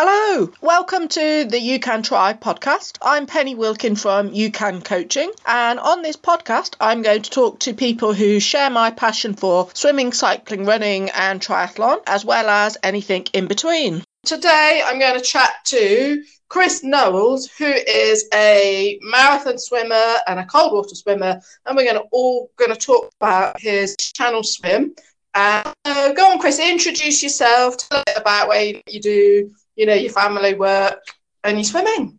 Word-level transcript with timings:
Hello, 0.00 0.48
welcome 0.60 1.08
to 1.08 1.44
the 1.44 1.58
You 1.58 1.80
Can 1.80 2.04
Try 2.04 2.32
podcast. 2.32 2.98
I'm 3.02 3.26
Penny 3.26 3.56
Wilkin 3.56 3.96
from 3.96 4.32
You 4.32 4.52
Can 4.52 4.80
Coaching, 4.80 5.32
and 5.44 5.80
on 5.80 6.02
this 6.02 6.16
podcast, 6.16 6.76
I'm 6.80 7.02
going 7.02 7.22
to 7.22 7.30
talk 7.30 7.58
to 7.58 7.74
people 7.74 8.14
who 8.14 8.38
share 8.38 8.70
my 8.70 8.92
passion 8.92 9.34
for 9.34 9.68
swimming, 9.74 10.12
cycling, 10.12 10.66
running, 10.66 11.10
and 11.10 11.40
triathlon, 11.40 12.00
as 12.06 12.24
well 12.24 12.48
as 12.48 12.78
anything 12.84 13.26
in 13.32 13.48
between. 13.48 14.04
Today, 14.24 14.84
I'm 14.86 15.00
going 15.00 15.18
to 15.18 15.20
chat 15.20 15.50
to 15.64 16.22
Chris 16.48 16.84
Knowles, 16.84 17.50
who 17.58 17.66
is 17.66 18.28
a 18.32 19.00
marathon 19.02 19.58
swimmer 19.58 20.14
and 20.28 20.38
a 20.38 20.46
cold 20.46 20.74
water 20.74 20.94
swimmer, 20.94 21.40
and 21.66 21.76
we're 21.76 21.82
going 21.82 21.96
to 21.96 22.08
all 22.12 22.52
going 22.56 22.72
to 22.72 22.78
talk 22.78 23.10
about 23.20 23.60
his 23.60 23.96
channel 23.96 24.44
swim. 24.44 24.94
Uh, 25.34 25.72
go 25.84 26.30
on, 26.30 26.38
Chris, 26.38 26.60
introduce 26.60 27.20
yourself, 27.20 27.76
tell 27.78 27.98
us 27.98 28.14
about 28.16 28.46
what 28.46 28.92
you 28.92 29.00
do, 29.00 29.50
you 29.78 29.86
know, 29.86 29.94
your 29.94 30.12
family 30.12 30.54
work 30.54 31.00
and 31.44 31.56
your 31.56 31.64
swimming. 31.64 32.18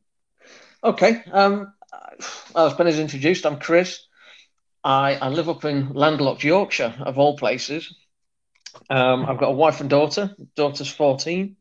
Okay. 0.82 1.22
Um, 1.30 1.74
as 2.56 2.74
Ben 2.74 2.88
has 2.88 3.00
introduced, 3.00 3.46
I'm 3.46 3.60
Chris. 3.60 4.00
I, 4.82 5.16
I 5.16 5.28
live 5.28 5.50
up 5.50 5.66
in 5.66 5.94
landlocked 5.94 6.44
Yorkshire, 6.44 6.96
of 7.02 7.20
all 7.20 7.38
places. 7.38 7.94
Um, 8.90 9.26
I've 9.26 9.38
got 9.38 9.50
a 9.50 9.54
wife 9.54 9.82
and 9.82 9.90
daughter. 9.90 10.34
Daughter's 10.56 10.90
14. 10.90 11.58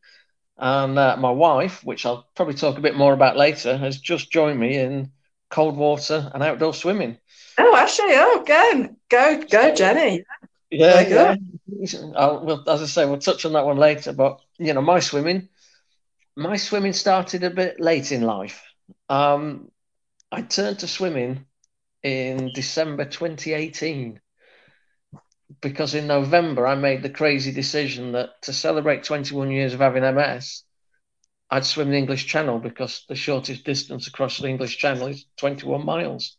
And 0.56 0.98
uh, 0.98 1.16
my 1.16 1.32
wife, 1.32 1.84
which 1.84 2.06
I'll 2.06 2.28
probably 2.36 2.54
talk 2.54 2.78
a 2.78 2.82
bit 2.82 2.96
more 2.96 3.12
about 3.12 3.36
later, 3.36 3.76
has 3.76 3.98
just 3.98 4.30
joined 4.30 4.60
me 4.60 4.78
in 4.78 5.10
cold 5.50 5.76
water 5.76 6.30
and 6.32 6.44
outdoor 6.44 6.74
swimming. 6.74 7.18
Oh, 7.58 7.76
actually, 7.76 8.14
oh, 8.14 8.44
go, 8.46 8.88
go, 9.08 9.42
go, 9.50 9.74
Jenny. 9.74 10.22
Yeah, 10.70 11.00
yeah. 11.00 11.36
I'll, 12.14 12.44
well, 12.44 12.64
as 12.68 12.82
I 12.82 12.86
say, 12.86 13.04
we'll 13.04 13.18
touch 13.18 13.44
on 13.44 13.54
that 13.54 13.66
one 13.66 13.78
later. 13.78 14.12
But 14.12 14.40
you 14.58 14.74
know, 14.74 14.82
my 14.82 15.00
swimming, 15.00 15.48
my 16.38 16.56
swimming 16.56 16.92
started 16.92 17.42
a 17.42 17.50
bit 17.50 17.80
late 17.80 18.12
in 18.12 18.22
life. 18.22 18.62
Um, 19.08 19.72
I 20.30 20.42
turned 20.42 20.78
to 20.78 20.86
swimming 20.86 21.46
in 22.04 22.52
December 22.54 23.06
2018 23.06 24.20
because 25.60 25.96
in 25.96 26.06
November 26.06 26.64
I 26.64 26.76
made 26.76 27.02
the 27.02 27.10
crazy 27.10 27.50
decision 27.50 28.12
that 28.12 28.40
to 28.42 28.52
celebrate 28.52 29.02
21 29.02 29.50
years 29.50 29.74
of 29.74 29.80
having 29.80 30.04
MS, 30.04 30.62
I'd 31.50 31.64
swim 31.64 31.90
the 31.90 31.96
English 31.96 32.26
Channel 32.26 32.60
because 32.60 33.04
the 33.08 33.16
shortest 33.16 33.64
distance 33.64 34.06
across 34.06 34.38
the 34.38 34.46
English 34.46 34.78
Channel 34.78 35.08
is 35.08 35.26
21 35.38 35.84
miles. 35.84 36.36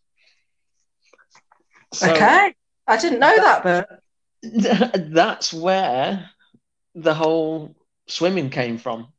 So 1.94 2.10
okay, 2.10 2.56
I 2.88 2.98
didn't 2.98 3.20
know 3.20 3.36
that, 3.36 3.64
but 3.64 4.00
that's 5.12 5.54
where 5.54 6.30
the 6.96 7.14
whole 7.14 7.76
swimming 8.08 8.50
came 8.50 8.78
from. 8.78 9.12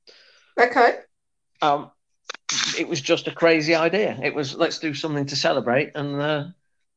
Okay. 0.60 0.98
Um, 1.62 1.90
it 2.78 2.88
was 2.88 3.00
just 3.00 3.28
a 3.28 3.32
crazy 3.32 3.74
idea. 3.74 4.18
It 4.22 4.34
was 4.34 4.54
let's 4.54 4.78
do 4.78 4.94
something 4.94 5.26
to 5.26 5.36
celebrate, 5.36 5.92
and 5.94 6.20
uh, 6.20 6.44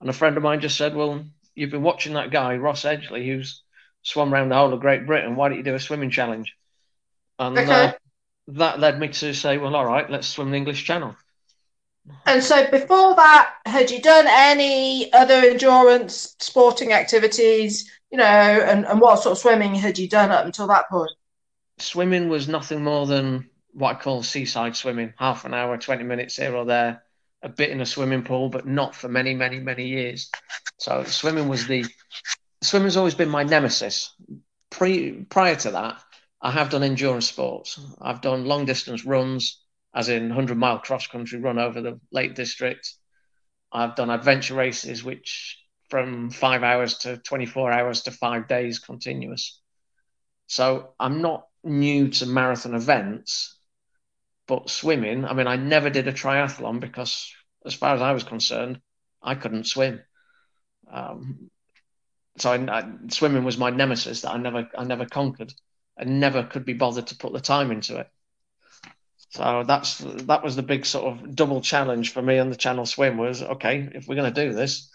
and 0.01 0.09
a 0.09 0.13
friend 0.13 0.37
of 0.37 0.43
mine 0.43 0.61
just 0.61 0.77
said, 0.77 0.95
"Well, 0.95 1.25
you've 1.55 1.71
been 1.71 1.83
watching 1.83 2.13
that 2.13 2.31
guy 2.31 2.57
Ross 2.57 2.83
Edgley 2.83 3.25
who's 3.25 3.61
swum 4.01 4.33
around 4.33 4.49
the 4.49 4.55
whole 4.55 4.73
of 4.73 4.79
Great 4.79 5.05
Britain. 5.05 5.35
Why 5.35 5.49
don't 5.49 5.57
you 5.57 5.63
do 5.63 5.75
a 5.75 5.79
swimming 5.79 6.09
challenge?" 6.09 6.55
And 7.39 7.57
okay. 7.57 7.71
uh, 7.71 7.93
that 8.49 8.79
led 8.79 8.99
me 8.99 9.09
to 9.09 9.33
say, 9.33 9.57
"Well, 9.57 9.75
all 9.75 9.85
right, 9.85 10.09
let's 10.09 10.27
swim 10.27 10.51
the 10.51 10.57
English 10.57 10.83
Channel." 10.83 11.15
And 12.25 12.43
so, 12.43 12.69
before 12.69 13.15
that, 13.15 13.53
had 13.65 13.89
you 13.89 14.01
done 14.01 14.25
any 14.27 15.11
other 15.13 15.35
endurance 15.35 16.35
sporting 16.39 16.91
activities? 16.91 17.89
You 18.11 18.17
know, 18.17 18.25
and, 18.25 18.85
and 18.85 18.99
what 18.99 19.21
sort 19.21 19.31
of 19.31 19.37
swimming 19.37 19.73
had 19.73 19.97
you 19.97 20.07
done 20.07 20.31
up 20.31 20.45
until 20.45 20.67
that 20.67 20.89
point? 20.89 21.11
Swimming 21.79 22.29
was 22.29 22.47
nothing 22.47 22.83
more 22.83 23.07
than 23.07 23.49
what 23.73 23.95
I 23.95 23.99
call 23.99 24.23
seaside 24.23 24.75
swimming, 24.75 25.13
half 25.17 25.45
an 25.45 25.53
hour, 25.53 25.77
20 25.77 26.03
minutes 26.03 26.37
here 26.37 26.55
or 26.55 26.65
there, 26.65 27.03
a 27.41 27.49
bit 27.49 27.71
in 27.71 27.81
a 27.81 27.85
swimming 27.85 28.23
pool, 28.23 28.49
but 28.49 28.65
not 28.65 28.95
for 28.95 29.09
many, 29.09 29.33
many, 29.33 29.59
many 29.59 29.87
years. 29.87 30.31
So 30.77 31.03
swimming 31.03 31.49
was 31.49 31.67
the 31.67 31.85
swimming's 32.61 32.97
always 32.97 33.15
been 33.15 33.29
my 33.29 33.43
nemesis. 33.43 34.13
Pre 34.69 35.25
prior 35.29 35.55
to 35.57 35.71
that, 35.71 36.01
I 36.41 36.51
have 36.51 36.69
done 36.69 36.83
endurance 36.83 37.27
sports. 37.27 37.79
I've 38.01 38.21
done 38.21 38.45
long 38.45 38.65
distance 38.65 39.05
runs, 39.05 39.61
as 39.93 40.09
in 40.09 40.29
100 40.29 40.57
mile 40.57 40.79
cross 40.79 41.07
country 41.07 41.39
run 41.39 41.59
over 41.59 41.81
the 41.81 41.99
Lake 42.11 42.35
District. 42.35 42.93
I've 43.71 43.95
done 43.95 44.09
adventure 44.09 44.55
races, 44.55 45.03
which 45.03 45.59
from 45.89 46.29
five 46.29 46.63
hours 46.63 46.99
to 46.99 47.17
24 47.17 47.71
hours 47.71 48.01
to 48.03 48.11
five 48.11 48.47
days 48.47 48.79
continuous. 48.79 49.59
So 50.47 50.93
I'm 50.99 51.21
not 51.21 51.47
new 51.63 52.09
to 52.09 52.25
marathon 52.25 52.75
events, 52.75 53.57
but 54.53 54.69
swimming, 54.69 55.25
I 55.25 55.33
mean, 55.33 55.47
I 55.47 55.55
never 55.55 55.89
did 55.89 56.07
a 56.07 56.13
triathlon 56.13 56.79
because, 56.79 57.33
as 57.65 57.73
far 57.73 57.95
as 57.95 58.03
I 58.03 58.11
was 58.11 58.23
concerned, 58.23 58.79
I 59.19 59.33
couldn't 59.33 59.63
swim. 59.63 59.99
Um, 60.91 61.49
so 62.37 62.51
I, 62.51 62.57
I, 62.57 62.91
swimming 63.07 63.45
was 63.45 63.57
my 63.57 63.71
nemesis 63.71 64.21
that 64.21 64.29
I 64.29 64.37
never, 64.37 64.69
I 64.77 64.83
never 64.83 65.07
conquered, 65.07 65.51
and 65.97 66.19
never 66.19 66.43
could 66.43 66.65
be 66.65 66.73
bothered 66.73 67.07
to 67.07 67.15
put 67.15 67.33
the 67.33 67.39
time 67.39 67.71
into 67.71 67.97
it. 67.97 68.07
So 69.29 69.63
that's 69.65 69.97
that 69.97 70.43
was 70.43 70.55
the 70.55 70.61
big 70.61 70.85
sort 70.85 71.05
of 71.11 71.35
double 71.35 71.61
challenge 71.61 72.13
for 72.13 72.21
me 72.21 72.37
on 72.37 72.51
the 72.51 72.55
channel 72.55 72.85
swim 72.85 73.17
was 73.17 73.41
okay 73.41 73.89
if 73.95 74.07
we're 74.07 74.21
going 74.21 74.31
to 74.31 74.45
do 74.45 74.53
this, 74.53 74.91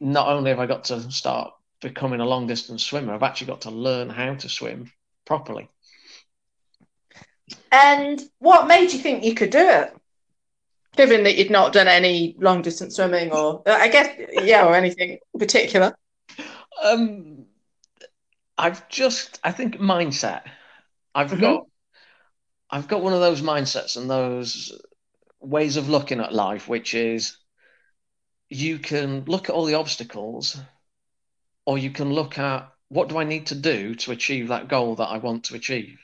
not 0.00 0.28
only 0.28 0.52
have 0.52 0.60
I 0.60 0.64
got 0.64 0.84
to 0.84 1.10
start 1.10 1.52
becoming 1.82 2.20
a 2.20 2.26
long 2.26 2.46
distance 2.46 2.82
swimmer, 2.82 3.12
I've 3.12 3.22
actually 3.22 3.48
got 3.48 3.60
to 3.62 3.70
learn 3.70 4.08
how 4.08 4.36
to 4.36 4.48
swim 4.48 4.90
properly. 5.26 5.68
And 7.70 8.22
what 8.38 8.66
made 8.66 8.92
you 8.92 8.98
think 8.98 9.24
you 9.24 9.34
could 9.34 9.50
do 9.50 9.58
it? 9.58 9.94
Given 10.96 11.24
that 11.24 11.36
you'd 11.36 11.50
not 11.50 11.72
done 11.72 11.88
any 11.88 12.36
long 12.38 12.62
distance 12.62 12.96
swimming 12.96 13.32
or 13.32 13.62
I 13.66 13.88
guess 13.88 14.16
yeah, 14.32 14.64
or 14.64 14.74
anything 14.74 15.18
particular. 15.36 15.94
Um 16.82 17.46
I've 18.56 18.88
just 18.88 19.40
I 19.42 19.50
think 19.50 19.78
mindset. 19.78 20.42
I've 21.14 21.32
mm-hmm. 21.32 21.40
got 21.40 21.66
I've 22.70 22.88
got 22.88 23.02
one 23.02 23.12
of 23.12 23.20
those 23.20 23.42
mindsets 23.42 23.96
and 23.96 24.08
those 24.08 24.80
ways 25.40 25.76
of 25.76 25.88
looking 25.88 26.20
at 26.20 26.32
life, 26.32 26.68
which 26.68 26.94
is 26.94 27.36
you 28.48 28.78
can 28.78 29.24
look 29.24 29.48
at 29.48 29.54
all 29.54 29.64
the 29.64 29.74
obstacles 29.74 30.60
or 31.66 31.76
you 31.76 31.90
can 31.90 32.12
look 32.12 32.38
at 32.38 32.70
what 32.88 33.08
do 33.08 33.18
I 33.18 33.24
need 33.24 33.46
to 33.46 33.54
do 33.54 33.96
to 33.96 34.12
achieve 34.12 34.48
that 34.48 34.68
goal 34.68 34.94
that 34.96 35.08
I 35.08 35.18
want 35.18 35.44
to 35.44 35.56
achieve 35.56 35.98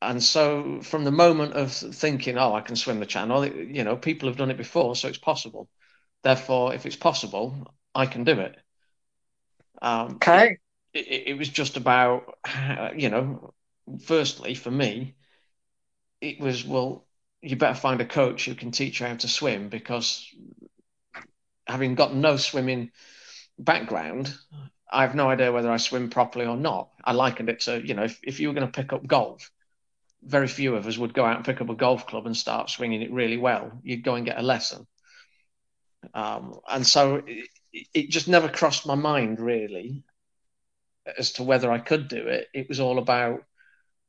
and 0.00 0.22
so 0.22 0.80
from 0.82 1.04
the 1.04 1.10
moment 1.10 1.54
of 1.54 1.72
thinking, 1.72 2.38
oh, 2.38 2.54
I 2.54 2.60
can 2.60 2.76
swim 2.76 3.00
the 3.00 3.06
channel, 3.06 3.44
you 3.46 3.84
know, 3.84 3.96
people 3.96 4.28
have 4.28 4.38
done 4.38 4.50
it 4.50 4.56
before, 4.56 4.94
so 4.94 5.08
it's 5.08 5.18
possible. 5.18 5.68
Therefore, 6.22 6.74
if 6.74 6.86
it's 6.86 6.96
possible, 6.96 7.74
I 7.94 8.06
can 8.06 8.24
do 8.24 8.40
it. 8.40 8.56
Um, 9.82 10.16
okay. 10.16 10.58
It, 10.92 11.06
it, 11.06 11.28
it, 11.28 11.38
was 11.38 11.48
just 11.48 11.76
about, 11.76 12.38
you 12.96 13.10
know, 13.10 13.54
firstly 14.04 14.54
for 14.54 14.70
me, 14.70 15.14
it 16.20 16.40
was 16.40 16.64
well, 16.64 17.06
you 17.40 17.56
better 17.56 17.74
find 17.74 18.00
a 18.00 18.06
coach 18.06 18.44
who 18.44 18.54
can 18.54 18.70
teach 18.70 19.00
you 19.00 19.06
how 19.06 19.14
to 19.14 19.28
swim 19.28 19.68
because 19.68 20.28
having 21.66 21.94
got 21.94 22.14
no 22.14 22.36
swimming 22.36 22.90
background, 23.58 24.34
I 24.90 25.02
have 25.02 25.14
no 25.14 25.28
idea 25.28 25.52
whether 25.52 25.70
I 25.70 25.76
swim 25.76 26.10
properly 26.10 26.46
or 26.46 26.56
not. 26.56 26.90
I 27.04 27.12
likened 27.12 27.48
it 27.48 27.60
to, 27.60 27.84
you 27.84 27.94
know, 27.94 28.04
if, 28.04 28.18
if 28.22 28.40
you 28.40 28.48
were 28.48 28.54
going 28.54 28.66
to 28.66 28.72
pick 28.72 28.92
up 28.92 29.06
golf, 29.06 29.50
very 30.22 30.48
few 30.48 30.74
of 30.74 30.86
us 30.86 30.98
would 30.98 31.14
go 31.14 31.24
out 31.24 31.36
and 31.36 31.44
pick 31.44 31.60
up 31.60 31.68
a 31.68 31.74
golf 31.74 32.06
club 32.06 32.26
and 32.26 32.36
start 32.36 32.70
swinging 32.70 33.02
it 33.02 33.12
really 33.12 33.36
well. 33.36 33.72
You'd 33.82 34.04
go 34.04 34.14
and 34.14 34.26
get 34.26 34.38
a 34.38 34.42
lesson. 34.42 34.86
Um, 36.14 36.60
and 36.68 36.86
so 36.86 37.22
it, 37.26 37.48
it, 37.94 38.10
just 38.10 38.28
never 38.28 38.48
crossed 38.48 38.86
my 38.86 38.94
mind 38.94 39.40
really 39.40 40.04
as 41.18 41.32
to 41.32 41.42
whether 41.42 41.70
I 41.70 41.78
could 41.78 42.08
do 42.08 42.26
it. 42.26 42.48
It 42.54 42.68
was 42.68 42.80
all 42.80 42.98
about 42.98 43.44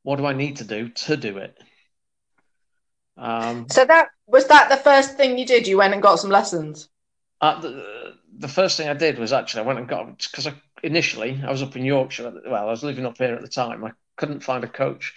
what 0.02 0.16
do 0.16 0.26
I 0.26 0.32
need 0.32 0.56
to 0.56 0.64
do 0.64 0.88
to 0.88 1.16
do 1.16 1.38
it. 1.38 1.58
Um, 3.16 3.66
so 3.68 3.84
that 3.84 4.08
was 4.26 4.46
that 4.48 4.70
the 4.70 4.76
first 4.76 5.16
thing 5.16 5.36
you 5.36 5.44
did? 5.44 5.66
You 5.66 5.78
went 5.78 5.92
and 5.92 6.02
got 6.02 6.20
some 6.20 6.30
lessons. 6.30 6.88
Uh, 7.40 7.60
the, 7.60 8.14
the 8.38 8.48
first 8.48 8.76
thing 8.76 8.88
I 8.88 8.94
did 8.94 9.18
was 9.18 9.32
actually 9.32 9.62
I 9.62 9.66
went 9.66 9.78
and 9.78 9.88
got 9.88 10.18
because 10.18 10.48
initially 10.82 11.40
I 11.44 11.50
was 11.50 11.62
up 11.62 11.76
in 11.76 11.84
Yorkshire. 11.84 12.32
Well, 12.46 12.68
I 12.68 12.70
was 12.70 12.82
living 12.82 13.04
up 13.04 13.18
here 13.18 13.34
at 13.34 13.42
the 13.42 13.48
time. 13.48 13.84
I 13.84 13.92
couldn't 14.16 14.40
find 14.44 14.64
a 14.64 14.68
coach 14.68 15.14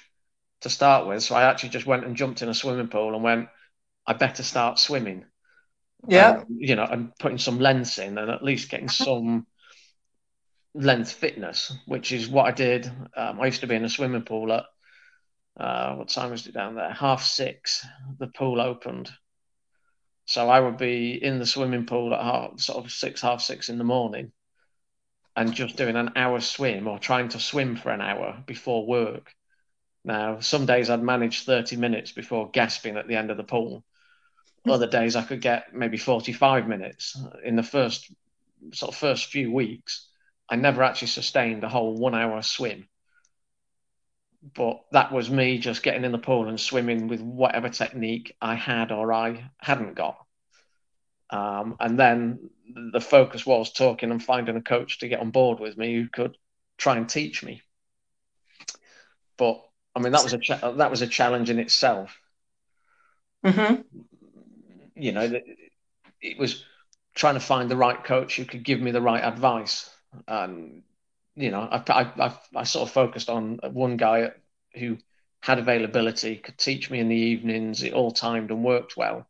to 0.63 0.69
start 0.69 1.07
with. 1.07 1.23
So 1.23 1.35
I 1.35 1.43
actually 1.43 1.69
just 1.69 1.85
went 1.85 2.05
and 2.05 2.15
jumped 2.15 2.41
in 2.41 2.49
a 2.49 2.53
swimming 2.53 2.87
pool 2.87 3.13
and 3.13 3.23
went, 3.23 3.47
I 4.05 4.13
better 4.13 4.43
start 4.43 4.79
swimming. 4.79 5.25
Yeah. 6.07 6.29
Um, 6.29 6.45
you 6.49 6.75
know, 6.75 6.83
and 6.83 7.15
putting 7.17 7.37
some 7.37 7.59
lengths 7.59 7.97
in 7.97 8.17
and 8.17 8.29
at 8.29 8.43
least 8.43 8.69
getting 8.69 8.89
some 8.89 9.47
length 10.73 11.13
fitness, 11.13 11.73
which 11.85 12.11
is 12.11 12.27
what 12.27 12.47
I 12.47 12.51
did. 12.51 12.91
Um, 13.15 13.39
I 13.39 13.45
used 13.45 13.61
to 13.61 13.67
be 13.67 13.75
in 13.75 13.85
a 13.85 13.89
swimming 13.89 14.23
pool 14.23 14.51
at, 14.51 14.65
uh, 15.57 15.95
what 15.95 16.09
time 16.09 16.31
was 16.31 16.47
it 16.47 16.53
down 16.53 16.75
there? 16.75 16.91
Half 16.91 17.23
six, 17.23 17.85
the 18.19 18.27
pool 18.27 18.59
opened. 18.59 19.11
So 20.25 20.49
I 20.49 20.59
would 20.59 20.77
be 20.77 21.21
in 21.21 21.39
the 21.39 21.45
swimming 21.45 21.85
pool 21.85 22.13
at 22.13 22.21
half, 22.21 22.59
sort 22.59 22.83
of 22.83 22.91
six, 22.91 23.21
half 23.21 23.41
six 23.41 23.69
in 23.69 23.77
the 23.77 23.83
morning 23.83 24.31
and 25.35 25.53
just 25.53 25.75
doing 25.75 25.95
an 25.95 26.11
hour 26.15 26.39
swim 26.39 26.87
or 26.87 26.99
trying 26.99 27.29
to 27.29 27.39
swim 27.39 27.75
for 27.75 27.91
an 27.91 28.01
hour 28.01 28.43
before 28.45 28.85
work 28.85 29.33
Now, 30.05 30.39
some 30.39 30.65
days 30.65 30.89
I'd 30.89 31.01
manage 31.01 31.45
30 31.45 31.77
minutes 31.77 32.11
before 32.11 32.49
gasping 32.51 32.97
at 32.97 33.07
the 33.07 33.15
end 33.15 33.31
of 33.31 33.37
the 33.37 33.43
pool. 33.43 33.83
Other 34.67 34.87
days 34.99 35.15
I 35.15 35.23
could 35.23 35.41
get 35.41 35.73
maybe 35.73 35.97
45 35.97 36.67
minutes. 36.67 37.17
In 37.43 37.55
the 37.55 37.63
first 37.63 38.11
sort 38.73 38.93
of 38.93 38.97
first 38.97 39.27
few 39.27 39.51
weeks, 39.51 40.09
I 40.49 40.55
never 40.55 40.83
actually 40.83 41.07
sustained 41.07 41.63
a 41.63 41.69
whole 41.69 41.95
one 41.95 42.15
hour 42.15 42.41
swim. 42.41 42.87
But 44.55 44.81
that 44.91 45.13
was 45.13 45.29
me 45.29 45.57
just 45.57 45.83
getting 45.83 46.03
in 46.03 46.11
the 46.11 46.17
pool 46.17 46.49
and 46.49 46.59
swimming 46.59 47.07
with 47.07 47.21
whatever 47.21 47.69
technique 47.69 48.35
I 48.41 48.55
had 48.55 48.91
or 48.91 49.13
I 49.13 49.49
hadn't 49.57 49.95
got. 49.95 50.17
Um, 51.29 51.77
and 51.79 51.97
then 51.97 52.49
the 52.91 52.99
focus 52.99 53.45
was 53.45 53.71
talking 53.71 54.11
and 54.11 54.21
finding 54.21 54.57
a 54.57 54.61
coach 54.61 54.99
to 54.99 55.07
get 55.07 55.21
on 55.21 55.31
board 55.31 55.61
with 55.61 55.77
me 55.77 55.95
who 55.95 56.09
could 56.09 56.37
try 56.77 56.97
and 56.97 57.07
teach 57.07 57.41
me. 57.41 57.61
But 59.37 59.63
I 59.95 59.99
mean, 59.99 60.11
that 60.11 60.23
was 60.23 60.33
a 60.33 60.37
cha- 60.37 60.71
that 60.71 60.91
was 60.91 61.01
a 61.01 61.07
challenge 61.07 61.49
in 61.49 61.59
itself. 61.59 62.17
Mm-hmm. 63.45 63.81
You 64.95 65.11
know, 65.11 65.41
it 66.21 66.37
was 66.37 66.63
trying 67.13 67.35
to 67.35 67.39
find 67.39 67.69
the 67.69 67.77
right 67.77 68.03
coach 68.03 68.37
who 68.37 68.45
could 68.45 68.63
give 68.63 68.79
me 68.79 68.91
the 68.91 69.01
right 69.01 69.23
advice. 69.23 69.89
And 70.27 70.83
you 71.35 71.51
know, 71.51 71.61
I 71.61 71.83
I 71.87 72.25
I, 72.25 72.33
I 72.55 72.63
sort 72.63 72.87
of 72.87 72.93
focused 72.93 73.29
on 73.29 73.59
one 73.71 73.97
guy 73.97 74.31
who 74.75 74.97
had 75.41 75.59
availability, 75.59 76.37
could 76.37 76.57
teach 76.57 76.89
me 76.89 76.99
in 76.99 77.09
the 77.09 77.15
evenings. 77.15 77.83
It 77.83 77.93
all 77.93 78.11
timed 78.11 78.49
and 78.49 78.63
worked 78.63 78.97
well. 78.97 79.27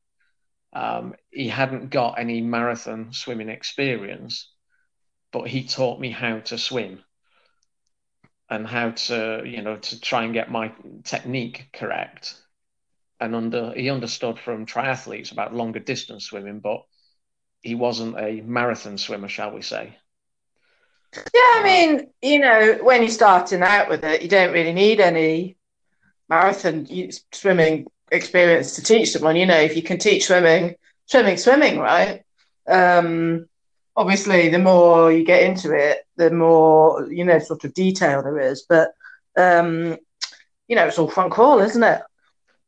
Um, 0.71 1.15
he 1.29 1.49
hadn't 1.49 1.89
got 1.89 2.19
any 2.19 2.41
marathon 2.41 3.13
swimming 3.13 3.49
experience, 3.49 4.49
but 5.31 5.47
he 5.47 5.63
taught 5.63 5.99
me 5.99 6.09
how 6.09 6.39
to 6.39 6.57
swim 6.57 7.03
and 8.53 8.67
how 8.67 8.91
to 8.91 9.41
you 9.45 9.63
know 9.63 9.77
to 9.77 9.99
try 9.99 10.23
and 10.23 10.33
get 10.33 10.51
my 10.51 10.71
technique 11.03 11.69
correct. 11.73 12.35
And 13.19 13.35
under 13.35 13.73
he 13.73 13.89
understood 13.89 14.37
from 14.37 14.65
triathletes 14.67 15.31
about 15.31 15.55
longer 15.55 15.79
distance 15.79 16.25
swimming 16.25 16.59
but 16.59 16.83
he 17.61 17.73
wasn't 17.73 18.19
a 18.19 18.41
marathon 18.41 18.97
swimmer 18.97 19.27
shall 19.27 19.51
we 19.51 19.61
say. 19.63 19.97
Yeah 21.15 21.51
i 21.53 21.61
mean 21.63 22.09
you 22.21 22.39
know 22.39 22.79
when 22.83 23.01
you're 23.01 23.09
starting 23.09 23.63
out 23.63 23.89
with 23.89 24.03
it 24.03 24.21
you 24.21 24.29
don't 24.29 24.53
really 24.53 24.73
need 24.73 24.99
any 24.99 25.57
marathon 26.29 26.87
swimming 27.31 27.87
experience 28.11 28.75
to 28.75 28.83
teach 28.83 29.11
someone. 29.11 29.35
You 29.35 29.47
know 29.47 29.59
if 29.59 29.75
you 29.75 29.81
can 29.81 29.97
teach 29.97 30.25
swimming 30.25 30.75
swimming 31.07 31.37
swimming 31.37 31.79
right? 31.79 32.21
Um 32.67 33.47
obviously 33.95 34.49
the 34.49 34.59
more 34.59 35.11
you 35.11 35.23
get 35.25 35.43
into 35.43 35.71
it 35.73 36.02
the 36.17 36.31
more 36.31 37.07
you 37.11 37.23
know 37.23 37.39
sort 37.39 37.63
of 37.63 37.73
detail 37.73 38.21
there 38.21 38.39
is 38.39 38.65
but 38.67 38.91
um 39.37 39.97
you 40.67 40.75
know 40.75 40.85
it's 40.85 40.99
all 40.99 41.09
front 41.09 41.31
crawl 41.31 41.59
isn't 41.59 41.83
it? 41.83 42.01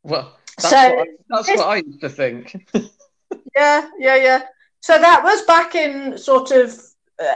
Well 0.03 0.35
that's, 0.57 0.69
so, 0.69 0.95
what, 0.95 1.07
I, 1.07 1.11
that's 1.29 1.47
what 1.49 1.67
i 1.67 1.75
used 1.77 2.01
to 2.01 2.09
think. 2.09 2.69
Yeah 3.55 3.87
yeah 3.97 4.15
yeah. 4.15 4.41
So 4.81 4.99
that 4.99 5.23
was 5.23 5.41
back 5.43 5.75
in 5.75 6.17
sort 6.17 6.51
of 6.51 6.77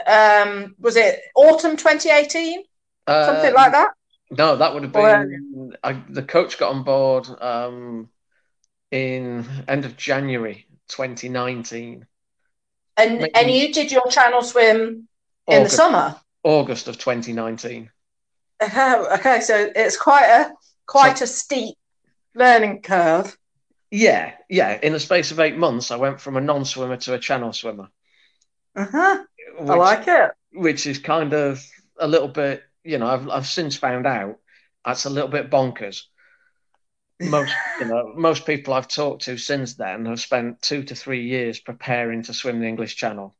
um 0.06 0.74
was 0.78 0.96
it 0.96 1.20
autumn 1.34 1.76
2018 1.76 2.62
uh, 3.06 3.26
something 3.26 3.54
like 3.54 3.72
that? 3.72 3.90
no 4.30 4.56
that 4.56 4.72
would 4.72 4.82
have 4.84 4.92
been 4.92 5.76
I, 5.82 5.92
the 6.08 6.22
coach 6.22 6.58
got 6.58 6.72
on 6.72 6.82
board 6.84 7.26
um 7.40 8.08
in 8.90 9.46
end 9.66 9.84
of 9.84 9.96
january 9.96 10.66
2019 10.88 12.06
and 12.96 13.28
and 13.34 13.50
you 13.50 13.72
did 13.72 13.90
your 13.90 14.06
channel 14.08 14.42
swim 14.42 15.08
in 15.50 15.62
the 15.64 15.68
summer. 15.68 16.16
August 16.42 16.88
of 16.88 16.98
2019. 16.98 17.90
okay, 18.62 19.40
so 19.40 19.70
it's 19.74 19.96
quite 19.96 20.26
a 20.26 20.52
quite 20.86 21.18
so, 21.18 21.24
a 21.24 21.26
steep 21.26 21.76
learning 22.34 22.82
curve. 22.82 23.36
Yeah, 23.90 24.32
yeah. 24.48 24.78
In 24.82 24.92
the 24.92 25.00
space 25.00 25.30
of 25.30 25.40
eight 25.40 25.56
months, 25.56 25.90
I 25.90 25.96
went 25.96 26.20
from 26.20 26.36
a 26.36 26.40
non-swimmer 26.40 26.96
to 26.98 27.14
a 27.14 27.18
channel 27.18 27.52
swimmer. 27.52 27.88
Uh 28.76 28.86
huh. 28.90 29.24
I 29.60 29.74
like 29.74 30.06
it. 30.06 30.30
Which 30.52 30.86
is 30.86 30.98
kind 30.98 31.32
of 31.32 31.64
a 31.98 32.06
little 32.06 32.28
bit, 32.28 32.62
you 32.84 32.98
know, 32.98 33.06
I've 33.06 33.28
I've 33.28 33.46
since 33.46 33.76
found 33.76 34.06
out 34.06 34.38
that's 34.84 35.04
a 35.04 35.10
little 35.10 35.28
bit 35.28 35.50
bonkers 35.50 36.02
most 37.20 37.54
you 37.78 37.86
know 37.86 38.12
most 38.16 38.46
people 38.46 38.74
I've 38.74 38.88
talked 38.88 39.22
to 39.22 39.36
since 39.36 39.74
then 39.74 40.06
have 40.06 40.20
spent 40.20 40.62
two 40.62 40.82
to 40.84 40.94
three 40.94 41.26
years 41.26 41.60
preparing 41.60 42.22
to 42.24 42.34
swim 42.34 42.60
the 42.60 42.66
English 42.66 42.96
Channel. 42.96 43.34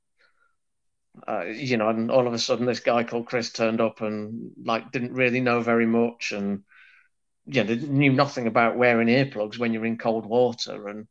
Uh, 1.27 1.45
you 1.45 1.77
know, 1.77 1.89
and 1.89 2.11
all 2.11 2.27
of 2.27 2.33
a 2.33 2.39
sudden 2.39 2.67
this 2.67 2.81
guy 2.81 3.05
called 3.05 3.27
Chris 3.27 3.53
turned 3.53 3.81
up 3.81 4.01
and 4.01 4.53
like 4.65 4.93
didn't 4.93 5.13
really 5.13 5.41
know 5.41 5.61
very 5.61 5.87
much 5.87 6.33
and 6.33 6.63
yeah, 7.47 7.65
knew 7.65 8.13
nothing 8.13 8.47
about 8.47 8.77
wearing 8.77 9.09
earplugs 9.09 9.59
when 9.59 9.73
you're 9.73 9.87
in 9.87 9.99
cold 9.99 10.25
water 10.25 10.89
and 10.89 11.09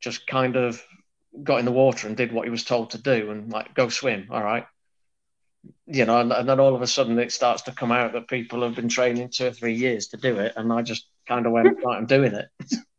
just 0.00 0.26
kind 0.26 0.56
of 0.56 0.82
got 1.42 1.58
in 1.58 1.64
the 1.64 1.72
water 1.72 2.06
and 2.06 2.16
did 2.16 2.32
what 2.32 2.44
he 2.44 2.50
was 2.50 2.64
told 2.64 2.90
to 2.90 2.98
do 2.98 3.30
and 3.30 3.50
like 3.50 3.74
go 3.74 3.88
swim. 3.88 4.28
All 4.30 4.42
right. 4.42 4.66
You 5.86 6.04
know, 6.04 6.20
and, 6.20 6.32
and 6.32 6.48
then 6.48 6.60
all 6.60 6.74
of 6.74 6.82
a 6.82 6.86
sudden 6.86 7.18
it 7.18 7.32
starts 7.32 7.62
to 7.62 7.72
come 7.72 7.92
out 7.92 8.12
that 8.12 8.28
people 8.28 8.62
have 8.62 8.74
been 8.74 8.88
training 8.88 9.30
two 9.30 9.46
or 9.46 9.52
three 9.52 9.74
years 9.74 10.08
to 10.08 10.16
do 10.16 10.38
it, 10.38 10.54
and 10.56 10.72
I 10.72 10.82
just 10.82 11.06
kind 11.28 11.44
of 11.46 11.52
went 11.52 11.78
right. 11.84 11.96
I'm 11.96 12.06
doing 12.06 12.34
it. 12.34 12.48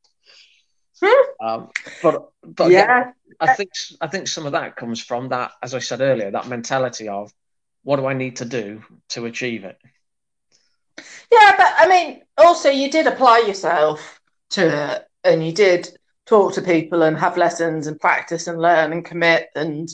um, 1.39 1.69
but 2.01 2.31
but 2.43 2.71
yeah, 2.71 3.11
I 3.39 3.53
think 3.53 3.71
I 3.99 4.07
think 4.07 4.27
some 4.27 4.45
of 4.45 4.51
that 4.53 4.75
comes 4.75 5.01
from 5.01 5.29
that, 5.29 5.51
as 5.61 5.73
I 5.73 5.79
said 5.79 6.01
earlier, 6.01 6.31
that 6.31 6.47
mentality 6.47 7.07
of 7.07 7.31
what 7.83 7.97
do 7.97 8.05
I 8.05 8.13
need 8.13 8.37
to 8.37 8.45
do 8.45 8.83
to 9.09 9.25
achieve 9.25 9.63
it. 9.63 9.77
Yeah, 11.31 11.55
but 11.57 11.73
I 11.77 11.87
mean, 11.87 12.21
also 12.37 12.69
you 12.69 12.89
did 12.89 13.07
apply 13.07 13.39
yourself 13.39 14.19
to 14.51 14.93
it, 14.93 15.07
and 15.23 15.45
you 15.45 15.51
did 15.51 15.89
talk 16.25 16.53
to 16.53 16.61
people 16.61 17.03
and 17.03 17.17
have 17.17 17.37
lessons 17.37 17.87
and 17.87 17.99
practice 17.99 18.47
and 18.47 18.61
learn 18.61 18.93
and 18.93 19.03
commit 19.03 19.49
and 19.55 19.89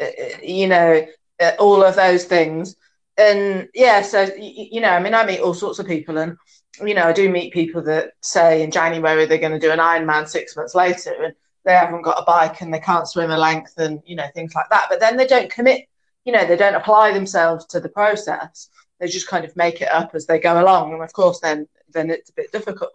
uh, 0.00 0.06
you 0.42 0.68
know 0.68 1.06
uh, 1.40 1.52
all 1.58 1.82
of 1.82 1.96
those 1.96 2.24
things. 2.24 2.76
And 3.16 3.68
yeah, 3.74 4.02
so 4.02 4.28
you 4.38 4.80
know, 4.80 4.90
I 4.90 5.00
mean, 5.00 5.14
I 5.14 5.24
meet 5.24 5.40
all 5.40 5.54
sorts 5.54 5.78
of 5.78 5.86
people, 5.86 6.18
and 6.18 6.36
you 6.84 6.94
know, 6.94 7.04
I 7.04 7.12
do 7.12 7.28
meet 7.30 7.52
people 7.52 7.82
that 7.82 8.12
say 8.20 8.62
in 8.62 8.70
January 8.70 9.26
they're 9.26 9.38
going 9.38 9.52
to 9.52 9.58
do 9.58 9.70
an 9.70 9.78
Ironman 9.78 10.28
six 10.28 10.56
months 10.56 10.74
later 10.74 11.14
and 11.22 11.34
they 11.64 11.72
haven't 11.72 12.02
got 12.02 12.20
a 12.20 12.24
bike 12.24 12.60
and 12.60 12.72
they 12.72 12.80
can't 12.80 13.08
swim 13.08 13.30
a 13.30 13.38
length 13.38 13.78
and, 13.78 14.02
you 14.04 14.16
know, 14.16 14.26
things 14.34 14.54
like 14.54 14.68
that. 14.70 14.86
But 14.88 15.00
then 15.00 15.16
they 15.16 15.26
don't 15.26 15.50
commit, 15.50 15.86
you 16.24 16.32
know, 16.32 16.46
they 16.46 16.56
don't 16.56 16.74
apply 16.74 17.12
themselves 17.12 17.66
to 17.66 17.80
the 17.80 17.88
process. 17.88 18.68
They 18.98 19.08
just 19.08 19.28
kind 19.28 19.44
of 19.44 19.56
make 19.56 19.80
it 19.80 19.90
up 19.90 20.14
as 20.14 20.26
they 20.26 20.38
go 20.38 20.62
along. 20.62 20.92
And 20.92 21.02
of 21.02 21.12
course, 21.12 21.40
then 21.40 21.68
then 21.92 22.10
it's 22.10 22.30
a 22.30 22.34
bit 22.34 22.52
difficult. 22.52 22.92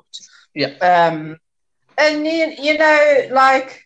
Yeah. 0.54 0.76
Um, 0.82 1.38
and, 1.98 2.26
you, 2.26 2.54
you 2.60 2.78
know, 2.78 3.28
like 3.32 3.86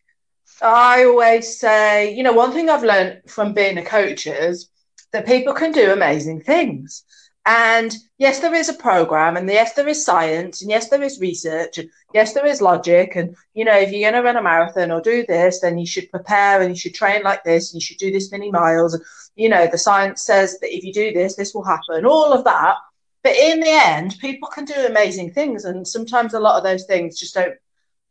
I 0.62 1.06
always 1.06 1.60
say, 1.60 2.14
you 2.14 2.24
know, 2.24 2.34
one 2.34 2.52
thing 2.52 2.70
I've 2.70 2.84
learned 2.84 3.22
from 3.28 3.54
being 3.54 3.78
a 3.78 3.86
coach 3.86 4.28
is 4.28 4.70
that 5.12 5.26
people 5.26 5.54
can 5.54 5.72
do 5.72 5.92
amazing 5.92 6.42
things. 6.42 7.04
And 7.46 7.94
yes, 8.18 8.40
there 8.40 8.54
is 8.54 8.70
a 8.70 8.74
program, 8.74 9.36
and 9.36 9.50
yes, 9.50 9.74
there 9.74 9.88
is 9.88 10.06
science, 10.06 10.62
and 10.62 10.72
yes, 10.72 10.90
there 10.90 11.04
is 11.04 11.20
research, 11.20 11.78
and 11.78 11.90
yes, 12.14 12.34
there 12.34 12.46
is 12.46 12.62
logic. 12.62 13.18
And 13.18 13.36
you 13.54 13.66
know, 13.66 13.78
if 13.78 13.92
you're 13.92 14.10
going 14.10 14.22
to 14.22 14.26
run 14.26 14.38
a 14.38 14.42
marathon 14.42 14.92
or 14.92 15.02
do 15.02 15.26
this, 15.28 15.60
then 15.60 15.78
you 15.78 15.86
should 15.86 16.10
prepare 16.10 16.62
and 16.62 16.70
you 16.70 16.76
should 16.78 16.96
train 16.96 17.22
like 17.22 17.44
this, 17.44 17.74
and 17.74 17.82
you 17.82 17.86
should 17.86 17.98
do 17.98 18.12
this 18.12 18.32
many 18.32 18.50
miles. 18.50 18.94
And 18.94 19.04
you 19.36 19.50
know, 19.50 19.68
the 19.68 19.78
science 19.78 20.22
says 20.22 20.58
that 20.60 20.74
if 20.74 20.86
you 20.86 20.94
do 20.94 21.12
this, 21.12 21.36
this 21.36 21.54
will 21.54 21.66
happen. 21.66 22.06
All 22.06 22.32
of 22.32 22.46
that. 22.46 22.78
But 23.24 23.36
in 23.36 23.60
the 23.60 23.70
end, 23.70 24.16
people 24.22 24.48
can 24.48 24.64
do 24.64 24.86
amazing 24.88 25.34
things, 25.34 25.66
and 25.66 25.86
sometimes 25.86 26.34
a 26.34 26.40
lot 26.40 26.58
of 26.58 26.64
those 26.64 26.86
things 26.86 27.20
just 27.20 27.36
don't. 27.36 27.56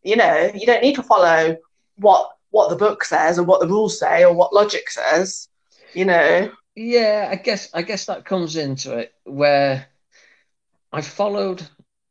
You 0.03 0.17
know, 0.17 0.51
you 0.55 0.67
don't 0.67 0.83
need 0.83 0.97
to 0.97 1.03
follow 1.03 1.57
what 1.97 2.29
what 2.51 2.69
the 2.69 2.77
book 2.77 3.03
says 3.03 3.39
or 3.39 3.45
what 3.45 3.61
the 3.61 3.69
rules 3.69 3.99
say 3.99 4.25
or 4.25 4.35
what 4.35 4.53
logic 4.53 4.91
says. 4.91 5.49
You 5.95 6.05
know. 6.05 6.53
Yeah, 6.75 7.29
I 7.31 7.37
guess 7.37 7.71
I 7.75 7.83
guess 7.83 8.07
that 8.07 8.25
comes 8.25 8.57
into 8.57 8.97
it 8.99 9.15
where 9.25 9.89
I 10.93 11.01
followed 11.03 11.67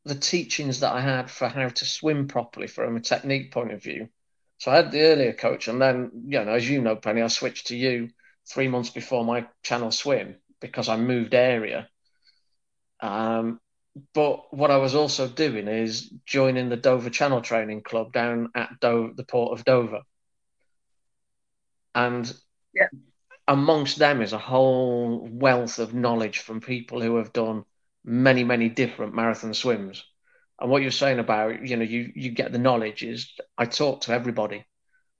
the 0.05 0.15
teachings 0.15 0.79
that 0.81 0.93
I 0.93 1.01
had 1.01 1.29
for 1.31 1.47
how 1.47 1.69
to 1.69 1.85
swim 1.85 2.27
properly 2.27 2.67
from 2.67 2.95
a 2.95 3.01
technique 3.01 3.51
point 3.51 3.71
of 3.71 3.81
view. 3.83 4.09
So 4.57 4.71
I 4.71 4.75
had 4.75 4.91
the 4.91 5.01
earlier 5.01 5.33
coach, 5.33 5.67
and 5.67 5.81
then 5.81 6.11
you 6.27 6.43
know, 6.43 6.53
as 6.53 6.69
you 6.69 6.81
know, 6.81 6.95
Penny, 6.95 7.21
I 7.21 7.27
switched 7.27 7.67
to 7.67 7.75
you 7.75 8.09
three 8.47 8.67
months 8.67 8.89
before 8.89 9.25
my 9.25 9.47
channel 9.63 9.91
swim 9.91 10.35
because 10.59 10.89
I 10.89 10.97
moved 10.97 11.33
area. 11.33 11.89
Um, 12.99 13.59
but 14.13 14.53
what 14.53 14.71
I 14.71 14.77
was 14.77 14.95
also 14.95 15.27
doing 15.27 15.67
is 15.67 16.09
joining 16.25 16.69
the 16.69 16.77
Dover 16.77 17.09
Channel 17.09 17.41
Training 17.41 17.81
Club 17.81 18.13
down 18.13 18.49
at 18.55 18.69
the 18.79 19.25
port 19.27 19.57
of 19.57 19.65
Dover. 19.65 20.01
And 21.93 22.31
yeah 22.73 22.87
amongst 23.47 23.97
them 23.97 24.21
is 24.21 24.33
a 24.33 24.37
whole 24.37 25.27
wealth 25.31 25.79
of 25.79 25.93
knowledge 25.93 26.39
from 26.39 26.61
people 26.61 27.01
who 27.01 27.17
have 27.17 27.33
done 27.33 27.65
many, 28.03 28.43
many 28.43 28.69
different 28.69 29.13
marathon 29.13 29.53
swims. 29.53 30.03
And 30.59 30.69
what 30.69 30.81
you're 30.81 30.91
saying 30.91 31.19
about, 31.19 31.65
you 31.65 31.77
know, 31.77 31.83
you 31.83 32.11
you 32.15 32.31
get 32.31 32.51
the 32.51 32.59
knowledge 32.59 33.03
is 33.03 33.31
I 33.57 33.65
talk 33.65 34.01
to 34.01 34.13
everybody. 34.13 34.65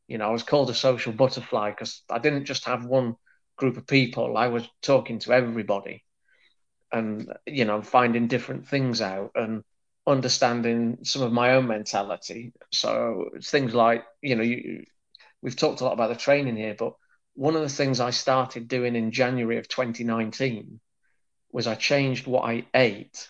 You 0.07 0.17
know, 0.17 0.27
I 0.27 0.31
was 0.31 0.43
called 0.43 0.69
a 0.69 0.73
social 0.73 1.13
butterfly 1.13 1.71
because 1.71 2.03
I 2.09 2.19
didn't 2.19 2.45
just 2.45 2.65
have 2.65 2.85
one 2.85 3.15
group 3.55 3.77
of 3.77 3.87
people. 3.87 4.37
I 4.37 4.47
was 4.47 4.67
talking 4.81 5.19
to 5.19 5.33
everybody, 5.33 6.03
and 6.91 7.31
you 7.45 7.65
know, 7.65 7.81
finding 7.81 8.27
different 8.27 8.67
things 8.67 9.01
out. 9.01 9.31
And 9.35 9.63
understanding 10.07 10.97
some 11.03 11.21
of 11.21 11.31
my 11.31 11.53
own 11.53 11.67
mentality. 11.67 12.53
So 12.71 13.29
things 13.43 13.73
like, 13.73 14.03
you 14.21 14.35
know, 14.35 14.43
you, 14.43 14.83
we've 15.41 15.55
talked 15.55 15.81
a 15.81 15.83
lot 15.83 15.93
about 15.93 16.09
the 16.09 16.15
training 16.15 16.55
here, 16.55 16.75
but 16.77 16.93
one 17.35 17.55
of 17.55 17.61
the 17.61 17.69
things 17.69 17.99
I 17.99 18.11
started 18.11 18.67
doing 18.67 18.95
in 18.95 19.11
January 19.11 19.57
of 19.57 19.67
2019 19.67 20.79
was 21.51 21.67
I 21.67 21.75
changed 21.75 22.27
what 22.27 22.43
I 22.43 22.65
ate 22.73 23.29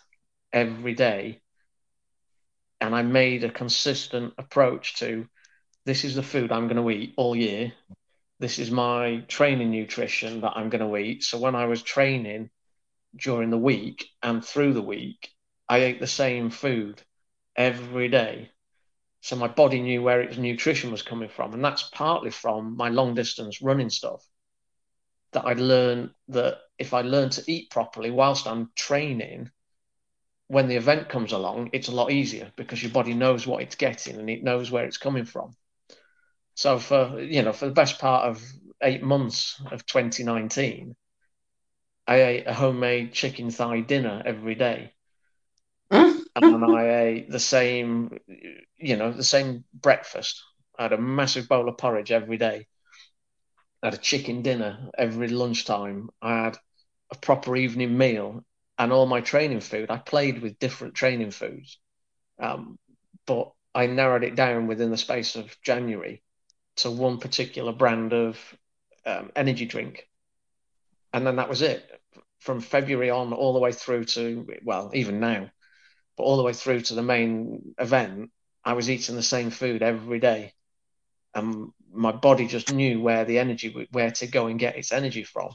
every 0.53 0.93
day 0.93 1.41
and 2.79 2.95
I 2.95 3.03
made 3.03 3.43
a 3.43 3.51
consistent 3.51 4.33
approach 4.37 4.95
to 4.99 5.27
this 5.85 6.03
is 6.03 6.15
the 6.15 6.23
food 6.23 6.51
I'm 6.51 6.67
going 6.67 6.83
to 6.83 6.91
eat 6.91 7.13
all 7.15 7.35
year. 7.35 7.73
This 8.39 8.59
is 8.59 8.71
my 8.71 9.23
training 9.27 9.71
nutrition 9.71 10.41
that 10.41 10.53
I'm 10.55 10.69
going 10.69 10.87
to 10.87 10.97
eat. 10.97 11.23
So 11.23 11.37
when 11.37 11.55
I 11.55 11.65
was 11.65 11.83
training 11.83 12.49
during 13.15 13.49
the 13.49 13.57
week 13.57 14.07
and 14.21 14.43
through 14.43 14.73
the 14.73 14.81
week, 14.81 15.29
I 15.69 15.79
ate 15.79 15.99
the 15.99 16.07
same 16.07 16.49
food 16.49 17.01
every 17.55 18.09
day. 18.09 18.51
So 19.21 19.35
my 19.35 19.47
body 19.47 19.81
knew 19.81 20.01
where 20.01 20.21
its 20.21 20.37
nutrition 20.37 20.91
was 20.91 21.03
coming 21.03 21.29
from. 21.29 21.53
And 21.53 21.63
that's 21.63 21.83
partly 21.83 22.31
from 22.31 22.75
my 22.75 22.89
long 22.89 23.13
distance 23.13 23.61
running 23.61 23.89
stuff 23.89 24.25
that 25.31 25.45
I'd 25.45 25.59
learned 25.59 26.11
that 26.29 26.59
if 26.77 26.93
I 26.93 27.01
learn 27.01 27.29
to 27.31 27.43
eat 27.47 27.69
properly 27.69 28.11
whilst 28.11 28.47
I'm 28.47 28.71
training, 28.75 29.51
when 30.47 30.67
the 30.67 30.75
event 30.75 31.07
comes 31.07 31.31
along, 31.31 31.69
it's 31.71 31.87
a 31.87 31.95
lot 31.95 32.11
easier 32.11 32.51
because 32.57 32.83
your 32.83 32.91
body 32.91 33.13
knows 33.13 33.47
what 33.47 33.61
it's 33.61 33.75
getting 33.75 34.17
and 34.17 34.29
it 34.29 34.43
knows 34.43 34.69
where 34.69 34.85
it's 34.85 34.97
coming 34.97 35.25
from. 35.25 35.55
So 36.55 36.79
for 36.79 37.21
you 37.21 37.43
know, 37.43 37.53
for 37.53 37.65
the 37.65 37.71
best 37.71 37.99
part 37.99 38.25
of 38.25 38.43
eight 38.81 39.01
months 39.01 39.61
of 39.71 39.85
2019, 39.85 40.95
I 42.07 42.21
ate 42.21 42.47
a 42.47 42.53
homemade 42.53 43.13
chicken 43.13 43.51
thigh 43.51 43.79
dinner 43.81 44.21
every 44.25 44.55
day. 44.55 44.93
And 46.35 46.65
I 46.65 46.99
ate 47.01 47.29
the 47.29 47.39
same, 47.39 48.17
you 48.77 48.95
know, 48.97 49.11
the 49.11 49.23
same 49.23 49.65
breakfast. 49.73 50.41
I 50.77 50.83
had 50.83 50.93
a 50.93 50.97
massive 50.97 51.47
bowl 51.47 51.67
of 51.69 51.77
porridge 51.77 52.11
every 52.11 52.37
day. 52.37 52.67
I 53.83 53.87
had 53.87 53.93
a 53.93 53.97
chicken 53.97 54.41
dinner 54.41 54.89
every 54.97 55.27
lunchtime. 55.27 56.09
I 56.21 56.43
had 56.43 56.57
a 57.11 57.17
proper 57.17 57.55
evening 57.55 57.97
meal 57.97 58.45
and 58.77 58.91
all 58.91 59.05
my 59.05 59.21
training 59.21 59.59
food. 59.59 59.91
I 59.91 59.97
played 59.97 60.41
with 60.41 60.59
different 60.59 60.95
training 60.95 61.31
foods, 61.31 61.79
um, 62.39 62.79
but 63.25 63.51
I 63.75 63.87
narrowed 63.87 64.23
it 64.23 64.35
down 64.35 64.67
within 64.67 64.91
the 64.91 64.97
space 64.97 65.35
of 65.35 65.55
January 65.61 66.23
to 66.77 66.91
one 66.91 67.17
particular 67.19 67.73
brand 67.73 68.13
of 68.13 68.39
um, 69.05 69.31
energy 69.35 69.65
drink, 69.65 70.07
and 71.13 71.25
then 71.25 71.35
that 71.35 71.49
was 71.49 71.61
it. 71.61 71.87
From 72.39 72.59
February 72.59 73.11
on, 73.11 73.33
all 73.33 73.53
the 73.53 73.59
way 73.59 73.71
through 73.71 74.05
to 74.05 74.47
well, 74.63 74.91
even 74.93 75.19
now, 75.19 75.49
but 76.17 76.23
all 76.23 76.37
the 76.37 76.43
way 76.43 76.53
through 76.53 76.81
to 76.81 76.95
the 76.95 77.03
main 77.03 77.75
event, 77.77 78.31
I 78.63 78.73
was 78.73 78.89
eating 78.89 79.15
the 79.15 79.23
same 79.23 79.49
food 79.49 79.81
every 79.81 80.19
day, 80.19 80.53
and 81.33 81.71
my 81.93 82.11
body 82.11 82.47
just 82.47 82.73
knew 82.73 83.01
where 83.01 83.25
the 83.25 83.39
energy, 83.39 83.87
where 83.91 84.11
to 84.11 84.27
go 84.27 84.47
and 84.47 84.59
get 84.59 84.77
its 84.77 84.91
energy 84.91 85.23
from 85.23 85.51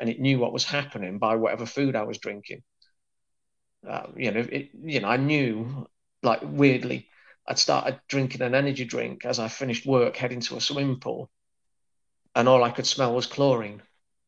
and 0.00 0.10
it 0.10 0.20
knew 0.20 0.38
what 0.38 0.52
was 0.52 0.64
happening 0.64 1.18
by 1.18 1.36
whatever 1.36 1.66
food 1.66 1.96
I 1.96 2.02
was 2.02 2.18
drinking. 2.18 2.62
Um, 3.88 4.14
you 4.16 4.30
know, 4.30 4.40
it, 4.40 4.70
you 4.82 5.00
know, 5.00 5.08
I 5.08 5.16
knew 5.16 5.86
like 6.22 6.40
weirdly, 6.42 7.08
I'd 7.46 7.58
started 7.58 8.00
drinking 8.08 8.42
an 8.42 8.54
energy 8.54 8.84
drink 8.84 9.24
as 9.24 9.38
I 9.38 9.48
finished 9.48 9.86
work, 9.86 10.16
heading 10.16 10.40
to 10.40 10.56
a 10.56 10.60
swimming 10.60 11.00
pool, 11.00 11.30
and 12.34 12.48
all 12.48 12.64
I 12.64 12.70
could 12.70 12.86
smell 12.86 13.14
was 13.14 13.26
chlorine. 13.26 13.82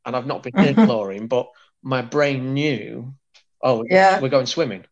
And 0.05 0.15
I've 0.15 0.27
not 0.27 0.43
been 0.43 0.53
near 0.57 0.75
chlorine, 0.75 1.27
but 1.27 1.49
my 1.83 2.03
brain 2.03 2.55
knew, 2.55 3.15
oh, 3.63 3.85
yeah, 3.89 4.21
we're 4.21 4.29
going 4.29 4.47
swimming. 4.47 4.85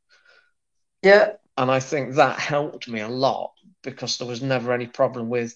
Yeah. 1.05 1.33
And 1.57 1.71
I 1.71 1.81
think 1.81 2.15
that 2.15 2.41
helped 2.41 2.89
me 2.89 3.01
a 3.01 3.09
lot 3.09 3.53
because 3.83 4.17
there 4.19 4.27
was 4.27 4.43
never 4.43 4.73
any 4.73 4.87
problem 4.87 5.29
with 5.29 5.55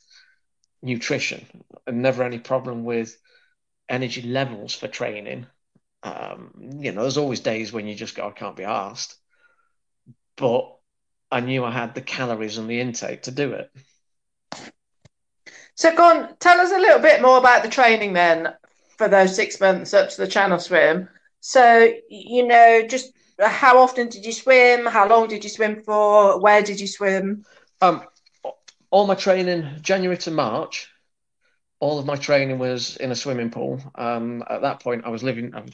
nutrition 0.83 1.47
and 1.87 2.02
never 2.02 2.23
any 2.23 2.38
problem 2.38 2.85
with 2.85 3.17
energy 3.88 4.23
levels 4.23 4.75
for 4.75 4.87
training. 4.87 5.47
Um, 6.02 6.52
you 6.81 6.93
know, 6.93 7.02
there's 7.02 7.17
always 7.17 7.40
days 7.40 7.73
when 7.73 7.88
you 7.88 7.95
just 7.95 8.14
go, 8.14 8.28
I 8.28 8.31
can't 8.31 8.57
be 8.57 8.64
asked. 8.64 9.17
But 10.37 10.76
I 11.33 11.40
knew 11.40 11.64
I 11.64 11.73
had 11.73 11.95
the 11.95 12.02
calories 12.02 12.59
and 12.59 12.69
the 12.69 12.81
intake 12.81 13.23
to 13.23 13.31
do 13.31 13.55
it. 13.55 13.73
So, 15.75 15.97
go 15.97 16.05
on, 16.05 16.37
tell 16.38 16.61
us 16.61 16.73
a 16.73 16.78
little 16.78 17.00
bit 17.00 17.23
more 17.23 17.38
about 17.38 17.62
the 17.62 17.69
training 17.69 18.12
then 18.12 18.52
for 18.99 19.09
those 19.09 19.35
six 19.35 19.61
months 19.61 19.95
up 19.95 20.11
to 20.11 20.17
the 20.19 20.28
channel 20.28 20.59
swim. 20.59 21.09
So, 21.40 21.93
you 22.09 22.47
know, 22.47 22.87
just 22.87 23.12
how 23.40 23.78
often 23.78 24.09
did 24.09 24.25
you 24.25 24.33
swim? 24.33 24.87
How 24.87 25.09
long 25.09 25.28
did 25.28 25.45
you 25.45 25.50
swim 25.50 25.83
for? 25.83 26.40
Where 26.40 26.62
did 26.62 26.80
you 26.80 26.87
swim? 26.87 27.45
Um, 27.80 28.02
all 28.90 29.07
my 29.07 29.14
training, 29.14 29.78
January 29.80 30.18
to 30.18 30.30
March, 30.30 30.90
all 31.80 31.99
of 31.99 32.07
my 32.07 32.16
training 32.16 32.59
was 32.59 32.97
in 32.97 33.11
a 33.11 33.16
swimming 33.16 33.50
pool. 33.50 33.80
Um, 33.95 34.42
at 34.49 34.62
that 34.62 34.80
point, 34.80 35.04
I 35.04 35.11
was 35.11 35.23
living, 35.23 35.54
um, 35.54 35.66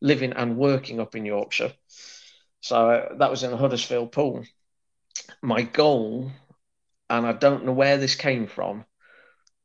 living 0.00 0.32
and 0.32 0.56
working 0.56 1.00
up 1.00 1.14
in 1.14 1.26
Yorkshire, 1.26 1.72
so 2.60 2.90
uh, 2.90 3.16
that 3.16 3.30
was 3.30 3.42
in 3.42 3.50
the 3.50 3.56
Huddersfield 3.56 4.12
pool. 4.12 4.44
My 5.42 5.62
goal, 5.62 6.30
and 7.10 7.26
I 7.26 7.32
don't 7.32 7.66
know 7.66 7.72
where 7.72 7.98
this 7.98 8.14
came 8.14 8.46
from, 8.46 8.84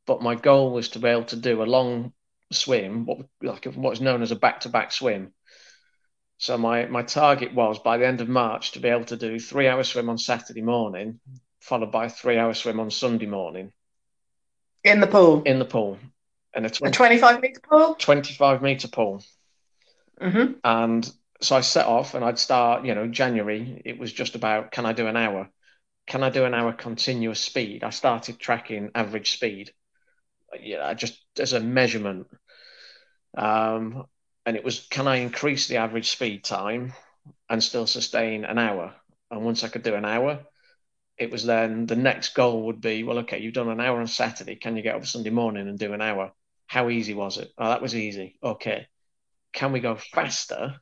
but 0.06 0.22
my 0.22 0.34
goal 0.34 0.72
was 0.72 0.90
to 0.90 0.98
be 0.98 1.08
able 1.08 1.24
to 1.24 1.36
do 1.36 1.62
a 1.62 1.64
long 1.64 2.12
swim, 2.52 3.06
what 3.06 3.18
like 3.40 3.64
what 3.64 3.92
is 3.92 4.00
known 4.00 4.22
as 4.22 4.30
a 4.30 4.36
back-to-back 4.36 4.92
swim. 4.92 5.32
So 6.38 6.58
my 6.58 6.86
my 6.86 7.02
target 7.02 7.54
was 7.54 7.78
by 7.78 7.96
the 7.96 8.06
end 8.06 8.20
of 8.20 8.28
March 8.28 8.72
to 8.72 8.80
be 8.80 8.88
able 8.88 9.06
to 9.06 9.16
do 9.16 9.38
three 9.38 9.68
hour 9.68 9.82
swim 9.82 10.08
on 10.08 10.18
Saturday 10.18 10.62
morning, 10.62 11.20
followed 11.60 11.92
by 11.92 12.06
a 12.06 12.10
three 12.10 12.38
hour 12.38 12.54
swim 12.54 12.80
on 12.80 12.90
Sunday 12.90 13.26
morning 13.26 13.72
in 14.86 15.00
the 15.00 15.06
pool. 15.06 15.42
In 15.42 15.58
the 15.58 15.64
pool. 15.64 15.98
And 16.54 16.64
a, 16.64 16.70
20, 16.70 16.90
a 16.90 16.94
25 16.94 17.40
meter 17.42 17.60
pool? 17.60 17.94
25 17.96 18.62
meter 18.62 18.88
pool. 18.88 19.22
Mm-hmm. 20.20 20.52
And 20.64 21.12
so 21.40 21.56
I 21.56 21.60
set 21.60 21.86
off 21.86 22.14
and 22.14 22.24
I'd 22.24 22.38
start, 22.38 22.86
you 22.86 22.94
know, 22.94 23.06
January, 23.06 23.82
it 23.84 23.98
was 23.98 24.12
just 24.12 24.36
about 24.36 24.70
can 24.70 24.86
I 24.86 24.92
do 24.92 25.06
an 25.06 25.16
hour? 25.16 25.50
Can 26.06 26.22
I 26.22 26.30
do 26.30 26.44
an 26.44 26.54
hour 26.54 26.72
continuous 26.72 27.40
speed? 27.40 27.82
I 27.82 27.90
started 27.90 28.38
tracking 28.38 28.90
average 28.94 29.32
speed, 29.32 29.72
yeah, 30.60 30.94
just 30.94 31.20
as 31.38 31.52
a 31.52 31.60
measurement. 31.60 32.28
Um, 33.36 34.04
and 34.46 34.56
it 34.56 34.64
was 34.64 34.86
can 34.88 35.08
I 35.08 35.16
increase 35.16 35.66
the 35.66 35.78
average 35.78 36.08
speed 36.08 36.44
time 36.44 36.92
and 37.50 37.62
still 37.62 37.86
sustain 37.86 38.44
an 38.44 38.58
hour? 38.58 38.94
And 39.30 39.44
once 39.44 39.64
I 39.64 39.68
could 39.68 39.82
do 39.82 39.96
an 39.96 40.04
hour, 40.04 40.46
it 41.18 41.32
was 41.32 41.44
then 41.44 41.86
the 41.86 41.96
next 41.96 42.34
goal 42.34 42.66
would 42.66 42.80
be, 42.80 43.02
well, 43.02 43.18
okay, 43.18 43.40
you've 43.40 43.54
done 43.54 43.68
an 43.68 43.80
hour 43.80 43.98
on 43.98 44.06
Saturday. 44.06 44.54
Can 44.54 44.76
you 44.76 44.82
get 44.82 44.94
up 44.94 45.04
Sunday 45.04 45.30
morning 45.30 45.68
and 45.68 45.78
do 45.78 45.92
an 45.92 46.00
hour? 46.00 46.32
How 46.68 46.88
easy 46.90 47.12
was 47.12 47.38
it? 47.38 47.52
Oh, 47.58 47.68
that 47.68 47.82
was 47.82 47.96
easy. 47.96 48.38
Okay. 48.42 48.86
Can 49.52 49.72
we 49.72 49.80
go 49.80 49.96
faster 49.96 50.76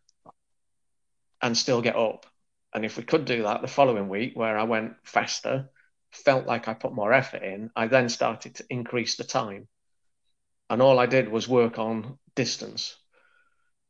and 1.41 1.57
still 1.57 1.81
get 1.81 1.97
up? 1.97 2.27
And 2.75 2.85
if 2.85 2.99
we 2.99 3.03
could 3.03 3.25
do 3.25 3.45
that 3.45 3.63
the 3.63 3.69
following 3.69 4.09
week, 4.09 4.33
where 4.35 4.59
I 4.59 4.65
went 4.65 4.95
faster, 5.05 5.71
felt 6.11 6.47
like 6.47 6.69
I 6.69 6.75
put 6.75 6.93
more 6.93 7.13
effort 7.13 7.43
in, 7.43 7.71
I 7.75 7.87
then 7.87 8.09
started 8.09 8.57
to 8.57 8.65
increase 8.69 9.17
the 9.17 9.25
time. 9.25 9.69
And 10.69 10.83
all 10.83 10.99
I 10.99 11.07
did 11.07 11.29
was 11.29 11.49
work 11.49 11.79
on 11.79 12.19
distance. 12.35 12.97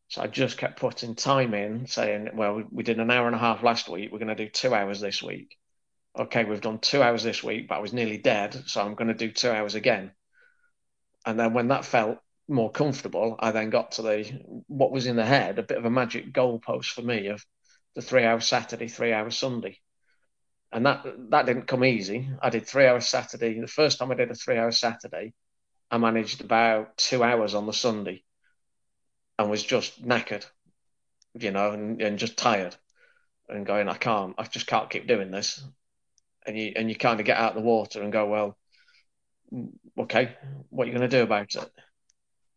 So 0.09 0.23
I 0.23 0.27
just 0.27 0.59
kept 0.59 0.79
putting 0.79 1.15
time 1.15 1.55
in, 1.55 1.87
saying, 1.87 2.31
well, 2.35 2.63
we, 2.71 2.85
did 2.85 3.01
an 3.01 3.11
hour 3.11 3.27
and 3.27 3.35
a 3.35 3.39
half 3.39 3.63
last 3.63 3.89
week. 3.89 4.13
We're 4.13 4.19
going 4.19 4.29
to 4.29 4.35
do 4.35 4.49
two 4.49 4.75
hours 4.75 5.01
this 5.01 5.23
week 5.23 5.57
okay, 6.17 6.45
we've 6.45 6.61
done 6.61 6.79
two 6.79 7.03
hours 7.03 7.23
this 7.23 7.43
week, 7.43 7.69
but 7.69 7.77
I 7.77 7.81
was 7.81 7.93
nearly 7.93 8.19
dead, 8.19 8.65
so 8.67 8.81
I'm 8.81 8.95
going 8.95 9.09
to 9.09 9.15
do 9.15 9.31
two 9.31 9.51
hours 9.51 9.75
again. 9.75 10.13
And 11.27 11.39
then 11.39 11.55
when 11.55 11.69
that 11.69 11.85
felt 11.85 12.19
more 12.49 12.71
comfortable, 12.71 13.37
I 13.39 13.51
then 13.51 13.71
got 13.71 13.93
to 13.93 14.03
the 14.03 14.63
what 14.69 14.93
was 14.93 15.07
in 15.07 15.17
the 15.17 15.25
head, 15.25 15.59
a 15.59 15.63
bit 15.63 15.79
of 15.79 15.85
a 15.85 15.91
magic 15.91 16.33
goalpost 16.33 16.93
for 16.93 17.03
me 17.03 17.29
of 17.29 17.45
the 17.95 18.03
three 18.03 18.25
hours 18.25 18.47
Saturday, 18.47 18.89
three 18.89 19.13
hours 19.13 19.37
Sunday. 19.37 19.79
And 20.71 20.87
that 20.87 21.05
that 21.31 21.47
didn't 21.47 21.67
come 21.67 21.85
easy. 21.85 22.29
I 22.43 22.51
did 22.51 22.67
three 22.67 22.87
hours 22.87 23.09
Saturday. 23.09 23.59
The 23.59 23.67
first 23.67 23.99
time 23.99 24.11
I 24.11 24.15
did 24.15 24.31
a 24.31 24.35
three 24.35 24.59
hour 24.59 24.73
Saturday, 24.73 25.33
I 25.91 25.99
managed 25.99 26.43
about 26.43 26.97
two 26.99 27.23
hours 27.23 27.55
on 27.55 27.67
the 27.67 27.73
Sunday 27.73 28.25
and 29.39 29.51
was 29.51 29.63
just 29.63 30.05
knackered, 30.07 30.47
you 31.35 31.51
know, 31.51 31.73
and, 31.73 32.01
and 32.01 32.19
just 32.19 32.37
tired 32.37 32.77
and 33.49 33.67
going, 33.67 33.89
I 33.89 33.95
can't, 33.95 34.35
I 34.39 34.45
just 34.45 34.67
can't 34.67 34.91
keep 34.91 35.07
doing 35.07 35.31
this 35.31 35.63
and 36.47 36.59
you 36.59 36.73
and 36.77 36.89
you 36.89 36.97
kind 36.97 37.21
of 37.21 37.27
get 37.27 37.39
out 37.39 37.57
of 37.57 37.63
the 37.63 37.69
water 37.69 38.03
and 38.03 38.13
go, 38.13 38.27
well, 38.27 38.59
okay, 39.99 40.37
what 40.71 40.85
are 40.85 40.87
you 40.91 40.97
going 40.97 41.09
to 41.09 41.17
do 41.17 41.23
about 41.23 41.55
it? 41.55 41.71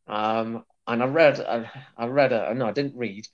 Um, 0.08 0.64
and 0.86 1.04
I 1.04 1.06
read, 1.06 1.40
I, 1.40 1.70
I 1.98 2.08
read, 2.08 2.32
a, 2.32 2.54
no, 2.54 2.68
I 2.68 2.72
didn't 2.72 2.96
read. 2.96 3.28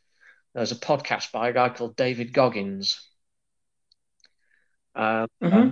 There's 0.53 0.71
a 0.71 0.75
podcast 0.75 1.31
by 1.31 1.50
a 1.50 1.53
guy 1.53 1.69
called 1.69 1.95
David 1.95 2.33
Goggins. 2.33 3.07
Um, 4.95 5.27
mm-hmm. 5.41 5.69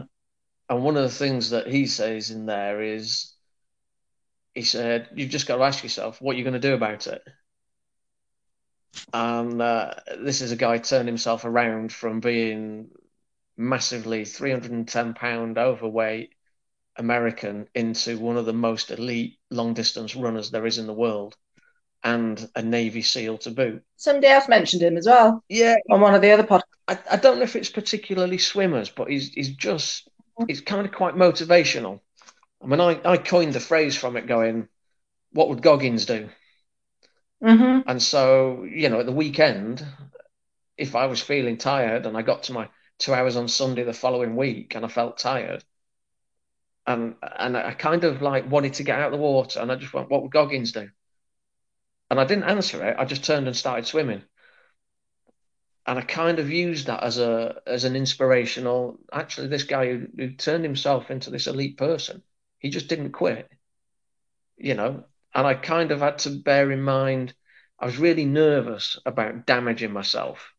And 0.70 0.84
one 0.84 0.96
of 0.96 1.04
the 1.04 1.10
things 1.10 1.51
that 1.51 1.68
he 1.68 1.86
says 1.86 2.32
in 2.32 2.46
there 2.46 2.82
is, 2.82 3.34
he 4.54 4.62
said, 4.63 5.10
you've 5.16 5.30
just 5.30 5.48
got 5.48 5.58
to 5.58 5.63
ask 5.63 5.84
yourself, 5.84 6.22
what 6.22 6.34
you're 6.34 6.40
you 6.40 6.51
going 6.51 6.62
to 6.62 6.68
do 6.68 6.74
about 6.74 7.08
it? 7.08 7.22
And 9.14 9.62
uh, 9.62 9.94
this 10.20 10.42
is 10.42 10.52
a 10.52 10.58
guy 10.58 10.78
turned 10.78 11.08
himself 11.08 11.46
around 11.46 11.92
from 11.94 12.20
being 12.20 12.90
massively 13.58 14.26
310 14.26 15.14
pound 15.14 15.58
overweight 15.58 16.34
American 16.98 17.68
into 17.74 18.18
one 18.18 18.38
of 18.38 18.46
the 18.46 18.54
most 18.54 18.92
elite 18.92 19.38
long 19.50 19.74
distance 19.74 20.16
runners 20.16 20.52
there 20.52 20.66
is 20.66 20.78
in 20.78 20.88
the 20.88 20.94
world 20.94 21.36
and 22.04 22.50
a 22.56 22.62
Navy 22.62 23.02
SEAL 23.02 23.38
to 23.40 23.52
boot. 23.52 23.84
Somebody 23.96 24.28
else 24.28 24.48
mentioned 24.48 24.82
him 24.82 24.98
as 24.98 25.06
well. 25.06 25.44
Yeah. 25.48 25.76
On 25.90 26.02
one 26.02 26.16
of 26.16 26.22
the 26.22 26.32
other 26.32 26.44
podcasts. 26.44 26.64
I, 26.88 26.98
I 27.12 27.16
don't 27.18 27.38
know 27.38 27.44
if 27.44 27.56
it's 27.56 27.70
particularly 27.70 28.40
swimmers, 28.40 28.90
but 28.90 29.10
he's 29.10 29.30
he's 29.30 29.50
just 29.50 30.10
he's 30.48 30.62
kind 30.62 30.86
of 30.86 30.92
quite 30.92 31.16
motivational. 31.16 32.00
I 32.64 32.68
mean, 32.68 32.82
I, 32.82 33.00
I 33.06 33.18
coined 33.18 33.54
the 33.54 33.60
phrase 33.60 33.96
from 33.96 34.18
it 34.18 34.28
going, 34.28 34.68
what 35.32 35.50
would 35.50 35.62
Goggins 35.62 36.06
do? 36.06 36.30
Mm-hmm. 37.44 37.90
And 37.90 38.02
so, 38.02 38.64
you 38.64 38.90
know, 38.90 39.00
at 39.00 39.06
the 39.06 39.12
weekend, 39.12 39.86
if 40.78 40.96
I 40.96 41.08
was 41.08 41.22
feeling 41.22 41.58
tired 41.58 42.06
and 42.06 42.16
I 42.16 42.22
got 42.22 42.44
to 42.44 42.54
my 42.54 42.70
two 43.00 43.14
hours 43.14 43.36
on 43.36 43.48
Sunday 43.48 43.84
the 43.84 43.94
following 43.94 44.36
week 44.36 44.76
and 44.76 44.86
I 44.86 44.88
felt 44.88 45.18
tired, 45.18 45.64
and 46.86 47.16
and 47.22 47.58
I 47.58 47.74
kind 47.74 48.04
of 48.04 48.22
like 48.22 48.50
wanted 48.50 48.74
to 48.76 48.84
get 48.84 49.00
out 49.00 49.14
of 49.14 49.20
the 49.20 49.24
water, 49.24 49.60
and 49.60 49.72
I 49.72 49.76
just 49.76 49.94
went, 49.94 50.10
what 50.10 50.22
would 50.24 50.32
Goggins 50.32 50.72
do? 50.72 50.90
And 52.10 52.20
I 52.20 52.26
didn't 52.26 52.44
answer 52.44 52.86
it. 52.86 52.96
I 53.00 53.06
just 53.06 53.24
turned 53.24 53.48
and 53.48 53.56
started 53.56 53.88
swimming. 53.88 54.24
And 55.86 55.98
I 55.98 56.04
kind 56.04 56.40
of 56.40 56.52
used 56.52 56.88
that 56.88 57.04
as 57.04 57.18
a 57.18 57.62
as 57.66 57.86
an 57.86 57.96
inspirational. 57.96 59.00
Actually, 59.12 59.48
this 59.48 59.64
guy 59.64 59.88
who, 59.88 60.08
who 60.16 60.32
turned 60.32 60.64
himself 60.64 61.10
into 61.10 61.32
this 61.32 61.48
elite 61.48 61.78
person, 61.78 62.22
he 62.60 62.70
just 62.70 62.88
didn't 62.88 63.14
quit. 63.14 63.50
You 64.58 64.76
know, 64.76 65.06
and 65.34 65.48
I 65.48 65.54
kind 65.54 65.92
of 65.92 66.00
had 66.00 66.20
to 66.20 66.30
bear 66.30 66.72
in 66.72 66.82
mind 66.82 67.34
I 67.82 67.86
was 67.86 67.98
really 67.98 68.26
nervous 68.26 69.00
about 69.08 69.48
damaging 69.48 69.92
myself. 69.92 70.54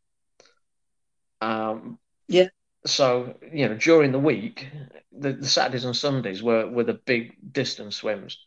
Um, 1.41 1.99
yeah. 2.27 2.49
So 2.85 3.37
you 3.53 3.69
know, 3.69 3.77
during 3.77 4.11
the 4.11 4.19
week, 4.19 4.69
the, 5.13 5.35
the 5.35 5.47
Saturdays 5.47 5.85
and 5.85 5.97
Sundays 5.97 6.43
were 6.43 6.69
were 6.69 6.83
the 6.83 6.95
big 6.95 7.37
distance 7.53 7.97
swims, 7.97 8.39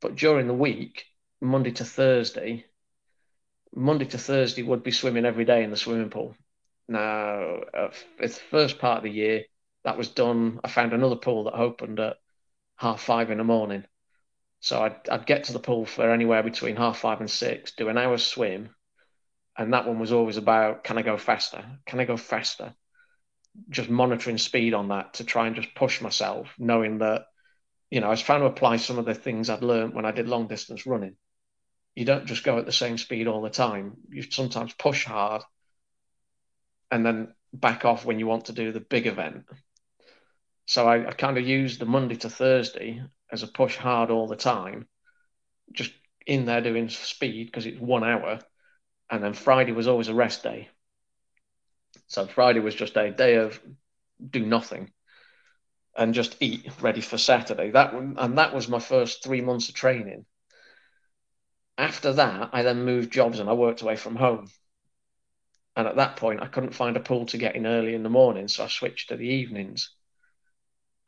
but 0.00 0.14
during 0.14 0.46
the 0.46 0.54
week, 0.54 1.04
Monday 1.40 1.72
to 1.72 1.84
Thursday, 1.84 2.64
Monday 3.74 4.04
to 4.04 4.18
Thursday 4.18 4.62
would 4.62 4.84
be 4.84 4.92
swimming 4.92 5.24
every 5.24 5.44
day 5.44 5.64
in 5.64 5.70
the 5.70 5.76
swimming 5.76 6.10
pool. 6.10 6.36
Now, 6.86 7.60
uh, 7.74 7.90
it's 8.20 8.38
the 8.38 8.44
first 8.50 8.78
part 8.78 8.98
of 8.98 9.04
the 9.04 9.10
year 9.10 9.44
that 9.82 9.98
was 9.98 10.08
done. 10.08 10.60
I 10.62 10.68
found 10.68 10.92
another 10.92 11.16
pool 11.16 11.44
that 11.44 11.54
opened 11.54 11.98
at 11.98 12.18
half 12.76 13.00
five 13.00 13.32
in 13.32 13.38
the 13.38 13.44
morning. 13.44 13.84
So 14.62 14.80
I'd, 14.80 15.08
I'd 15.08 15.26
get 15.26 15.44
to 15.44 15.52
the 15.52 15.58
pool 15.58 15.84
for 15.84 16.08
anywhere 16.08 16.44
between 16.44 16.76
half 16.76 16.98
five 16.98 17.18
and 17.18 17.28
six, 17.28 17.72
do 17.72 17.88
an 17.88 17.98
hour's 17.98 18.24
swim. 18.24 18.70
And 19.58 19.74
that 19.74 19.86
one 19.86 19.98
was 19.98 20.12
always 20.12 20.36
about 20.36 20.84
can 20.84 20.96
I 20.98 21.02
go 21.02 21.18
faster? 21.18 21.64
Can 21.84 21.98
I 21.98 22.04
go 22.04 22.16
faster? 22.16 22.72
Just 23.68 23.90
monitoring 23.90 24.38
speed 24.38 24.72
on 24.72 24.88
that 24.88 25.14
to 25.14 25.24
try 25.24 25.48
and 25.48 25.56
just 25.56 25.74
push 25.74 26.00
myself, 26.00 26.48
knowing 26.58 26.98
that, 26.98 27.26
you 27.90 28.00
know, 28.00 28.06
I 28.06 28.10
was 28.10 28.22
trying 28.22 28.40
to 28.40 28.46
apply 28.46 28.76
some 28.76 28.98
of 28.98 29.04
the 29.04 29.14
things 29.14 29.50
I'd 29.50 29.64
learned 29.64 29.94
when 29.94 30.06
I 30.06 30.12
did 30.12 30.28
long 30.28 30.46
distance 30.46 30.86
running. 30.86 31.16
You 31.96 32.04
don't 32.04 32.26
just 32.26 32.44
go 32.44 32.56
at 32.58 32.64
the 32.64 32.72
same 32.72 32.98
speed 32.98 33.26
all 33.26 33.42
the 33.42 33.50
time. 33.50 33.96
You 34.10 34.22
sometimes 34.22 34.72
push 34.74 35.04
hard 35.04 35.42
and 36.88 37.04
then 37.04 37.34
back 37.52 37.84
off 37.84 38.04
when 38.04 38.20
you 38.20 38.28
want 38.28 38.44
to 38.44 38.52
do 38.52 38.70
the 38.70 38.80
big 38.80 39.08
event. 39.08 39.44
So 40.66 40.86
I, 40.86 41.08
I 41.08 41.12
kind 41.12 41.36
of 41.36 41.46
used 41.46 41.80
the 41.80 41.84
Monday 41.84 42.16
to 42.16 42.30
Thursday 42.30 43.02
as 43.32 43.42
a 43.42 43.48
push 43.48 43.76
hard 43.76 44.10
all 44.10 44.28
the 44.28 44.36
time, 44.36 44.86
just 45.72 45.92
in 46.26 46.44
there 46.44 46.60
doing 46.60 46.88
speed 46.88 47.46
because 47.46 47.66
it's 47.66 47.80
one 47.80 48.04
hour. 48.04 48.38
And 49.10 49.24
then 49.24 49.32
Friday 49.32 49.72
was 49.72 49.88
always 49.88 50.08
a 50.08 50.14
rest 50.14 50.42
day. 50.42 50.68
So 52.06 52.26
Friday 52.26 52.60
was 52.60 52.74
just 52.74 52.96
a 52.96 53.10
day 53.10 53.36
of 53.36 53.60
do 54.30 54.44
nothing 54.44 54.92
and 55.96 56.14
just 56.14 56.36
eat 56.40 56.70
ready 56.80 57.00
for 57.00 57.18
Saturday. 57.18 57.70
That 57.70 57.94
and 57.94 58.38
that 58.38 58.54
was 58.54 58.68
my 58.68 58.78
first 58.78 59.24
three 59.24 59.40
months 59.40 59.68
of 59.68 59.74
training. 59.74 60.24
After 61.76 62.12
that, 62.12 62.50
I 62.52 62.62
then 62.62 62.84
moved 62.84 63.12
jobs 63.12 63.38
and 63.38 63.48
I 63.48 63.54
worked 63.54 63.82
away 63.82 63.96
from 63.96 64.16
home. 64.16 64.48
And 65.74 65.88
at 65.88 65.96
that 65.96 66.16
point, 66.16 66.42
I 66.42 66.48
couldn't 66.48 66.74
find 66.74 66.96
a 66.96 67.00
pool 67.00 67.26
to 67.26 67.38
get 67.38 67.56
in 67.56 67.66
early 67.66 67.94
in 67.94 68.02
the 68.02 68.10
morning, 68.10 68.46
so 68.48 68.64
I 68.64 68.68
switched 68.68 69.08
to 69.08 69.16
the 69.16 69.26
evenings. 69.26 69.90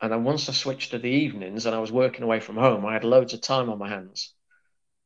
And 0.05 0.13
then 0.13 0.23
once 0.23 0.47
I 0.47 0.53
switched 0.53 0.91
to 0.91 0.99
the 0.99 1.09
evenings 1.09 1.65
and 1.65 1.75
I 1.75 1.79
was 1.79 1.91
working 1.91 2.21
away 2.21 2.39
from 2.39 2.57
home, 2.57 2.85
I 2.85 2.93
had 2.93 3.03
loads 3.03 3.33
of 3.33 3.41
time 3.41 3.71
on 3.71 3.79
my 3.79 3.89
hands. 3.89 4.35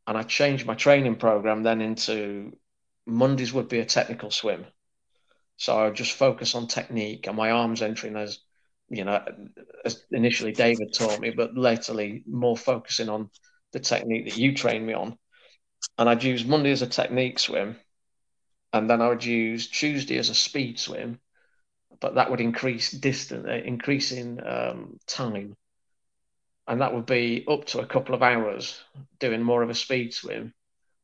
And 0.06 0.18
I 0.18 0.24
changed 0.24 0.66
my 0.66 0.76
training 0.76 1.16
program 1.16 1.64
then 1.64 1.80
into 1.80 2.52
Mondays 3.06 3.54
would 3.54 3.70
be 3.70 3.80
a 3.80 3.86
technical 3.86 4.30
swim. 4.30 4.66
So 5.56 5.74
I 5.74 5.86
would 5.86 5.96
just 5.96 6.12
focus 6.12 6.54
on 6.54 6.68
technique 6.68 7.28
and 7.28 7.38
my 7.38 7.52
arms 7.52 7.82
entering 7.82 8.18
as, 8.18 8.40
you 8.90 9.06
know, 9.06 9.24
as 9.86 10.04
initially 10.12 10.52
David 10.52 10.94
taught 10.94 11.22
me, 11.22 11.30
but 11.30 11.56
latterly 11.56 12.26
more 12.28 12.58
focusing 12.58 13.08
on 13.08 13.30
the 13.72 13.80
technique 13.80 14.26
that 14.26 14.38
you 14.38 14.54
trained 14.54 14.86
me 14.86 14.96
on. 14.96 15.18
And 15.98 16.10
I'd 16.10 16.26
use 16.26 16.44
Monday 16.44 16.72
as 16.72 16.82
a 16.82 16.88
technique 16.88 17.40
swim. 17.40 17.78
And 18.74 18.90
then 18.90 19.02
I 19.02 19.08
would 19.08 19.24
use 19.24 19.70
Tuesday 19.70 20.18
as 20.18 20.28
a 20.28 20.36
speed 20.36 20.78
swim 20.78 21.22
but 22.00 22.16
that 22.16 22.30
would 22.32 22.42
increase 22.42 22.92
distance, 22.92 23.46
uh, 23.48 23.52
increasing 23.52 24.40
um, 24.46 24.98
time, 25.06 25.56
and 26.68 26.82
that 26.82 26.94
would 26.94 27.06
be 27.06 27.46
up 27.48 27.66
to 27.66 27.80
a 27.80 27.86
couple 27.86 28.16
of 28.16 28.24
hours 28.24 28.80
doing 29.20 29.42
more 29.42 29.64
of 29.64 29.70
a 29.70 29.76
speed 29.76 30.14
swim. 30.14 30.54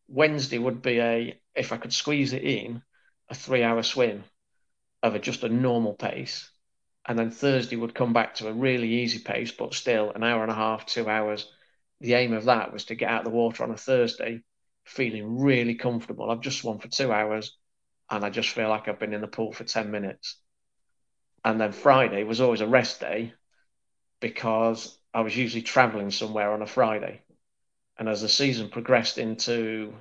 Wednesday 0.08 0.58
would 0.58 0.82
be 0.82 1.00
a, 1.00 1.40
if 1.56 1.72
I 1.72 1.78
could 1.78 1.94
squeeze 1.94 2.34
it 2.34 2.44
in, 2.44 2.82
a 3.30 3.36
three-hour 3.36 3.84
swim 3.84 4.24
of 5.02 5.16
a, 5.16 5.20
just 5.20 5.44
a 5.44 5.50
normal 5.50 5.94
pace, 5.94 6.50
and 7.08 7.18
then 7.18 7.32
Thursday 7.32 7.76
would 7.76 7.96
come 7.96 8.14
back 8.14 8.36
to 8.36 8.48
a 8.48 8.54
really 8.54 9.02
easy 9.02 9.20
pace, 9.20 9.52
but 9.52 9.74
still 9.74 10.12
an 10.12 10.24
hour 10.24 10.44
and 10.44 10.52
a 10.52 10.56
half, 10.56 10.86
two 10.86 11.10
hours. 11.10 11.52
The 12.02 12.14
aim 12.14 12.34
of 12.34 12.46
that 12.46 12.72
was 12.72 12.86
to 12.86 12.96
get 12.96 13.10
out 13.10 13.26
of 13.26 13.32
the 13.32 13.38
water 13.38 13.64
on 13.64 13.72
a 13.72 13.78
Thursday, 13.78 14.42
feeling 14.86 15.40
really 15.40 15.76
comfortable. 15.76 16.30
I've 16.30 16.42
just 16.42 16.60
swum 16.60 16.80
for 16.80 16.88
two 16.88 17.12
hours, 17.12 17.58
and 18.10 18.24
I 18.24 18.30
just 18.30 18.50
feel 18.50 18.70
like 18.70 18.88
I've 18.88 19.00
been 19.00 19.14
in 19.14 19.22
the 19.22 19.28
pool 19.28 19.52
for 19.52 19.64
ten 19.64 19.92
minutes 19.92 20.38
and 21.46 21.62
then 21.62 21.72
Friday 21.72 22.24
was 22.24 22.42
always 22.42 22.62
a 22.62 22.68
rest 22.68 23.00
day 23.00 23.32
because 24.20 24.98
I 25.14 25.22
was 25.22 25.38
usually 25.38 25.62
traveling 25.62 26.10
somewhere 26.10 26.52
on 26.52 26.64
a 26.64 26.68
Friday. 26.68 27.22
And 28.00 28.10
as 28.10 28.24
the 28.24 28.28
season 28.28 28.70
progressed 28.70 29.20
into 29.20 29.94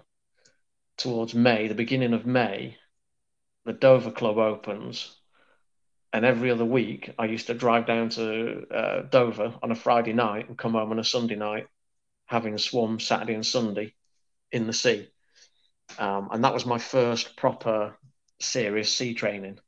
towards 0.97 1.35
May, 1.35 1.69
the 1.69 1.75
beginning 1.75 2.15
of 2.15 2.25
May, 2.25 2.79
the 3.67 3.75
Dover 3.75 4.11
Club 4.11 4.39
opens. 4.39 5.15
And 6.15 6.25
every 6.25 6.51
other 6.51 6.65
week, 6.65 7.11
I 7.19 7.27
used 7.27 7.49
to 7.49 7.55
drive 7.55 7.87
down 7.87 8.09
to 8.11 8.67
uh, 8.75 9.03
Dover 9.03 9.55
on 9.63 9.71
a 9.71 9.77
Friday 9.77 10.15
night 10.15 10.49
and 10.49 10.57
come 10.57 10.73
home 10.73 10.93
on 10.93 10.99
a 10.99 11.05
Sunday 11.05 11.37
night, 11.37 11.67
having 12.25 12.57
swum 12.57 12.99
Saturday 12.99 13.35
and 13.35 13.45
Sunday 13.45 13.93
in 14.51 14.67
the 14.67 14.73
sea. 14.73 15.09
Um, 15.99 16.31
and 16.33 16.43
that 16.43 16.55
was 16.55 16.65
my 16.65 16.79
first 16.79 17.37
proper 17.37 17.99
serious 18.41 18.97
sea 18.97 19.13
training 19.13 19.59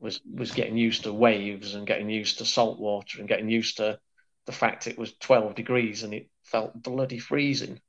was 0.00 0.20
was 0.24 0.52
getting 0.52 0.76
used 0.76 1.04
to 1.04 1.12
waves 1.12 1.74
and 1.74 1.86
getting 1.86 2.08
used 2.08 2.38
to 2.38 2.44
salt 2.44 2.80
water 2.80 3.18
and 3.18 3.28
getting 3.28 3.48
used 3.48 3.76
to 3.76 3.98
the 4.46 4.52
fact 4.52 4.86
it 4.86 4.98
was 4.98 5.14
12 5.20 5.54
degrees 5.54 6.02
and 6.02 6.14
it 6.14 6.28
felt 6.44 6.82
bloody 6.82 7.18
freezing. 7.18 7.80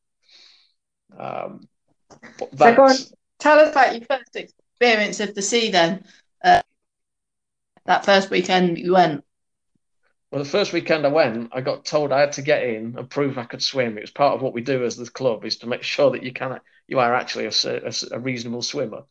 Um, 1.18 1.68
so 2.40 2.76
go 2.76 2.84
on, 2.84 2.96
tell 3.40 3.60
us 3.60 3.72
about 3.72 3.96
your 3.96 4.06
first 4.06 4.36
experience 4.36 5.20
of 5.20 5.34
the 5.34 5.42
sea 5.42 5.72
then. 5.72 6.06
Uh, 6.44 6.62
that 7.86 8.06
first 8.06 8.30
weekend 8.30 8.78
you 8.78 8.94
went. 8.94 9.24
Well, 10.32 10.44
the 10.44 10.50
first 10.50 10.72
weekend 10.72 11.06
I 11.06 11.10
went, 11.10 11.50
I 11.52 11.60
got 11.60 11.84
told 11.84 12.12
I 12.12 12.22
had 12.22 12.34
to 12.34 12.42
get 12.42 12.64
in 12.64 12.96
and 12.98 13.10
prove 13.10 13.38
I 13.38 13.44
could 13.44 13.62
swim. 13.62 13.98
It 13.98 14.02
was 14.02 14.12
part 14.12 14.36
of 14.36 14.42
what 14.42 14.54
we 14.54 14.62
do 14.62 14.86
as 14.86 14.96
the 14.96 15.10
club 15.10 15.44
is 15.44 15.58
to 15.58 15.68
make 15.68 15.84
sure 15.84 16.12
that 16.12 16.24
you 16.24 16.32
can 16.32 16.60
you 16.88 17.00
are 17.00 17.14
actually 17.14 17.46
a, 17.46 17.52
a, 17.66 17.94
a 18.12 18.20
reasonable 18.20 18.62
swimmer. 18.62 19.04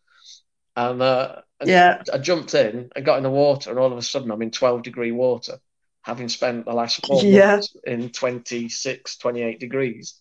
And 0.77 1.03
uh, 1.03 1.37
yeah, 1.65 2.03
I 2.13 2.19
jumped 2.19 2.55
in, 2.55 2.91
and 2.95 3.05
got 3.05 3.19
in 3.19 3.23
the 3.23 3.31
water, 3.31 3.71
and 3.71 3.79
all 3.79 3.93
of 3.93 3.99
a 3.99 4.03
sudden 4.03 4.31
I'm 4.31 4.43
in 4.43 4.51
12 4.51 4.83
degree 4.83 5.13
water, 5.13 5.59
having 6.03 6.29
spent 6.29 6.65
the 6.65 6.73
last 6.73 7.05
four 7.07 7.23
yeah. 7.23 7.53
months 7.53 7.77
in 7.85 8.11
26, 8.11 9.17
28 9.17 9.61
degrees. 9.61 10.21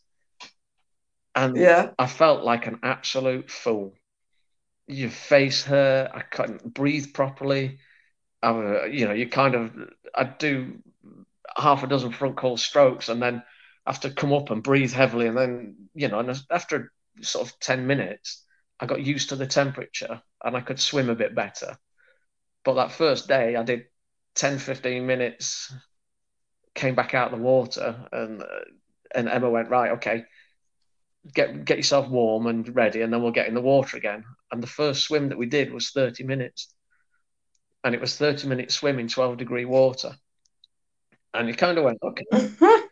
And 1.36 1.56
yeah. 1.56 1.91
I 1.97 2.08
felt 2.08 2.43
like 2.43 2.67
an 2.67 2.80
absolute 2.84 3.49
fool. 3.49 3.93
Your 4.88 5.10
face 5.10 5.63
hurt, 5.63 6.12
I 6.13 6.21
couldn't 6.21 6.73
breathe 6.73 7.13
properly. 7.13 7.80
I, 8.41 8.86
you 8.86 9.06
know, 9.08 9.13
you 9.13 9.30
kind 9.30 9.56
of, 9.56 9.71
I'd 10.13 10.38
do 10.38 10.80
half 11.56 11.84
a 11.84 11.88
dozen 11.88 12.12
front 12.12 12.36
crawl 12.36 12.58
strokes 12.58 13.10
and 13.10 13.21
then 13.21 13.43
have 13.86 13.99
to 14.02 14.10
come 14.10 14.34
up 14.34 14.49
and 14.49 14.63
breathe 14.63 14.91
heavily. 14.91 15.28
And 15.28 15.38
then, 15.38 15.75
you 15.93 16.08
know, 16.08 16.19
and 16.19 16.43
after 16.52 16.91
sort 17.21 17.47
of 17.47 17.60
10 17.60 17.88
minutes, 17.88 18.43
I 18.80 18.86
got 18.86 19.02
used 19.06 19.30
to 19.30 19.36
the 19.36 19.48
temperature 19.48 20.22
and 20.44 20.56
I 20.58 20.62
could 20.62 20.80
swim 20.80 21.10
a 21.10 21.15
bit 21.15 21.36
better. 21.36 21.78
But 22.63 22.76
that 22.76 22.92
first 22.92 23.28
day, 23.28 23.56
I 23.56 23.63
did 23.63 23.86
10, 24.36 24.60
15 24.60 25.06
minutes, 25.06 25.74
came 26.76 26.96
back 26.96 27.13
out 27.13 27.32
of 27.34 27.39
the 27.39 27.44
water, 27.46 28.08
and 28.12 28.42
uh, 28.42 28.46
and 29.15 29.30
Emma 29.30 29.50
went 29.50 29.70
right, 29.70 29.92
okay, 29.94 30.26
get 31.34 31.65
get 31.65 31.78
yourself 31.78 32.08
warm 32.10 32.48
and 32.48 32.76
ready, 32.76 33.02
and 33.02 33.12
then 33.13 33.22
we'll 33.22 33.32
get 33.32 33.48
in 33.48 33.54
the 33.56 33.62
water 33.62 33.98
again. 33.98 34.24
And 34.52 34.62
the 34.63 34.68
first 34.68 35.04
swim 35.04 35.30
that 35.30 35.38
we 35.38 35.48
did 35.48 35.72
was 35.74 35.92
30 35.92 36.24
minutes. 36.24 36.74
and 37.84 37.96
it 37.96 38.02
was 38.02 38.18
30 38.18 38.48
minutes 38.48 38.76
swim 38.76 39.00
in 39.00 39.08
12 39.08 39.38
degree 39.38 39.65
water. 39.65 40.15
And 41.34 41.48
you 41.48 41.54
kind 41.56 41.78
of 41.78 41.84
went, 41.86 42.00
okay, 42.04 42.26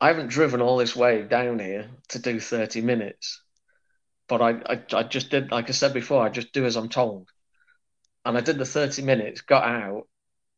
I 0.00 0.08
haven't 0.08 0.28
driven 0.30 0.60
all 0.60 0.76
this 0.76 0.96
way 0.96 1.22
down 1.22 1.58
here 1.58 1.90
to 2.10 2.18
do 2.18 2.40
30 2.40 2.80
minutes, 2.82 3.41
but 4.28 4.40
I, 4.40 4.50
I, 4.66 4.82
I 4.92 5.02
just 5.02 5.30
did, 5.30 5.50
like 5.50 5.68
I 5.68 5.72
said 5.72 5.94
before, 5.94 6.22
I 6.22 6.28
just 6.28 6.52
do 6.52 6.64
as 6.64 6.76
I'm 6.76 6.88
told. 6.88 7.28
And 8.24 8.36
I 8.36 8.40
did 8.40 8.58
the 8.58 8.64
30 8.64 9.02
minutes, 9.02 9.40
got 9.40 9.64
out, 9.64 10.06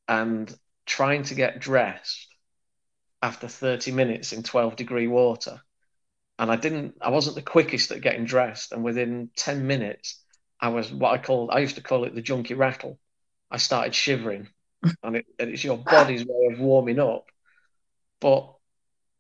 and 0.07 0.55
trying 0.87 1.22
to 1.24 1.35
get 1.35 1.61
dressed 1.61 2.29
after 3.22 3.48
30 3.48 3.92
minutes 3.92 4.33
in 4.33 4.42
12 4.42 4.77
degree 4.77 5.07
water. 5.07 5.62
And 6.38 6.50
I 6.50 6.57
didn't, 6.57 6.96
I 7.00 7.11
wasn't 7.11 7.37
the 7.37 7.42
quickest 7.42 7.90
at 7.90 8.03
getting 8.03 8.27
dressed. 8.27 8.72
And 8.72 8.85
within 8.85 9.31
10 9.37 9.66
minutes, 9.66 10.22
I 10.61 10.68
was 10.68 10.92
what 10.92 11.12
I 11.12 11.18
called, 11.18 11.50
I 11.50 11.61
used 11.61 11.77
to 11.77 11.83
call 11.83 12.05
it 12.05 12.14
the 12.14 12.22
junkie 12.22 12.55
rattle. 12.55 12.98
I 13.50 13.57
started 13.59 13.94
shivering, 13.94 14.48
and, 15.03 15.16
it, 15.16 15.27
and 15.38 15.50
it's 15.50 15.64
your 15.64 15.79
body's 15.79 16.27
way 16.27 16.48
of 16.53 16.59
warming 16.59 16.98
up. 16.98 17.27
But 18.20 18.55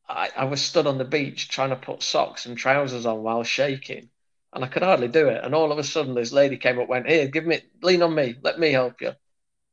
I, 0.08 0.30
I 0.36 0.44
was 0.44 0.60
stood 0.60 0.86
on 0.86 0.98
the 0.98 1.04
beach 1.04 1.48
trying 1.48 1.70
to 1.70 1.76
put 1.76 2.02
socks 2.02 2.46
and 2.46 2.56
trousers 2.58 3.06
on 3.06 3.22
while 3.22 3.44
shaking, 3.44 4.10
and 4.54 4.64
I 4.64 4.68
could 4.68 4.82
hardly 4.82 5.08
do 5.08 5.28
it. 5.28 5.44
And 5.44 5.54
all 5.54 5.72
of 5.72 5.78
a 5.78 5.84
sudden, 5.84 6.14
this 6.14 6.32
lady 6.32 6.56
came 6.58 6.78
up, 6.80 6.88
went, 6.88 7.08
"Here, 7.08 7.28
give 7.28 7.46
me, 7.46 7.62
lean 7.82 8.02
on 8.02 8.14
me, 8.14 8.36
let 8.42 8.58
me 8.58 8.72
help 8.72 9.00
you." 9.02 9.12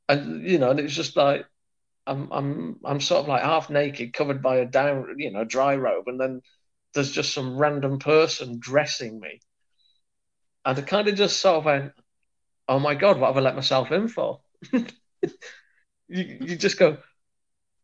And 0.10 0.48
you 0.50 0.60
know, 0.60 0.72
and 0.72 0.80
it's 0.80 0.96
just 0.96 1.18
like 1.18 1.46
I'm, 2.08 2.32
I'm, 2.32 2.80
I'm 2.86 3.02
sort 3.02 3.22
of 3.24 3.28
like 3.30 3.44
half 3.44 3.70
naked, 3.70 4.14
covered 4.14 4.42
by 4.42 4.58
a 4.58 4.66
down, 4.66 5.16
you 5.20 5.32
know, 5.32 5.46
dry 5.46 5.76
robe, 5.76 6.08
and 6.08 6.20
then 6.20 6.42
there's 6.94 7.12
just 7.12 7.34
some 7.34 7.58
random 7.58 8.00
person 8.00 8.60
dressing 8.60 9.20
me, 9.20 9.40
and 10.66 10.78
I 10.78 10.82
kind 10.82 11.08
of 11.08 11.16
just 11.16 11.40
sort 11.40 11.58
of 11.58 11.66
went, 11.66 11.94
"Oh 12.68 12.80
my 12.80 12.96
god, 12.96 13.20
what 13.20 13.28
have 13.28 13.38
I 13.38 13.42
let 13.42 13.56
myself 13.56 13.92
in 13.92 14.08
for?" 14.08 14.42
you, 14.74 14.86
you 16.08 16.56
just 16.56 16.78
go, 16.78 16.98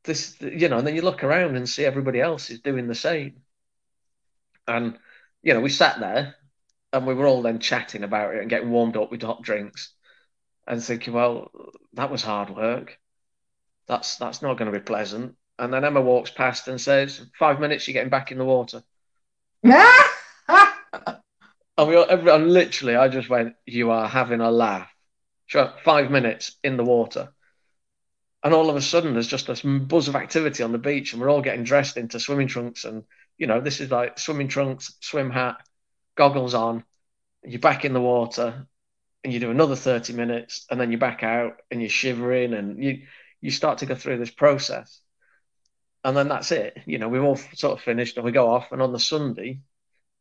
this, 0.03 0.35
you 0.41 0.69
know, 0.69 0.79
and 0.79 0.87
then 0.87 0.95
you 0.95 1.01
look 1.01 1.23
around 1.23 1.55
and 1.55 1.69
see 1.69 1.85
everybody 1.85 2.19
else 2.21 2.49
is 2.49 2.61
doing 2.61 2.87
the 2.87 2.95
same. 2.95 3.41
And, 4.67 4.97
you 5.43 5.53
know, 5.53 5.61
we 5.61 5.69
sat 5.69 5.99
there 5.99 6.35
and 6.93 7.05
we 7.05 7.13
were 7.13 7.27
all 7.27 7.41
then 7.41 7.59
chatting 7.59 8.03
about 8.03 8.35
it 8.35 8.41
and 8.41 8.49
getting 8.49 8.71
warmed 8.71 8.97
up 8.97 9.11
with 9.11 9.21
hot 9.21 9.41
drinks 9.41 9.93
and 10.65 10.83
thinking, 10.83 11.13
well, 11.13 11.51
that 11.93 12.11
was 12.11 12.21
hard 12.21 12.49
work. 12.49 12.97
That's 13.87 14.17
that's 14.17 14.41
not 14.41 14.57
going 14.57 14.71
to 14.71 14.77
be 14.77 14.83
pleasant. 14.83 15.35
And 15.59 15.73
then 15.73 15.83
Emma 15.83 16.01
walks 16.01 16.29
past 16.29 16.67
and 16.67 16.79
says, 16.79 17.25
five 17.39 17.59
minutes, 17.59 17.87
you're 17.87 17.93
getting 17.93 18.09
back 18.09 18.31
in 18.31 18.37
the 18.37 18.45
water. 18.45 18.83
and 19.63 19.73
we 21.77 21.95
all, 21.95 22.05
everyone, 22.09 22.49
literally, 22.49 22.95
I 22.95 23.07
just 23.07 23.29
went, 23.29 23.55
you 23.65 23.91
are 23.91 24.07
having 24.07 24.41
a 24.41 24.51
laugh. 24.51 24.89
Sure, 25.47 25.73
five 25.83 26.11
minutes 26.11 26.57
in 26.63 26.77
the 26.77 26.83
water. 26.83 27.29
And 28.43 28.53
all 28.53 28.69
of 28.69 28.75
a 28.75 28.81
sudden, 28.81 29.13
there's 29.13 29.27
just 29.27 29.47
this 29.47 29.61
buzz 29.61 30.07
of 30.07 30.15
activity 30.15 30.61
on 30.61 30.71
the 30.71 30.77
beach, 30.77 31.13
and 31.13 31.21
we're 31.21 31.29
all 31.29 31.41
getting 31.41 31.63
dressed 31.63 31.97
into 31.97 32.19
swimming 32.19 32.47
trunks. 32.47 32.85
And, 32.85 33.03
you 33.37 33.47
know, 33.47 33.59
this 33.59 33.79
is 33.79 33.89
like 33.89 34.19
swimming 34.19 34.49
trunks, 34.49 34.95
swim 35.01 35.31
hat, 35.31 35.57
goggles 36.17 36.53
on. 36.53 36.83
You're 37.43 37.59
back 37.59 37.85
in 37.85 37.93
the 37.93 38.01
water, 38.01 38.67
and 39.23 39.33
you 39.33 39.39
do 39.39 39.51
another 39.51 39.75
30 39.75 40.13
minutes, 40.13 40.65
and 40.69 40.79
then 40.79 40.91
you're 40.91 40.99
back 40.99 41.23
out, 41.23 41.61
and 41.71 41.81
you're 41.81 41.89
shivering, 41.89 42.53
and 42.53 42.83
you, 42.83 43.03
you 43.39 43.51
start 43.51 43.79
to 43.79 43.85
go 43.85 43.95
through 43.95 44.17
this 44.17 44.31
process. 44.31 44.99
And 46.03 46.15
then 46.15 46.27
that's 46.27 46.51
it. 46.51 46.77
You 46.85 46.97
know, 46.97 47.07
we've 47.09 47.23
all 47.23 47.37
sort 47.53 47.77
of 47.77 47.83
finished, 47.83 48.17
and 48.17 48.25
we 48.25 48.31
go 48.31 48.49
off. 48.49 48.71
And 48.71 48.81
on 48.81 48.91
the 48.91 48.99
Sunday, 48.99 49.61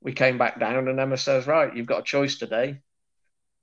we 0.00 0.12
came 0.12 0.38
back 0.38 0.60
down, 0.60 0.86
and 0.86 1.00
Emma 1.00 1.16
says, 1.16 1.46
Right, 1.46 1.74
you've 1.74 1.86
got 1.86 2.00
a 2.00 2.04
choice 2.04 2.36
today 2.38 2.80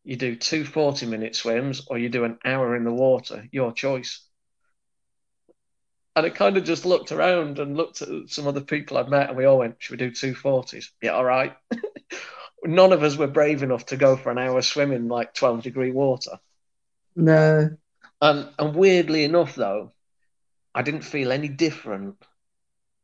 you 0.03 0.15
do 0.17 0.35
two 0.35 0.65
40 0.65 1.05
minute 1.05 1.35
swims 1.35 1.87
or 1.87 1.97
you 1.97 2.09
do 2.09 2.25
an 2.25 2.37
hour 2.43 2.75
in 2.75 2.83
the 2.83 2.93
water, 2.93 3.47
your 3.51 3.71
choice. 3.71 4.25
And 6.15 6.25
I 6.25 6.29
kind 6.29 6.57
of 6.57 6.63
just 6.63 6.85
looked 6.85 7.11
around 7.11 7.57
and 7.57 7.75
looked 7.75 8.01
at 8.01 8.09
some 8.27 8.47
other 8.47 8.61
people 8.61 8.97
I'd 8.97 9.09
met 9.09 9.29
and 9.29 9.37
we 9.37 9.45
all 9.45 9.59
went, 9.59 9.77
should 9.79 9.99
we 9.99 10.05
do 10.05 10.13
two 10.13 10.35
40s? 10.35 10.89
Yeah, 11.01 11.11
all 11.11 11.23
right. 11.23 11.55
None 12.65 12.93
of 12.93 13.03
us 13.03 13.17
were 13.17 13.27
brave 13.27 13.63
enough 13.63 13.85
to 13.87 13.97
go 13.97 14.15
for 14.15 14.31
an 14.31 14.37
hour 14.37 14.61
swim 14.61 14.91
in 14.91 15.07
like 15.07 15.33
12 15.33 15.63
degree 15.63 15.91
water. 15.91 16.39
No. 17.15 17.77
And, 18.21 18.49
and 18.57 18.75
weirdly 18.75 19.23
enough, 19.23 19.55
though, 19.55 19.91
I 20.73 20.81
didn't 20.81 21.01
feel 21.01 21.31
any 21.31 21.47
different 21.49 22.15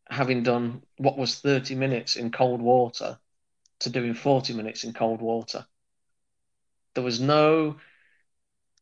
having 0.10 0.44
done 0.44 0.82
what 0.98 1.18
was 1.18 1.40
30 1.40 1.76
minutes 1.76 2.16
in 2.16 2.32
cold 2.32 2.62
water 2.62 3.20
to 3.80 3.90
doing 3.90 4.14
40 4.14 4.54
minutes 4.54 4.84
in 4.84 4.94
cold 4.94 5.22
water. 5.22 5.66
There 6.96 7.04
was 7.04 7.20
no, 7.20 7.78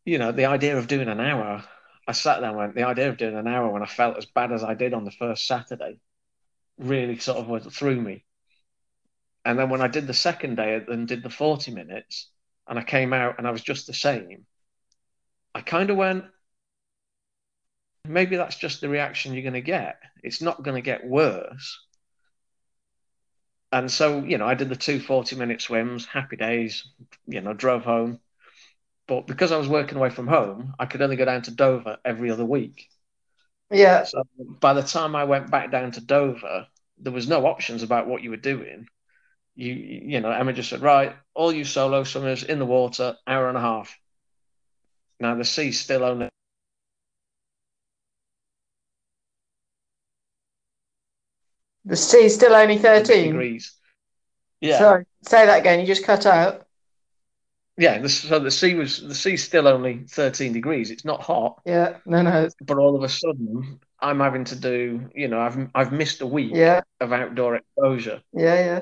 you 0.05 0.17
know, 0.17 0.31
the 0.31 0.45
idea 0.45 0.77
of 0.77 0.87
doing 0.87 1.09
an 1.09 1.19
hour. 1.19 1.63
I 2.07 2.11
sat 2.13 2.39
there 2.39 2.49
and 2.49 2.57
went, 2.57 2.75
the 2.75 2.83
idea 2.83 3.09
of 3.09 3.17
doing 3.17 3.35
an 3.35 3.47
hour 3.47 3.69
when 3.69 3.83
I 3.83 3.87
felt 3.87 4.17
as 4.17 4.25
bad 4.25 4.51
as 4.51 4.63
I 4.63 4.73
did 4.73 4.93
on 4.93 5.03
the 5.03 5.11
first 5.11 5.45
Saturday 5.45 5.99
really 6.77 7.17
sort 7.17 7.39
of 7.39 7.47
went 7.47 7.71
through 7.73 7.99
me. 7.99 8.23
And 9.47 9.57
then 9.57 9.69
when 9.69 9.81
I 9.81 9.87
did 9.87 10.07
the 10.07 10.13
second 10.13 10.55
day 10.55 10.83
and 10.89 11.07
did 11.07 11.23
the 11.23 11.29
40 11.29 11.71
minutes 11.71 12.29
and 12.67 12.77
I 12.77 12.83
came 12.83 13.13
out 13.13 13.35
and 13.37 13.47
I 13.47 13.51
was 13.51 13.61
just 13.61 13.87
the 13.87 13.93
same, 13.93 14.45
I 15.55 15.61
kind 15.61 15.89
of 15.89 15.95
went, 15.95 16.25
maybe 18.03 18.35
that's 18.35 18.57
just 18.57 18.81
the 18.81 18.89
reaction 18.89 19.33
you're 19.33 19.43
going 19.43 19.53
to 19.53 19.61
get. 19.61 19.99
It's 20.21 20.41
not 20.41 20.63
going 20.63 20.75
to 20.75 20.81
get 20.81 21.07
worse. 21.07 21.79
And 23.71 23.89
so, 23.89 24.21
you 24.21 24.37
know, 24.37 24.45
I 24.45 24.53
did 24.53 24.67
the 24.67 24.75
two 24.75 24.99
40 24.99 25.37
minute 25.37 25.61
swims, 25.61 26.05
happy 26.05 26.35
days, 26.35 26.85
you 27.25 27.39
know, 27.39 27.53
drove 27.53 27.85
home. 27.85 28.19
But 29.07 29.27
because 29.27 29.53
I 29.53 29.57
was 29.57 29.69
working 29.69 29.97
away 29.97 30.09
from 30.09 30.27
home, 30.27 30.73
I 30.77 30.87
could 30.87 31.01
only 31.01 31.15
go 31.15 31.23
down 31.23 31.43
to 31.43 31.51
Dover 31.51 31.99
every 32.03 32.31
other 32.31 32.43
week. 32.43 32.89
Yeah. 33.71 34.03
So 34.03 34.23
by 34.59 34.73
the 34.73 34.83
time 34.83 35.15
I 35.15 35.23
went 35.23 35.49
back 35.49 35.71
down 35.71 35.91
to 35.91 36.01
Dover, 36.01 36.67
there 36.97 37.13
was 37.13 37.29
no 37.29 37.45
options 37.45 37.81
about 37.81 38.07
what 38.07 38.23
you 38.23 38.31
were 38.31 38.35
doing. 38.35 38.89
You, 39.57 39.73
you 39.73 40.21
know, 40.21 40.29
Emma 40.29 40.53
just 40.53 40.69
said, 40.69 40.81
right, 40.81 41.15
all 41.33 41.51
you 41.51 41.65
solo 41.65 42.03
swimmers 42.03 42.43
in 42.43 42.59
the 42.59 42.65
water, 42.65 43.15
hour 43.25 43.49
and 43.49 43.57
a 43.57 43.61
half. 43.61 43.97
Now 45.19 45.33
the 45.33 45.43
sea's 45.43 45.79
still 45.79 46.03
only 46.03 46.29
The 51.85 51.95
sea's 51.95 52.35
still 52.35 52.53
only 52.53 52.77
13 52.77 53.31
degrees. 53.31 53.73
Yeah. 54.61 54.77
Sorry, 54.77 55.05
say 55.23 55.45
that 55.45 55.61
again. 55.61 55.79
You 55.79 55.87
just 55.87 56.03
cut 56.03 56.25
out. 56.25 56.67
Yeah, 57.77 58.05
so 58.07 58.39
the 58.39 58.51
sea 58.51 58.75
was 58.75 59.01
the 59.01 59.15
sea's 59.15 59.43
still 59.43 59.67
only 59.67 60.03
13 60.09 60.51
degrees. 60.51 60.91
It's 60.91 61.05
not 61.05 61.21
hot. 61.21 61.61
Yeah, 61.65 61.97
no, 62.05 62.21
no. 62.21 62.49
But 62.61 62.77
all 62.77 62.95
of 62.95 63.03
a 63.03 63.09
sudden, 63.09 63.79
I'm 64.01 64.19
having 64.19 64.43
to 64.45 64.55
do, 64.55 65.09
you 65.15 65.27
know, 65.27 65.39
I've 65.39 65.69
I've 65.73 65.93
missed 65.93 66.21
a 66.21 66.27
week 66.27 66.51
yeah. 66.53 66.81
of 66.99 67.13
outdoor 67.13 67.55
exposure. 67.55 68.21
Yeah, 68.33 68.55
yeah. 68.55 68.81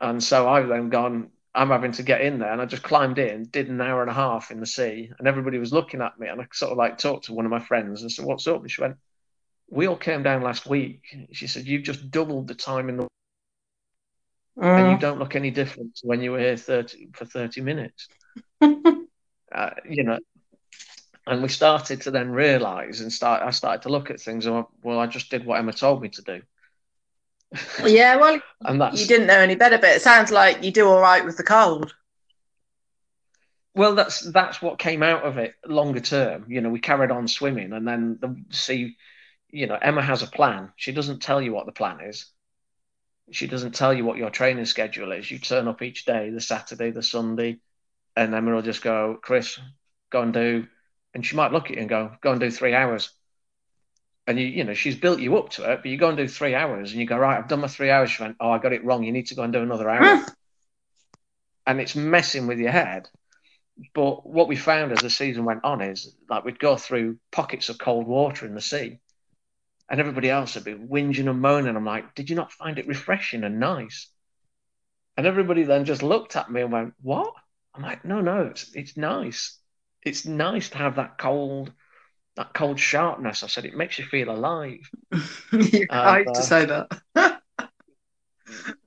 And 0.00 0.22
so 0.22 0.48
I've 0.48 0.68
then 0.68 0.90
gone, 0.90 1.30
I'm 1.54 1.70
having 1.70 1.92
to 1.92 2.02
get 2.02 2.20
in 2.20 2.38
there. 2.38 2.52
And 2.52 2.60
I 2.60 2.66
just 2.66 2.82
climbed 2.82 3.18
in, 3.18 3.44
did 3.44 3.68
an 3.68 3.80
hour 3.80 4.02
and 4.02 4.10
a 4.10 4.14
half 4.14 4.50
in 4.50 4.60
the 4.60 4.66
sea. 4.66 5.10
And 5.18 5.26
everybody 5.26 5.58
was 5.58 5.72
looking 5.72 6.02
at 6.02 6.18
me. 6.18 6.28
And 6.28 6.40
I 6.40 6.46
sort 6.52 6.72
of 6.72 6.78
like 6.78 6.98
talked 6.98 7.26
to 7.26 7.32
one 7.32 7.46
of 7.46 7.50
my 7.50 7.60
friends 7.60 8.02
and 8.02 8.12
said, 8.12 8.24
What's 8.24 8.46
up? 8.46 8.60
And 8.60 8.70
she 8.70 8.82
went, 8.82 8.96
We 9.70 9.86
all 9.86 9.96
came 9.96 10.22
down 10.22 10.42
last 10.42 10.66
week. 10.66 11.02
She 11.32 11.46
said, 11.46 11.66
You've 11.66 11.84
just 11.84 12.10
doubled 12.10 12.48
the 12.48 12.54
time 12.54 12.88
in 12.88 12.98
the 12.98 13.08
Mm. 14.58 14.78
and 14.78 14.90
you 14.90 14.98
don't 14.98 15.18
look 15.18 15.36
any 15.36 15.50
different 15.50 15.96
to 15.96 16.06
when 16.06 16.22
you 16.22 16.32
were 16.32 16.38
here 16.38 16.56
30 16.56 17.08
for 17.12 17.26
30 17.26 17.60
minutes. 17.60 18.08
uh, 18.60 19.70
you 19.88 20.02
know, 20.02 20.18
and 21.26 21.42
we 21.42 21.48
started 21.48 22.02
to 22.02 22.10
then 22.10 22.30
realize 22.30 23.00
and 23.00 23.12
start. 23.12 23.42
I 23.42 23.50
started 23.50 23.82
to 23.82 23.90
look 23.90 24.10
at 24.10 24.20
things 24.20 24.46
and 24.46 24.64
well, 24.82 24.98
I 24.98 25.06
just 25.06 25.30
did 25.30 25.44
what 25.44 25.58
Emma 25.58 25.72
told 25.72 26.00
me 26.00 26.08
to 26.10 26.22
do. 26.22 26.42
Yeah, 27.84 28.16
well, 28.16 28.40
and 28.64 28.80
that's 28.80 29.00
you 29.00 29.06
didn't 29.06 29.26
know 29.26 29.38
any 29.38 29.54
better, 29.54 29.78
but 29.78 29.90
it 29.90 30.02
sounds 30.02 30.30
like 30.30 30.62
you 30.64 30.72
do 30.72 30.88
all 30.88 31.00
right 31.00 31.24
with 31.24 31.36
the 31.36 31.44
cold. 31.44 31.94
well, 33.74 33.94
that's 33.94 34.20
that's 34.32 34.62
what 34.62 34.78
came 34.78 35.02
out 35.02 35.24
of 35.24 35.38
it 35.38 35.54
longer 35.66 36.00
term. 36.00 36.46
You 36.48 36.60
know, 36.62 36.70
we 36.70 36.80
carried 36.80 37.10
on 37.10 37.28
swimming, 37.28 37.72
and 37.72 37.86
then 37.86 38.18
the 38.20 38.36
see, 38.50 38.96
you 39.50 39.66
know, 39.66 39.76
Emma 39.80 40.02
has 40.02 40.22
a 40.22 40.26
plan. 40.26 40.72
She 40.76 40.92
doesn't 40.92 41.20
tell 41.22 41.42
you 41.42 41.52
what 41.52 41.66
the 41.66 41.72
plan 41.72 42.00
is. 42.00 42.26
She 43.32 43.46
doesn't 43.48 43.74
tell 43.74 43.92
you 43.92 44.04
what 44.04 44.16
your 44.18 44.30
training 44.30 44.64
schedule 44.66 45.12
is. 45.12 45.30
You 45.30 45.38
turn 45.38 45.68
up 45.68 45.82
each 45.82 46.04
day, 46.06 46.30
the 46.30 46.40
Saturday, 46.40 46.90
the 46.90 47.02
Sunday, 47.02 47.58
and 48.16 48.34
Emma 48.34 48.54
will 48.54 48.62
just 48.62 48.82
go, 48.82 49.18
Chris, 49.20 49.58
go 50.10 50.22
and 50.22 50.32
do, 50.32 50.66
and 51.14 51.26
she 51.26 51.36
might 51.36 51.52
look 51.52 51.66
at 51.66 51.72
you 51.72 51.80
and 51.80 51.88
go, 51.88 52.12
go 52.22 52.30
and 52.32 52.40
do 52.40 52.50
three 52.50 52.74
hours. 52.74 53.10
And 54.26 54.38
you, 54.40 54.46
you 54.46 54.64
know, 54.64 54.74
she's 54.74 54.96
built 54.96 55.20
you 55.20 55.36
up 55.38 55.50
to 55.50 55.70
it, 55.72 55.82
but 55.82 55.90
you 55.90 55.96
go 55.96 56.08
and 56.08 56.16
do 56.16 56.26
three 56.26 56.54
hours, 56.54 56.90
and 56.90 57.00
you 57.00 57.06
go, 57.06 57.16
right, 57.16 57.38
I've 57.38 57.48
done 57.48 57.60
my 57.60 57.68
three 57.68 57.90
hours. 57.90 58.10
She 58.10 58.22
went, 58.22 58.36
oh, 58.40 58.50
I 58.50 58.58
got 58.58 58.72
it 58.72 58.84
wrong. 58.84 59.04
You 59.04 59.12
need 59.12 59.28
to 59.28 59.36
go 59.36 59.42
and 59.42 59.52
do 59.52 59.62
another 59.62 59.88
hour. 59.88 60.26
and 61.66 61.80
it's 61.80 61.94
messing 61.94 62.46
with 62.46 62.58
your 62.58 62.72
head. 62.72 63.08
But 63.94 64.26
what 64.26 64.48
we 64.48 64.56
found 64.56 64.92
as 64.92 65.00
the 65.00 65.10
season 65.10 65.44
went 65.44 65.64
on 65.64 65.80
is 65.80 66.14
like 66.30 66.44
we'd 66.44 66.58
go 66.58 66.76
through 66.76 67.18
pockets 67.30 67.68
of 67.68 67.78
cold 67.78 68.06
water 68.06 68.46
in 68.46 68.54
the 68.54 68.60
sea, 68.60 68.98
and 69.88 70.00
everybody 70.00 70.30
else 70.30 70.54
would 70.54 70.64
be 70.64 70.74
whinging 70.74 71.28
and 71.28 71.40
moaning. 71.40 71.76
I'm 71.76 71.84
like, 71.84 72.14
did 72.14 72.30
you 72.30 72.36
not 72.36 72.52
find 72.52 72.78
it 72.78 72.88
refreshing 72.88 73.44
and 73.44 73.60
nice? 73.60 74.08
And 75.16 75.26
everybody 75.26 75.62
then 75.64 75.84
just 75.84 76.02
looked 76.02 76.36
at 76.36 76.50
me 76.50 76.62
and 76.62 76.72
went, 76.72 76.94
what? 77.02 77.32
I'm 77.74 77.82
like, 77.82 78.04
no, 78.04 78.20
no, 78.22 78.46
it's 78.46 78.74
it's 78.74 78.96
nice. 78.96 79.58
it's 80.02 80.24
nice 80.24 80.70
to 80.70 80.78
have 80.78 80.96
that 80.96 81.18
cold, 81.18 81.72
that 82.36 82.52
cold 82.52 82.78
sharpness. 82.78 83.42
I 83.42 83.48
said 83.48 83.64
it 83.64 83.76
makes 83.76 83.98
you 83.98 84.04
feel 84.04 84.30
alive. 84.30 84.88
You're 85.52 85.86
right 85.90 86.26
uh, 86.26 86.34
to 86.34 86.42
say 86.42 86.66
that. 86.66 87.40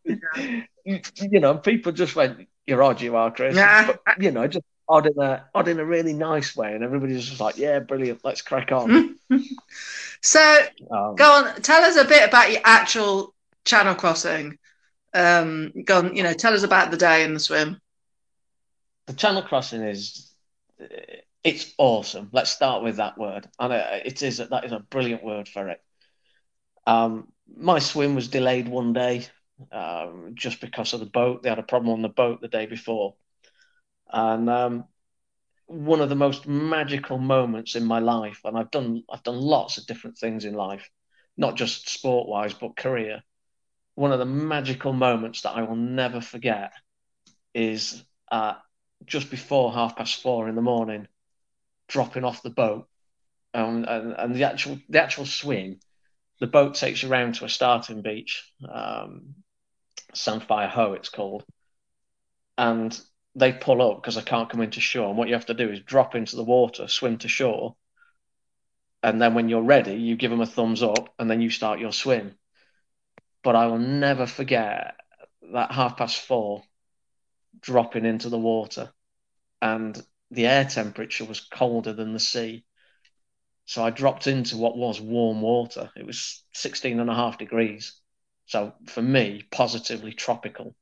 you 0.85 1.39
know, 1.39 1.57
people 1.57 1.91
just 1.91 2.15
went, 2.15 2.47
"You're 2.65 2.83
odd, 2.83 3.01
you 3.01 3.15
are, 3.15 3.31
Chris." 3.31 3.55
Yeah. 3.55 3.93
But, 4.05 4.21
you 4.21 4.31
know, 4.31 4.47
just 4.47 4.65
odd 4.87 5.07
in 5.07 5.19
a 5.19 5.45
odd 5.53 5.67
in 5.67 5.79
a 5.79 5.85
really 5.85 6.13
nice 6.13 6.55
way, 6.55 6.73
and 6.73 6.83
everybody's 6.83 7.27
just 7.27 7.41
like, 7.41 7.57
"Yeah, 7.57 7.79
brilliant, 7.79 8.21
let's 8.23 8.41
crack 8.41 8.71
on." 8.71 9.17
so, 10.21 10.65
um, 10.91 11.15
go 11.15 11.31
on, 11.31 11.61
tell 11.61 11.83
us 11.83 11.95
a 11.95 12.05
bit 12.05 12.27
about 12.27 12.51
your 12.51 12.61
actual 12.63 13.33
channel 13.65 13.95
crossing. 13.95 14.57
Um, 15.13 15.73
go 15.85 15.99
on, 15.99 16.15
you 16.15 16.21
know, 16.21 16.33
tell 16.33 16.53
us 16.53 16.63
about 16.63 16.91
the 16.91 16.97
day 16.97 17.23
in 17.23 17.33
the 17.33 17.39
swim. 17.39 17.81
The 19.07 19.13
channel 19.13 19.41
crossing 19.41 19.81
is 19.81 20.31
it's 21.43 21.73
awesome. 21.77 22.29
Let's 22.33 22.49
start 22.49 22.83
with 22.83 22.97
that 22.97 23.17
word, 23.17 23.47
and 23.59 23.73
it 23.73 24.21
is 24.21 24.37
that 24.37 24.65
is 24.65 24.71
a 24.71 24.79
brilliant 24.79 25.23
word 25.23 25.47
for 25.47 25.69
it. 25.69 25.81
Um, 26.85 27.31
my 27.55 27.79
swim 27.79 28.15
was 28.15 28.27
delayed 28.27 28.67
one 28.67 28.93
day 28.93 29.25
um, 29.71 30.31
just 30.33 30.61
because 30.61 30.93
of 30.93 30.99
the 30.99 31.05
boat. 31.05 31.43
They 31.43 31.49
had 31.49 31.59
a 31.59 31.63
problem 31.63 31.93
on 31.93 32.01
the 32.01 32.09
boat 32.09 32.41
the 32.41 32.47
day 32.47 32.65
before, 32.65 33.15
and 34.11 34.49
um, 34.49 34.85
one 35.67 36.01
of 36.01 36.09
the 36.09 36.15
most 36.15 36.47
magical 36.47 37.17
moments 37.17 37.75
in 37.75 37.85
my 37.85 37.99
life. 37.99 38.41
And 38.43 38.57
I've 38.57 38.71
done 38.71 39.03
I've 39.09 39.23
done 39.23 39.39
lots 39.39 39.77
of 39.77 39.85
different 39.85 40.17
things 40.17 40.45
in 40.45 40.53
life, 40.53 40.89
not 41.37 41.55
just 41.55 41.89
sport 41.89 42.27
wise, 42.27 42.53
but 42.53 42.75
career. 42.75 43.21
One 43.95 44.11
of 44.11 44.19
the 44.19 44.25
magical 44.25 44.93
moments 44.93 45.41
that 45.41 45.51
I 45.51 45.63
will 45.63 45.75
never 45.75 46.21
forget 46.21 46.71
is 47.53 48.03
uh, 48.31 48.55
just 49.05 49.29
before 49.29 49.73
half 49.73 49.95
past 49.95 50.21
four 50.21 50.47
in 50.47 50.55
the 50.55 50.61
morning, 50.61 51.07
dropping 51.89 52.23
off 52.23 52.43
the 52.43 52.49
boat, 52.49 52.87
um, 53.53 53.83
and, 53.87 54.13
and 54.13 54.35
the 54.35 54.45
actual 54.45 54.79
the 54.87 55.01
actual 55.01 55.25
swim. 55.25 55.79
The 56.39 56.47
boat 56.47 56.75
takes 56.75 57.03
you 57.03 57.11
around 57.11 57.35
to 57.35 57.45
a 57.45 57.49
starting 57.49 58.01
beach, 58.01 58.49
um, 58.71 59.35
Hoe, 60.15 60.93
it's 60.93 61.09
called, 61.09 61.43
and 62.57 62.97
they 63.35 63.51
pull 63.51 63.81
up 63.81 64.01
because 64.01 64.15
I 64.15 64.21
can't 64.21 64.49
come 64.49 64.61
into 64.61 64.79
shore. 64.79 65.09
And 65.09 65.17
what 65.17 65.27
you 65.27 65.33
have 65.33 65.47
to 65.47 65.53
do 65.53 65.69
is 65.69 65.81
drop 65.81 66.15
into 66.15 66.37
the 66.37 66.43
water, 66.43 66.87
swim 66.87 67.17
to 67.17 67.27
shore, 67.27 67.75
and 69.03 69.21
then 69.21 69.33
when 69.33 69.49
you're 69.49 69.61
ready, 69.61 69.95
you 69.95 70.15
give 70.15 70.31
them 70.31 70.41
a 70.41 70.45
thumbs 70.45 70.81
up, 70.81 71.13
and 71.19 71.29
then 71.29 71.41
you 71.41 71.49
start 71.49 71.79
your 71.79 71.91
swim. 71.91 72.35
But 73.43 73.55
I 73.55 73.67
will 73.67 73.79
never 73.79 74.25
forget 74.25 74.95
that 75.53 75.71
half 75.71 75.97
past 75.97 76.21
four 76.21 76.63
dropping 77.61 78.05
into 78.05 78.29
the 78.29 78.37
water, 78.37 78.91
and 79.61 80.01
the 80.31 80.47
air 80.47 80.65
temperature 80.65 81.25
was 81.25 81.41
colder 81.41 81.93
than 81.93 82.13
the 82.13 82.19
sea. 82.19 82.63
So 83.65 83.83
I 83.83 83.89
dropped 83.91 84.27
into 84.27 84.57
what 84.57 84.77
was 84.77 84.99
warm 84.99 85.41
water. 85.41 85.91
It 85.95 86.05
was 86.05 86.43
16 86.53 86.99
and 86.99 87.09
a 87.09 87.15
half 87.15 87.37
degrees. 87.37 87.99
So 88.45 88.73
for 88.87 89.01
me, 89.01 89.43
positively 89.51 90.13
tropical. 90.13 90.75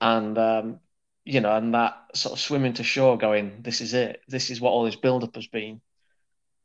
And 0.00 0.36
um, 0.36 0.80
you 1.24 1.40
know, 1.40 1.56
and 1.56 1.74
that 1.74 1.96
sort 2.14 2.34
of 2.34 2.40
swimming 2.40 2.74
to 2.74 2.84
shore, 2.84 3.18
going, 3.18 3.62
this 3.62 3.80
is 3.80 3.94
it. 3.94 4.20
This 4.28 4.50
is 4.50 4.60
what 4.60 4.70
all 4.70 4.84
this 4.84 4.96
build 4.96 5.24
up 5.24 5.34
has 5.34 5.48
been. 5.48 5.80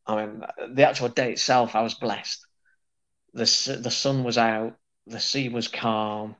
I 0.05 0.25
mean, 0.25 0.43
the 0.73 0.87
actual 0.87 1.09
day 1.09 1.31
itself, 1.31 1.75
I 1.75 1.81
was 1.81 1.95
blessed. 1.95 2.45
The 3.33 3.79
the 3.81 3.91
sun 3.91 4.23
was 4.23 4.37
out, 4.37 4.75
the 5.07 5.19
sea 5.19 5.49
was 5.49 5.67
calm. 5.67 6.35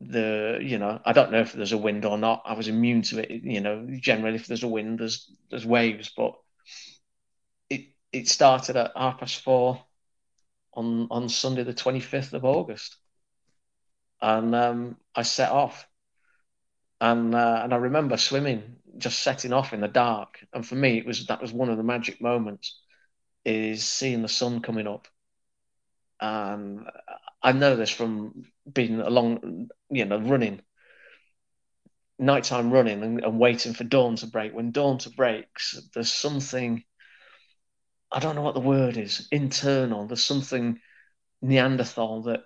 The 0.00 0.60
you 0.62 0.78
know, 0.78 1.00
I 1.04 1.12
don't 1.12 1.32
know 1.32 1.40
if 1.40 1.52
there's 1.52 1.72
a 1.72 1.78
wind 1.78 2.04
or 2.04 2.18
not. 2.18 2.42
I 2.44 2.54
was 2.54 2.68
immune 2.68 3.02
to 3.02 3.20
it. 3.20 3.42
You 3.42 3.60
know, 3.60 3.86
generally, 4.00 4.36
if 4.36 4.46
there's 4.46 4.62
a 4.62 4.68
wind, 4.68 5.00
there's 5.00 5.30
there's 5.50 5.66
waves. 5.66 6.12
But 6.16 6.34
it 7.68 7.86
it 8.12 8.28
started 8.28 8.76
at 8.76 8.92
half 8.96 9.18
past 9.20 9.42
four 9.42 9.82
on 10.74 11.08
on 11.10 11.28
Sunday, 11.28 11.64
the 11.64 11.74
twenty 11.74 12.00
fifth 12.00 12.32
of 12.32 12.44
August, 12.44 12.96
and 14.20 14.54
um, 14.54 14.96
I 15.14 15.22
set 15.22 15.50
off 15.50 15.88
and 17.00 17.34
uh, 17.34 17.60
and 17.62 17.72
I 17.72 17.76
remember 17.76 18.16
swimming, 18.16 18.76
just 18.96 19.20
setting 19.20 19.52
off 19.52 19.72
in 19.72 19.80
the 19.80 19.88
dark. 19.88 20.44
And 20.52 20.66
for 20.66 20.74
me, 20.74 20.98
it 20.98 21.06
was 21.06 21.26
that 21.26 21.40
was 21.40 21.52
one 21.52 21.68
of 21.70 21.76
the 21.76 21.82
magic 21.82 22.20
moments, 22.20 22.80
is 23.44 23.84
seeing 23.84 24.22
the 24.22 24.28
sun 24.28 24.60
coming 24.60 24.86
up. 24.86 25.06
And 26.20 26.86
I 27.42 27.52
know 27.52 27.76
this 27.76 27.90
from 27.90 28.44
being 28.70 29.00
along, 29.00 29.68
you 29.90 30.04
know, 30.04 30.18
running, 30.18 30.60
nighttime 32.18 32.70
running, 32.70 33.02
and, 33.02 33.24
and 33.24 33.38
waiting 33.38 33.74
for 33.74 33.84
dawn 33.84 34.16
to 34.16 34.26
break. 34.26 34.52
When 34.52 34.72
dawn 34.72 34.98
to 34.98 35.10
breaks, 35.10 35.78
there's 35.94 36.12
something. 36.12 36.84
I 38.10 38.20
don't 38.20 38.34
know 38.34 38.42
what 38.42 38.54
the 38.54 38.60
word 38.60 38.96
is. 38.96 39.28
Internal. 39.30 40.06
There's 40.06 40.24
something 40.24 40.80
Neanderthal 41.42 42.22
that 42.22 42.44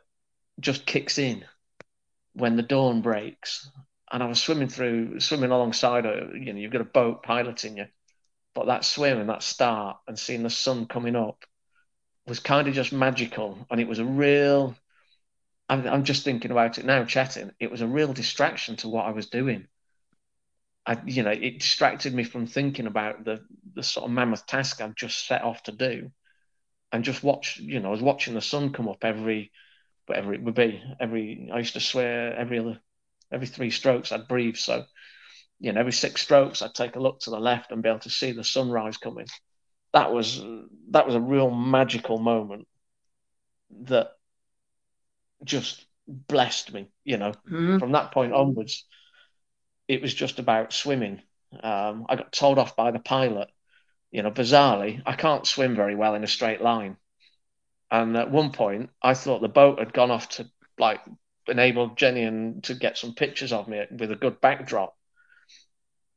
just 0.60 0.86
kicks 0.86 1.18
in 1.18 1.44
when 2.34 2.56
the 2.56 2.62
dawn 2.62 3.00
breaks 3.00 3.70
and 4.12 4.22
I 4.22 4.26
was 4.26 4.40
swimming 4.40 4.68
through, 4.68 5.20
swimming 5.20 5.50
alongside 5.50 6.04
her. 6.04 6.36
You 6.36 6.52
know, 6.52 6.60
you've 6.60 6.70
got 6.70 6.82
a 6.82 6.84
boat 6.84 7.22
piloting 7.22 7.78
you, 7.78 7.86
but 8.54 8.66
that 8.66 8.84
swim 8.84 9.18
and 9.18 9.30
that 9.30 9.42
start 9.42 9.96
and 10.06 10.18
seeing 10.18 10.42
the 10.42 10.50
sun 10.50 10.86
coming 10.86 11.16
up 11.16 11.44
was 12.26 12.38
kind 12.38 12.68
of 12.68 12.74
just 12.74 12.92
magical, 12.92 13.66
and 13.70 13.80
it 13.80 13.88
was 13.88 13.98
a 13.98 14.04
real. 14.04 14.76
I'm, 15.72 15.86
I'm 15.86 16.04
just 16.04 16.22
thinking 16.22 16.50
about 16.50 16.76
it 16.76 16.84
now, 16.84 17.06
chatting. 17.06 17.50
It 17.58 17.70
was 17.70 17.80
a 17.80 17.86
real 17.86 18.12
distraction 18.12 18.76
to 18.76 18.90
what 18.90 19.06
I 19.06 19.12
was 19.12 19.30
doing. 19.30 19.68
I, 20.84 21.00
you 21.06 21.22
know, 21.22 21.30
it 21.30 21.60
distracted 21.60 22.12
me 22.12 22.24
from 22.24 22.46
thinking 22.46 22.86
about 22.86 23.24
the 23.24 23.40
the 23.74 23.82
sort 23.82 24.04
of 24.04 24.12
mammoth 24.12 24.46
task 24.46 24.82
I've 24.82 24.94
just 24.94 25.26
set 25.26 25.42
off 25.42 25.62
to 25.62 25.72
do, 25.72 26.10
and 26.92 27.04
just 27.04 27.22
watch. 27.22 27.56
You 27.56 27.80
know, 27.80 27.88
I 27.88 27.92
was 27.92 28.02
watching 28.02 28.34
the 28.34 28.42
sun 28.42 28.74
come 28.74 28.86
up 28.86 29.02
every, 29.02 29.50
whatever 30.04 30.34
it 30.34 30.42
would 30.42 30.54
be. 30.54 30.82
Every 31.00 31.48
I 31.50 31.58
used 31.58 31.72
to 31.72 31.80
swear 31.80 32.34
every 32.34 32.58
other 32.58 32.78
every 33.32 33.46
three 33.46 33.70
strokes 33.70 34.12
I'd 34.12 34.28
breathe. 34.28 34.56
So, 34.56 34.84
you 35.58 35.72
know, 35.72 35.80
every 35.80 35.92
six 35.92 36.20
strokes 36.20 36.60
I'd 36.60 36.74
take 36.74 36.96
a 36.96 37.00
look 37.00 37.20
to 37.20 37.30
the 37.30 37.40
left 37.40 37.72
and 37.72 37.82
be 37.82 37.88
able 37.88 38.00
to 38.00 38.10
see 38.10 38.32
the 38.32 38.44
sunrise 38.44 38.98
coming. 38.98 39.26
That 39.94 40.12
was 40.12 40.44
that 40.90 41.06
was 41.06 41.14
a 41.14 41.20
real 41.20 41.50
magical 41.50 42.18
moment 42.18 42.68
that 43.84 44.10
just 45.44 45.84
blessed 46.06 46.72
me. 46.72 46.88
You 47.04 47.18
know, 47.18 47.32
mm-hmm. 47.32 47.78
from 47.78 47.92
that 47.92 48.12
point 48.12 48.32
onwards, 48.32 48.86
it 49.88 50.02
was 50.02 50.14
just 50.14 50.38
about 50.38 50.72
swimming. 50.72 51.22
Um, 51.62 52.06
I 52.08 52.16
got 52.16 52.32
told 52.32 52.58
off 52.58 52.76
by 52.76 52.90
the 52.90 52.98
pilot. 52.98 53.48
You 54.10 54.22
know, 54.22 54.30
bizarrely, 54.30 55.02
I 55.06 55.14
can't 55.14 55.46
swim 55.46 55.74
very 55.74 55.94
well 55.94 56.14
in 56.14 56.24
a 56.24 56.28
straight 56.28 56.60
line. 56.60 56.96
And 57.90 58.16
at 58.16 58.30
one 58.30 58.52
point, 58.52 58.90
I 59.02 59.14
thought 59.14 59.40
the 59.40 59.48
boat 59.48 59.78
had 59.78 59.92
gone 59.92 60.10
off 60.10 60.28
to 60.30 60.50
like 60.78 61.00
enable 61.48 61.94
Jenny 61.94 62.22
and 62.22 62.62
to 62.64 62.74
get 62.74 62.98
some 62.98 63.14
pictures 63.14 63.52
of 63.52 63.68
me 63.68 63.82
with 63.90 64.10
a 64.10 64.16
good 64.16 64.40
backdrop. 64.40 64.94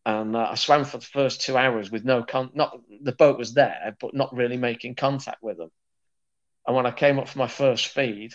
And 0.05 0.35
uh, 0.35 0.49
I 0.51 0.55
swam 0.55 0.85
for 0.85 0.97
the 0.97 1.05
first 1.05 1.41
two 1.41 1.57
hours 1.57 1.89
with 1.89 2.05
no 2.05 2.23
con. 2.23 2.51
Not 2.53 2.77
the 3.01 3.11
boat 3.11 3.37
was 3.37 3.53
there, 3.53 3.95
but 3.99 4.13
not 4.13 4.35
really 4.35 4.57
making 4.57 4.95
contact 4.95 5.41
with 5.41 5.57
them. 5.57 5.71
And 6.67 6.75
when 6.75 6.85
I 6.85 6.91
came 6.91 7.19
up 7.19 7.27
for 7.27 7.39
my 7.39 7.47
first 7.47 7.87
feed, 7.87 8.33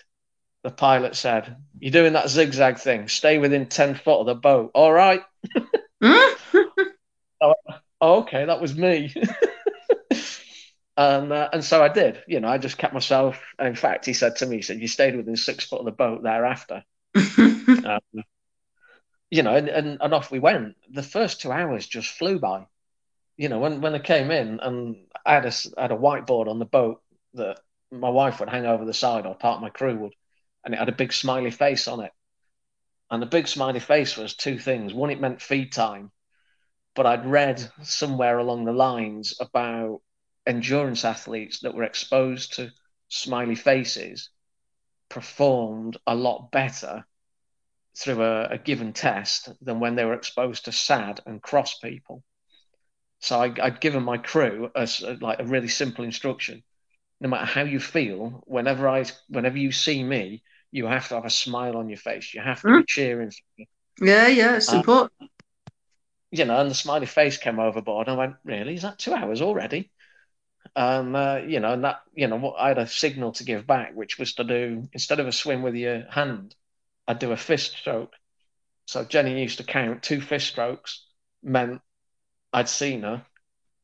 the 0.63 0.71
pilot 0.71 1.17
said, 1.17 1.57
"You're 1.79 1.93
doing 1.93 2.13
that 2.15 2.29
zigzag 2.29 2.79
thing. 2.79 3.09
Stay 3.09 3.39
within 3.39 3.67
ten 3.67 3.95
foot 3.95 4.21
of 4.21 4.27
the 4.27 4.35
boat. 4.35 4.71
All 4.75 4.93
right." 4.93 5.23
oh, 6.03 7.55
okay, 8.01 8.45
that 8.45 8.61
was 8.61 8.77
me. 8.77 9.15
And 11.01 11.33
uh, 11.33 11.49
and 11.51 11.65
so 11.65 11.83
I 11.83 11.89
did. 11.89 12.23
You 12.27 12.41
know, 12.41 12.49
I 12.49 12.59
just 12.59 12.77
kept 12.77 12.93
myself. 12.93 13.41
In 13.59 13.75
fact, 13.75 14.05
he 14.05 14.13
said 14.13 14.37
to 14.37 14.47
me, 14.47 14.57
he 14.57 14.63
said, 14.63 14.81
"You 14.81 14.87
stayed 14.87 15.17
within 15.17 15.35
six 15.35 15.65
foot 15.65 15.79
of 15.79 15.87
the 15.87 15.93
boat 15.93 16.23
thereafter." 16.23 16.85
um, 17.39 18.01
you 19.31 19.43
know, 19.43 19.55
and, 19.55 19.69
and, 19.69 19.99
and 19.99 20.13
off 20.13 20.31
we 20.31 20.41
went. 20.41 20.77
The 20.91 21.03
first 21.03 21.41
two 21.41 21.51
hours 21.51 21.87
just 21.87 22.11
flew 22.11 22.39
by. 22.39 22.67
You 23.39 23.49
know, 23.49 23.61
when 23.61 23.81
when 23.81 23.95
I 23.95 23.99
came 23.99 24.31
in 24.31 24.61
and 24.61 24.97
I 25.25 25.33
had 25.33 25.47
a 25.47 25.53
I 25.79 25.83
had 25.83 25.93
a 25.93 25.97
whiteboard 25.97 26.49
on 26.49 26.59
the 26.59 26.67
boat 26.67 27.01
that 27.33 27.61
my 27.91 28.11
wife 28.11 28.39
would 28.41 28.51
hang 28.51 28.67
over 28.67 28.85
the 28.85 28.93
side 28.93 29.25
or 29.25 29.35
part 29.35 29.57
of 29.57 29.63
my 29.63 29.71
crew 29.71 29.97
would, 29.97 30.15
and 30.65 30.75
it 30.75 30.79
had 30.79 30.89
a 30.89 30.93
big 30.93 31.13
smiley 31.13 31.51
face 31.51 31.89
on 31.89 32.01
it. 32.01 32.13
And 33.11 33.21
the 33.21 33.27
big 33.27 33.49
smiley 33.49 33.81
face 33.81 34.17
was 34.17 34.35
two 34.35 34.59
things. 34.59 34.95
One, 34.95 35.11
it 35.11 35.21
meant 35.21 35.43
feed 35.43 35.73
time, 35.73 36.13
but 36.95 37.07
I'd 37.07 37.27
read 37.27 37.71
somewhere 37.83 38.39
along 38.39 38.65
the 38.65 38.73
lines 38.73 39.35
about 39.41 40.01
endurance 40.47 41.05
athletes 41.05 41.61
that 41.61 41.75
were 41.75 41.85
exposed 41.85 42.55
to 42.55 42.71
smiley 43.09 43.55
faces 43.57 44.31
performed 45.09 45.97
a 46.07 46.15
lot 46.15 46.51
better 46.51 47.05
through 47.97 48.23
a, 48.23 48.45
a, 48.51 48.59
given 48.59 48.93
test 48.93 49.51
than 49.61 49.81
when 49.81 49.97
they 49.97 50.05
were 50.05 50.15
exposed 50.15 50.65
to 50.65 50.73
sad 50.73 51.21
and 51.27 51.43
cross 51.43 51.79
people. 51.79 52.23
So 53.19 53.41
I, 53.41 53.49
would 53.49 53.81
given 53.81 54.05
my 54.05 54.17
crew 54.17 54.71
a, 54.75 54.89
like 55.21 55.41
a 55.41 55.45
really 55.45 55.69
simple 55.69 56.05
instruction: 56.05 56.63
no 57.21 57.29
matter 57.29 57.45
how 57.45 57.63
you 57.63 57.81
feel, 57.81 58.43
whenever 58.47 58.89
I, 58.89 59.05
whenever 59.29 59.59
you 59.59 59.73
see 59.73 60.03
me, 60.03 60.43
you 60.73 60.87
have 60.87 61.09
to 61.09 61.15
have 61.17 61.25
a 61.25 61.31
smile 61.31 61.77
on 61.77 61.89
your 61.89 61.99
face. 61.99 62.33
You 62.33 62.41
have 62.41 62.63
to 62.63 62.69
mm. 62.69 62.79
be 62.79 62.85
cheering. 62.87 63.31
for 63.31 63.43
me. 63.59 63.69
Yeah, 64.01 64.29
yeah, 64.29 64.57
it's 64.57 64.73
uh, 64.73 64.77
important. 64.77 65.31
you 66.31 66.45
know, 66.45 66.61
and 66.61 66.71
the 66.71 66.75
smiley 66.75 67.07
face 67.07 67.37
came 67.37 67.59
overboard. 67.59 68.09
I 68.09 68.15
went, 68.15 68.37
really? 68.45 68.75
Is 68.75 68.83
that 68.83 68.99
two 68.99 69.13
hours 69.13 69.43
already? 69.43 69.91
Um, 70.77 71.17
uh, 71.17 71.39
you 71.39 71.61
know, 71.61 71.73
and 71.73 71.85
that, 71.85 72.01
you 72.15 72.29
know, 72.29 72.37
what 72.37 72.57
I 72.59 72.69
had 72.69 72.79
a 72.79 72.87
signal 72.87 73.33
to 73.33 73.45
give 73.45 73.67
back, 73.67 73.95
which 73.95 74.19
was 74.19 74.35
to 74.35 74.45
do, 74.45 74.89
instead 74.93 75.21
of 75.21 75.27
a 75.27 75.33
swim 75.33 75.63
with 75.63 75.75
your 75.75 76.05
hand, 76.09 76.55
I'd 77.09 77.19
do 77.19 77.33
a 77.33 77.37
fist 77.37 77.77
stroke. 77.77 78.15
So 78.87 79.05
Jenny 79.05 79.41
used 79.41 79.59
to 79.59 79.65
count 79.65 80.03
two 80.03 80.21
fist 80.21 80.47
strokes 80.49 81.07
meant 81.43 81.81
I'd 82.53 82.69
seen 82.69 83.03
her. 83.03 83.25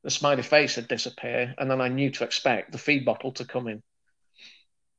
The 0.06 0.12
smiley 0.12 0.44
face 0.44 0.76
had 0.76 0.86
disappeared, 0.86 1.56
and 1.58 1.68
then 1.68 1.80
I 1.80 1.88
knew 1.88 2.12
to 2.12 2.22
expect 2.22 2.70
the 2.70 2.78
feed 2.78 3.04
bottle 3.04 3.32
to 3.32 3.44
come 3.44 3.66
in. 3.66 3.82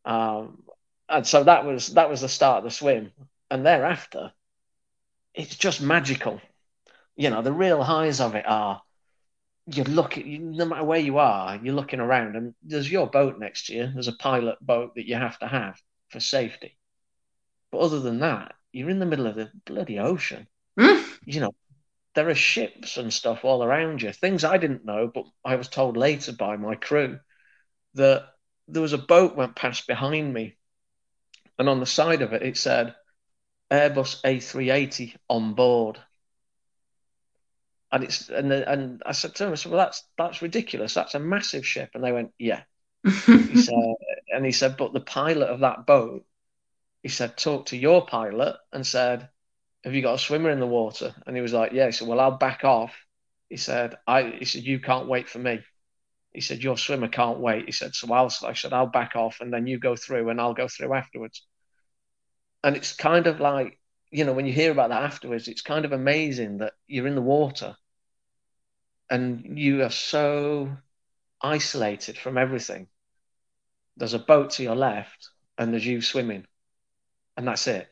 Um, 0.03 0.63
and 1.07 1.25
so 1.25 1.45
that 1.45 1.63
was 1.63 1.93
that 1.93 2.09
was 2.09 2.19
the 2.19 2.27
start 2.27 2.57
of 2.57 2.63
the 2.65 2.71
swim, 2.71 3.13
and 3.49 3.65
thereafter, 3.65 4.33
it's 5.33 5.55
just 5.55 5.79
magical. 5.79 6.41
You 7.15 7.29
know, 7.29 7.41
the 7.41 7.53
real 7.53 7.81
highs 7.83 8.19
of 8.19 8.35
it 8.35 8.45
are 8.45 8.81
you 9.67 9.85
look 9.85 10.17
at 10.17 10.25
no 10.25 10.65
matter 10.65 10.83
where 10.83 10.99
you 10.99 11.19
are, 11.19 11.55
you're 11.55 11.73
looking 11.73 12.01
around, 12.01 12.35
and 12.35 12.53
there's 12.61 12.91
your 12.91 13.07
boat 13.07 13.39
next 13.39 13.67
to 13.67 13.75
you. 13.75 13.89
There's 13.93 14.09
a 14.09 14.23
pilot 14.27 14.57
boat 14.59 14.95
that 14.95 15.07
you 15.07 15.15
have 15.15 15.39
to 15.39 15.47
have 15.47 15.81
for 16.09 16.19
safety. 16.19 16.77
But 17.71 17.77
other 17.77 18.01
than 18.01 18.19
that, 18.19 18.55
you're 18.73 18.89
in 18.89 18.99
the 18.99 19.05
middle 19.05 19.27
of 19.27 19.35
the 19.35 19.51
bloody 19.65 19.99
ocean. 19.99 20.47
Mm. 20.77 21.05
You 21.23 21.39
know, 21.39 21.55
there 22.17 22.29
are 22.29 22.35
ships 22.35 22.97
and 22.97 23.13
stuff 23.13 23.45
all 23.45 23.63
around 23.63 24.01
you. 24.01 24.11
Things 24.11 24.43
I 24.43 24.57
didn't 24.57 24.83
know, 24.83 25.05
but 25.13 25.25
I 25.45 25.55
was 25.55 25.67
told 25.67 25.95
later 25.95 26.33
by 26.33 26.57
my 26.57 26.73
crew 26.73 27.19
that 27.93 28.25
there 28.67 28.81
was 28.81 28.93
a 28.93 28.97
boat 28.97 29.35
went 29.35 29.55
past 29.55 29.85
behind 29.85 30.33
me, 30.33 30.57
and 31.59 31.69
on 31.69 31.79
the 31.79 31.85
side 31.85 32.23
of 32.23 32.33
it 32.33 32.41
it 32.41 32.57
said 32.57 32.95
Airbus 33.69 34.23
A380 34.23 35.15
on 35.29 35.53
board. 35.53 35.99
And 37.91 38.03
it's 38.03 38.29
and 38.29 38.49
the, 38.49 38.67
and 38.67 39.03
I 39.05 39.11
said 39.11 39.35
to 39.35 39.45
him, 39.45 39.51
I 39.51 39.55
said, 39.55 39.71
well, 39.71 39.85
that's 39.85 40.03
that's 40.17 40.41
ridiculous. 40.41 40.95
That's 40.95 41.13
a 41.13 41.19
massive 41.19 41.67
ship. 41.67 41.91
And 41.93 42.03
they 42.03 42.11
went, 42.11 42.31
yeah. 42.39 42.63
he 43.05 43.11
said, 43.61 43.93
and 44.33 44.43
he 44.43 44.51
said, 44.51 44.75
but 44.75 44.91
the 44.91 45.01
pilot 45.01 45.49
of 45.49 45.59
that 45.59 45.85
boat, 45.85 46.25
he 47.03 47.09
said, 47.09 47.37
talk 47.37 47.67
to 47.67 47.77
your 47.77 48.07
pilot 48.07 48.55
and 48.73 48.87
said, 48.87 49.29
have 49.83 49.93
you 49.93 50.01
got 50.01 50.15
a 50.15 50.19
swimmer 50.19 50.49
in 50.49 50.59
the 50.59 50.67
water? 50.67 51.15
And 51.25 51.35
he 51.35 51.41
was 51.41 51.53
like, 51.53 51.71
yeah. 51.71 51.85
He 51.85 51.91
said, 51.91 52.07
well, 52.07 52.19
I'll 52.19 52.37
back 52.37 52.63
off. 52.63 52.93
He 53.49 53.57
said, 53.57 53.95
I. 54.05 54.33
He 54.39 54.45
said, 54.45 54.63
you 54.63 54.79
can't 54.79 55.07
wait 55.07 55.29
for 55.29 55.39
me. 55.39 55.59
He 56.33 56.41
said, 56.41 56.63
your 56.63 56.77
swimmer 56.77 57.07
can't 57.07 57.39
wait. 57.39 57.65
He 57.65 57.71
said, 57.71 57.95
so 57.95 58.11
I'll. 58.13 58.31
I 58.43 58.53
said, 58.53 58.73
I'll 58.73 58.87
back 58.87 59.15
off, 59.15 59.37
and 59.39 59.53
then 59.53 59.67
you 59.67 59.79
go 59.79 59.95
through, 59.95 60.29
and 60.29 60.41
I'll 60.41 60.53
go 60.53 60.67
through 60.67 60.93
afterwards. 60.93 61.45
And 62.63 62.75
it's 62.75 62.93
kind 62.93 63.27
of 63.27 63.39
like, 63.39 63.79
you 64.11 64.25
know, 64.25 64.33
when 64.33 64.45
you 64.45 64.53
hear 64.53 64.71
about 64.71 64.89
that 64.89 65.03
afterwards, 65.03 65.47
it's 65.47 65.61
kind 65.61 65.85
of 65.85 65.93
amazing 65.93 66.57
that 66.57 66.73
you're 66.87 67.07
in 67.07 67.15
the 67.15 67.21
water 67.21 67.75
and 69.09 69.57
you 69.57 69.83
are 69.83 69.89
so 69.89 70.69
isolated 71.41 72.17
from 72.17 72.37
everything. 72.37 72.87
There's 73.95 74.13
a 74.13 74.19
boat 74.19 74.51
to 74.51 74.63
your 74.63 74.75
left, 74.75 75.29
and 75.57 75.71
there's 75.71 75.85
you 75.85 76.01
swimming, 76.01 76.45
and 77.35 77.47
that's 77.47 77.67
it. 77.67 77.87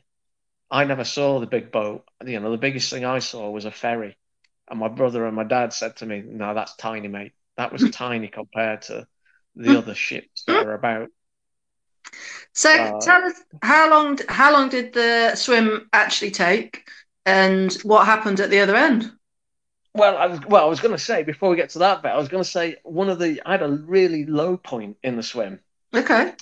I 0.69 0.83
never 0.83 1.03
saw 1.03 1.39
the 1.39 1.47
big 1.47 1.71
boat. 1.71 2.05
You 2.25 2.39
know, 2.39 2.51
the 2.51 2.57
biggest 2.57 2.89
thing 2.89 3.05
I 3.05 3.19
saw 3.19 3.49
was 3.49 3.65
a 3.65 3.71
ferry, 3.71 4.17
and 4.69 4.79
my 4.79 4.87
brother 4.87 5.25
and 5.25 5.35
my 5.35 5.43
dad 5.43 5.73
said 5.73 5.97
to 5.97 6.05
me, 6.05 6.23
"No, 6.25 6.53
that's 6.53 6.75
tiny, 6.75 7.07
mate. 7.07 7.33
That 7.57 7.71
was 7.71 7.89
tiny 7.91 8.27
compared 8.27 8.83
to 8.83 9.07
the 9.55 9.77
other 9.77 9.95
ships 9.95 10.43
that 10.45 10.65
are 10.65 10.73
about." 10.73 11.09
So 12.53 12.71
uh, 12.71 12.99
tell 13.01 13.23
us 13.23 13.41
how 13.61 13.89
long 13.89 14.17
how 14.29 14.51
long 14.53 14.69
did 14.69 14.93
the 14.93 15.35
swim 15.35 15.89
actually 15.93 16.31
take, 16.31 16.89
and 17.25 17.73
what 17.83 18.05
happened 18.05 18.39
at 18.39 18.49
the 18.49 18.59
other 18.59 18.75
end? 18.75 19.11
Well, 19.93 20.17
I 20.17 20.25
was 20.25 20.39
well. 20.47 20.65
I 20.65 20.69
was 20.69 20.79
going 20.79 20.95
to 20.95 21.01
say 21.01 21.23
before 21.23 21.49
we 21.49 21.55
get 21.55 21.69
to 21.71 21.79
that 21.79 22.01
bit, 22.01 22.09
I 22.09 22.17
was 22.17 22.27
going 22.27 22.43
to 22.43 22.49
say 22.49 22.77
one 22.83 23.09
of 23.09 23.19
the 23.19 23.41
I 23.45 23.51
had 23.51 23.63
a 23.63 23.69
really 23.69 24.25
low 24.25 24.57
point 24.57 24.97
in 25.03 25.15
the 25.15 25.23
swim. 25.23 25.59
Okay. 25.93 26.33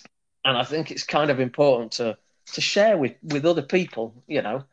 And 0.45 0.57
I 0.57 0.63
think 0.63 0.91
it's 0.91 1.03
kind 1.03 1.29
of 1.29 1.39
important 1.39 1.93
to 1.93 2.17
to 2.53 2.61
share 2.61 2.97
with 2.97 3.13
with 3.23 3.45
other 3.45 3.61
people. 3.61 4.23
You 4.27 4.41
know, 4.41 4.63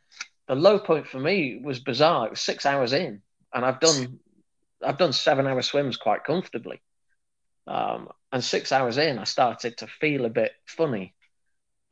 the 0.48 0.54
low 0.54 0.78
point 0.78 1.06
for 1.06 1.18
me 1.18 1.60
was 1.62 1.78
bizarre. 1.78 2.26
It 2.26 2.30
was 2.30 2.40
six 2.40 2.66
hours 2.66 2.92
in, 2.92 3.22
and 3.54 3.64
I've 3.64 3.80
done 3.80 4.18
I've 4.84 4.98
done 4.98 5.12
seven 5.12 5.46
hour 5.46 5.62
swims 5.62 5.96
quite 5.96 6.24
comfortably. 6.24 6.80
Um, 7.66 8.08
and 8.32 8.42
six 8.42 8.72
hours 8.72 8.96
in, 8.98 9.18
I 9.18 9.24
started 9.24 9.76
to 9.78 9.86
feel 9.86 10.24
a 10.24 10.30
bit 10.30 10.52
funny, 10.66 11.14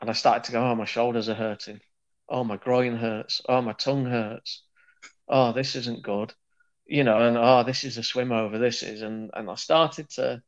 and 0.01 0.09
I 0.09 0.13
started 0.13 0.45
to 0.45 0.53
go, 0.53 0.65
"Oh, 0.65 0.75
my 0.75 0.85
shoulders 0.85 1.29
are 1.29 1.35
hurting. 1.35 1.81
Oh, 2.29 2.45
my 2.45 2.57
groin 2.57 2.97
hurts. 2.97 3.41
Oh, 3.49 3.63
my 3.63 3.73
tongue 3.73 4.07
hurts. 4.07 4.63
Oh, 5.29 5.53
this 5.53 5.77
isn't 5.77 6.03
good." 6.03 6.35
You 6.87 7.05
know, 7.05 7.19
and 7.19 7.37
oh, 7.37 7.65
this 7.65 7.85
is 7.85 7.99
a 7.99 8.03
swim 8.03 8.33
over. 8.33 8.59
This 8.59 8.83
is, 8.83 9.03
and 9.03 9.31
and 9.35 9.51
I 9.51 9.55
started 9.57 10.09
to 10.11 10.43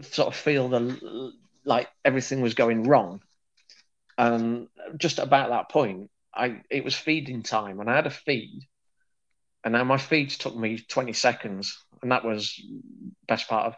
sort 0.00 0.28
of 0.28 0.36
feel 0.36 0.68
the 0.68 1.32
like 1.64 1.88
everything 2.04 2.40
was 2.40 2.54
going 2.54 2.84
wrong. 2.84 3.20
And 4.18 4.68
just 4.96 5.18
about 5.18 5.50
that 5.50 5.68
point, 5.70 6.10
I 6.34 6.62
it 6.70 6.84
was 6.84 6.94
feeding 6.94 7.42
time, 7.42 7.80
and 7.80 7.90
I 7.90 7.96
had 7.96 8.06
a 8.06 8.10
feed, 8.10 8.62
and 9.64 9.72
now 9.72 9.84
my 9.84 9.98
feeds 9.98 10.38
took 10.38 10.56
me 10.56 10.78
20 10.78 11.12
seconds, 11.12 11.76
and 12.02 12.12
that 12.12 12.24
was 12.24 12.60
best 13.26 13.48
part 13.48 13.66
of 13.66 13.76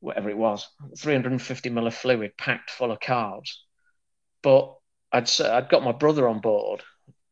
whatever 0.00 0.28
it 0.28 0.36
was, 0.36 0.68
350 0.98 1.70
ml 1.70 1.86
of 1.86 1.94
fluid 1.94 2.36
packed 2.36 2.70
full 2.70 2.90
of 2.90 2.98
carbs. 2.98 3.50
But 4.42 4.74
I'd 5.12 5.30
I'd 5.40 5.68
got 5.68 5.84
my 5.84 5.92
brother 5.92 6.28
on 6.28 6.40
board 6.40 6.82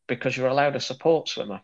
because 0.07 0.37
you're 0.37 0.49
allowed 0.49 0.77
a 0.77 0.81
support 0.81 1.29
swimmer. 1.29 1.61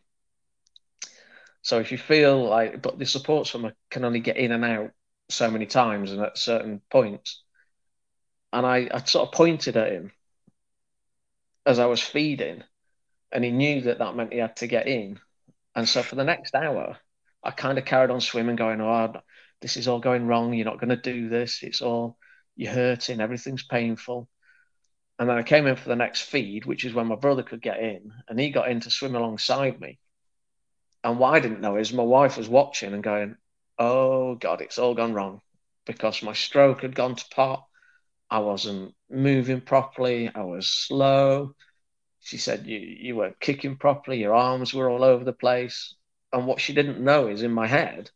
So 1.63 1.81
if 1.81 1.91
you 1.93 1.99
feel 1.99 2.49
like, 2.49 2.81
but 2.83 2.99
the 2.99 3.07
support 3.07 3.47
swimmer 3.47 3.75
can 3.91 4.05
only 4.05 4.21
get 4.21 4.37
in 4.37 4.53
and 4.53 4.65
out 4.65 4.91
so 5.29 5.51
many 5.51 5.67
times 5.67 6.13
and 6.13 6.23
at 6.23 6.39
certain 6.39 6.81
points. 6.91 7.43
And 8.53 8.65
I, 8.65 8.89
I 8.93 9.03
sort 9.05 9.29
of 9.29 9.35
pointed 9.35 9.77
at 9.77 9.93
him 9.93 10.13
as 11.67 11.79
I 11.81 11.87
was 11.87 12.01
feeding, 12.01 12.63
and 13.33 13.45
he 13.45 13.51
knew 13.51 13.83
that 13.83 13.99
that 13.99 14.15
meant 14.15 14.33
he 14.33 14.39
had 14.39 14.57
to 14.57 14.69
get 14.69 14.87
in. 14.87 15.19
And 15.75 15.89
so 15.89 16.03
for 16.03 16.15
the 16.15 16.25
next 16.25 16.55
hour, 16.55 16.97
I 17.43 17.51
kind 17.51 17.77
of 17.77 17.85
carried 17.85 18.11
on 18.11 18.21
swimming, 18.21 18.57
going, 18.57 18.81
"Oh, 18.81 19.13
this 19.61 19.77
is 19.77 19.89
all 19.89 19.99
going 19.99 20.27
wrong. 20.27 20.55
You're 20.55 20.65
not 20.65 20.81
going 20.81 20.91
to 20.91 20.97
do 20.97 21.29
this. 21.29 21.63
It's 21.63 21.83
all 21.83 22.19
you're 22.55 22.73
hurting. 22.73 23.21
Everything's 23.21 23.65
painful." 23.65 24.29
And 25.19 25.29
then 25.29 25.39
I 25.39 25.43
came 25.43 25.67
in 25.67 25.77
for 25.77 25.89
the 25.89 25.97
next 25.97 26.23
feed, 26.23 26.67
which 26.67 26.85
is 26.85 26.95
when 26.95 27.07
my 27.07 27.17
brother 27.17 27.43
could 27.43 27.63
get 27.63 27.81
in, 27.81 28.13
and 28.29 28.39
he 28.39 28.51
got 28.51 28.71
in 28.71 28.81
to 28.81 28.91
swim 28.91 29.15
alongside 29.15 29.81
me. 29.81 29.99
And 31.03 31.19
what 31.19 31.35
I 31.35 31.41
didn't 31.41 31.61
know 31.61 31.77
is 31.77 31.93
my 31.93 32.03
wife 32.03 32.37
was 32.37 32.49
watching 32.49 32.93
and 32.93 33.03
going, 33.03 33.37
"Oh 33.79 34.35
God, 34.37 34.61
it's 34.61 34.79
all 34.79 34.95
gone 34.95 35.15
wrong," 35.15 35.41
because 35.85 36.23
my 36.23 36.33
stroke 36.33 36.83
had 36.83 36.95
gone 36.95 37.17
to 37.17 37.25
pot. 37.31 37.66
I 38.31 38.41
wasn't 38.41 38.95
moving 39.09 39.61
properly. 39.61 40.31
I 40.35 40.43
was 40.43 40.69
slow. 40.69 41.55
She 42.21 42.39
said 42.39 42.67
you 42.67 42.79
you 42.79 43.17
weren't 43.17 43.41
kicking 43.41 43.77
properly. 43.77 44.19
Your 44.21 44.35
arms 44.35 44.75
were 44.75 44.91
all 44.91 45.05
over 45.05 45.25
the 45.25 45.33
place. 45.33 45.95
And 46.33 46.47
what 46.47 46.61
she 46.61 46.75
didn't 46.75 47.01
know 47.05 47.29
is 47.29 47.43
in 47.43 47.53
my 47.53 47.67
head, 47.67 48.11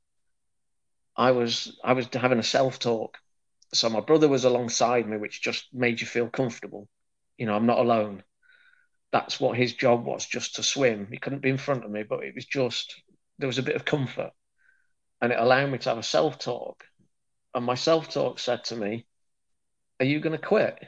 I 1.16 1.30
was 1.32 1.78
I 1.84 1.92
was 1.92 2.08
having 2.12 2.38
a 2.38 2.42
self 2.42 2.78
talk. 2.78 3.18
So 3.72 3.88
my 3.88 4.00
brother 4.00 4.28
was 4.28 4.44
alongside 4.44 5.08
me, 5.08 5.16
which 5.16 5.42
just 5.42 5.72
made 5.72 6.00
you 6.00 6.06
feel 6.06 6.28
comfortable. 6.28 6.88
You 7.38 7.46
know, 7.46 7.54
I'm 7.54 7.66
not 7.66 7.78
alone. 7.78 8.24
That's 9.12 9.40
what 9.40 9.56
his 9.56 9.74
job 9.74 10.04
was, 10.04 10.26
just 10.26 10.56
to 10.56 10.62
swim. 10.62 11.08
He 11.10 11.18
couldn't 11.18 11.42
be 11.42 11.50
in 11.50 11.58
front 11.58 11.84
of 11.84 11.90
me, 11.90 12.02
but 12.02 12.24
it 12.24 12.34
was 12.34 12.46
just 12.46 13.00
there 13.38 13.46
was 13.46 13.58
a 13.58 13.62
bit 13.62 13.76
of 13.76 13.84
comfort, 13.84 14.32
and 15.20 15.32
it 15.32 15.38
allowed 15.38 15.70
me 15.70 15.78
to 15.78 15.88
have 15.88 15.98
a 15.98 16.02
self 16.02 16.38
talk. 16.38 16.84
And 17.54 17.64
my 17.64 17.74
self 17.76 18.08
talk 18.08 18.38
said 18.38 18.64
to 18.64 18.76
me, 18.76 19.06
are 20.00 20.06
you 20.06 20.18
going 20.18 20.36
to 20.36 20.44
quit? 20.44 20.78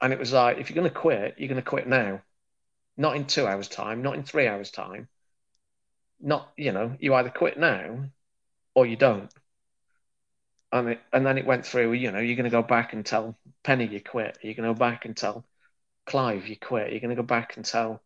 And 0.00 0.12
it 0.12 0.18
was 0.18 0.32
like, 0.32 0.58
if 0.58 0.68
you're 0.68 0.82
going 0.82 0.92
to 0.92 0.98
quit, 0.98 1.36
you're 1.38 1.48
going 1.48 1.62
to 1.62 1.62
quit 1.62 1.86
now, 1.86 2.22
not 2.96 3.16
in 3.16 3.26
two 3.26 3.46
hours' 3.46 3.68
time, 3.68 4.02
not 4.02 4.14
in 4.14 4.24
three 4.24 4.48
hours' 4.48 4.70
time. 4.70 5.08
Not, 6.20 6.50
you 6.56 6.72
know, 6.72 6.96
you 6.98 7.14
either 7.14 7.30
quit 7.30 7.58
now 7.58 8.04
or 8.74 8.86
you 8.86 8.96
don't. 8.96 9.30
And, 10.72 10.90
it, 10.90 11.00
and 11.12 11.24
then 11.24 11.38
it 11.38 11.46
went 11.46 11.66
through, 11.66 11.92
you 11.92 12.10
know, 12.10 12.18
you're 12.18 12.36
going 12.36 12.44
to 12.44 12.50
go 12.50 12.62
back 12.62 12.92
and 12.92 13.04
tell 13.04 13.36
Penny 13.62 13.86
you 13.86 14.00
quit. 14.00 14.38
You're 14.42 14.54
going 14.54 14.68
to 14.68 14.74
go 14.74 14.78
back 14.78 15.04
and 15.04 15.16
tell 15.16 15.44
Clive 16.06 16.48
you 16.48 16.56
quit. 16.56 16.90
You're 16.90 17.00
going 17.00 17.14
to 17.14 17.22
go 17.22 17.22
back 17.22 17.56
and 17.56 17.64
tell 17.64 18.02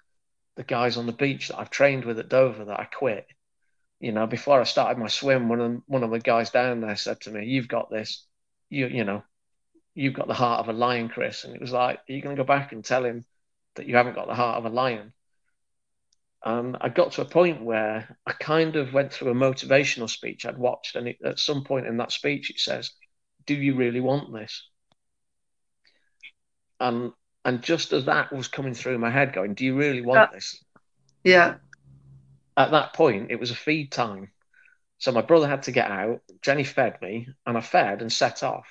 the 0.56 0.64
guys 0.64 0.96
on 0.96 1.06
the 1.06 1.12
beach 1.12 1.48
that 1.48 1.58
I've 1.58 1.70
trained 1.70 2.04
with 2.04 2.18
at 2.18 2.28
Dover 2.28 2.64
that 2.66 2.80
I 2.80 2.84
quit. 2.84 3.26
You 4.00 4.12
know, 4.12 4.26
before 4.26 4.60
I 4.60 4.64
started 4.64 4.98
my 4.98 5.08
swim, 5.08 5.48
one 5.48 5.60
of 5.60 5.70
them, 5.70 5.82
one 5.86 6.04
of 6.04 6.10
the 6.10 6.20
guys 6.20 6.50
down 6.50 6.80
there 6.80 6.96
said 6.96 7.20
to 7.22 7.30
me, 7.30 7.46
"You've 7.46 7.66
got 7.66 7.90
this 7.90 8.24
you 8.70 8.86
you 8.88 9.04
know, 9.04 9.22
you've 9.94 10.14
got 10.14 10.28
the 10.28 10.34
heart 10.34 10.60
of 10.60 10.68
a 10.68 10.78
lion, 10.78 11.08
Chris. 11.08 11.44
And 11.44 11.54
it 11.54 11.60
was 11.60 11.72
like, 11.72 11.98
are 11.98 12.12
you 12.12 12.22
going 12.22 12.36
to 12.36 12.42
go 12.42 12.46
back 12.46 12.72
and 12.72 12.84
tell 12.84 13.04
him 13.04 13.24
that 13.74 13.86
you 13.86 13.96
haven't 13.96 14.14
got 14.14 14.28
the 14.28 14.34
heart 14.34 14.58
of 14.58 14.64
a 14.64 14.74
lion? 14.74 15.12
And 16.44 16.76
I 16.80 16.88
got 16.88 17.12
to 17.12 17.22
a 17.22 17.28
point 17.28 17.64
where 17.64 18.16
I 18.24 18.32
kind 18.32 18.76
of 18.76 18.92
went 18.92 19.12
through 19.12 19.32
a 19.32 19.34
motivational 19.34 20.08
speech 20.08 20.46
I'd 20.46 20.56
watched, 20.56 20.94
and 20.94 21.08
it, 21.08 21.18
at 21.24 21.40
some 21.40 21.64
point 21.64 21.88
in 21.88 21.96
that 21.96 22.12
speech, 22.12 22.50
it 22.50 22.60
says, 22.60 22.92
"Do 23.44 23.54
you 23.54 23.74
really 23.74 24.00
want 24.00 24.32
this?" 24.32 24.68
And 26.78 27.12
and 27.44 27.60
just 27.60 27.92
as 27.92 28.04
that 28.04 28.32
was 28.32 28.46
coming 28.46 28.74
through 28.74 28.98
my 28.98 29.10
head, 29.10 29.32
going, 29.32 29.54
"Do 29.54 29.64
you 29.64 29.76
really 29.76 30.00
want 30.00 30.20
uh, 30.20 30.32
this?" 30.32 30.62
Yeah. 31.24 31.56
at 32.56 32.70
that 32.70 32.92
point, 32.92 33.32
it 33.32 33.40
was 33.40 33.50
a 33.50 33.56
feed 33.56 33.90
time. 33.90 34.30
So 34.98 35.12
my 35.12 35.22
brother 35.22 35.48
had 35.48 35.64
to 35.64 35.72
get 35.72 35.90
out. 35.90 36.20
Jenny 36.42 36.64
fed 36.64 37.00
me, 37.00 37.28
and 37.46 37.56
I 37.56 37.60
fed 37.60 38.02
and 38.02 38.12
set 38.12 38.42
off. 38.42 38.66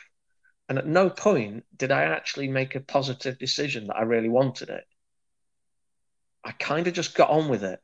And 0.69 0.77
at 0.77 0.85
no 0.85 1.09
point 1.09 1.65
did 1.75 1.91
I 1.91 2.03
actually 2.03 2.49
make 2.49 2.75
a 2.75 2.81
positive 2.81 3.37
decision 3.37 3.87
that 3.87 3.95
I 3.95 4.03
really 4.03 4.29
wanted 4.29 4.69
it. 4.69 4.83
I 6.43 6.51
kind 6.51 6.87
of 6.87 6.93
just 6.93 7.15
got 7.15 7.29
on 7.29 7.49
with 7.49 7.63
it. 7.63 7.79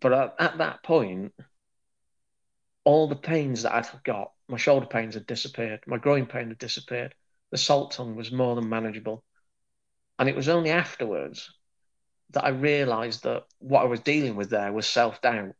But 0.00 0.12
at, 0.12 0.34
at 0.38 0.58
that 0.58 0.82
point, 0.82 1.32
all 2.84 3.08
the 3.08 3.16
pains 3.16 3.62
that 3.62 3.74
I'd 3.74 3.88
got, 4.04 4.32
my 4.48 4.56
shoulder 4.56 4.86
pains 4.86 5.14
had 5.14 5.26
disappeared, 5.26 5.80
my 5.86 5.98
groin 5.98 6.26
pain 6.26 6.48
had 6.48 6.58
disappeared, 6.58 7.14
the 7.50 7.58
salt 7.58 7.92
tongue 7.92 8.16
was 8.16 8.32
more 8.32 8.54
than 8.54 8.68
manageable. 8.68 9.24
And 10.18 10.28
it 10.28 10.36
was 10.36 10.48
only 10.48 10.70
afterwards 10.70 11.50
that 12.30 12.44
I 12.44 12.50
realized 12.50 13.24
that 13.24 13.44
what 13.58 13.82
I 13.82 13.86
was 13.86 14.00
dealing 14.00 14.36
with 14.36 14.50
there 14.50 14.72
was 14.72 14.86
self 14.86 15.20
doubt. 15.20 15.54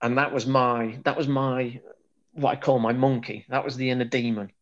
And 0.00 0.18
that 0.18 0.32
was 0.32 0.46
my, 0.46 0.98
that 1.04 1.16
was 1.16 1.28
my, 1.28 1.80
what 2.32 2.52
I 2.52 2.60
call 2.60 2.78
my 2.78 2.92
monkey. 2.92 3.44
That 3.48 3.64
was 3.64 3.76
the 3.76 3.90
inner 3.90 4.04
demon. 4.04 4.52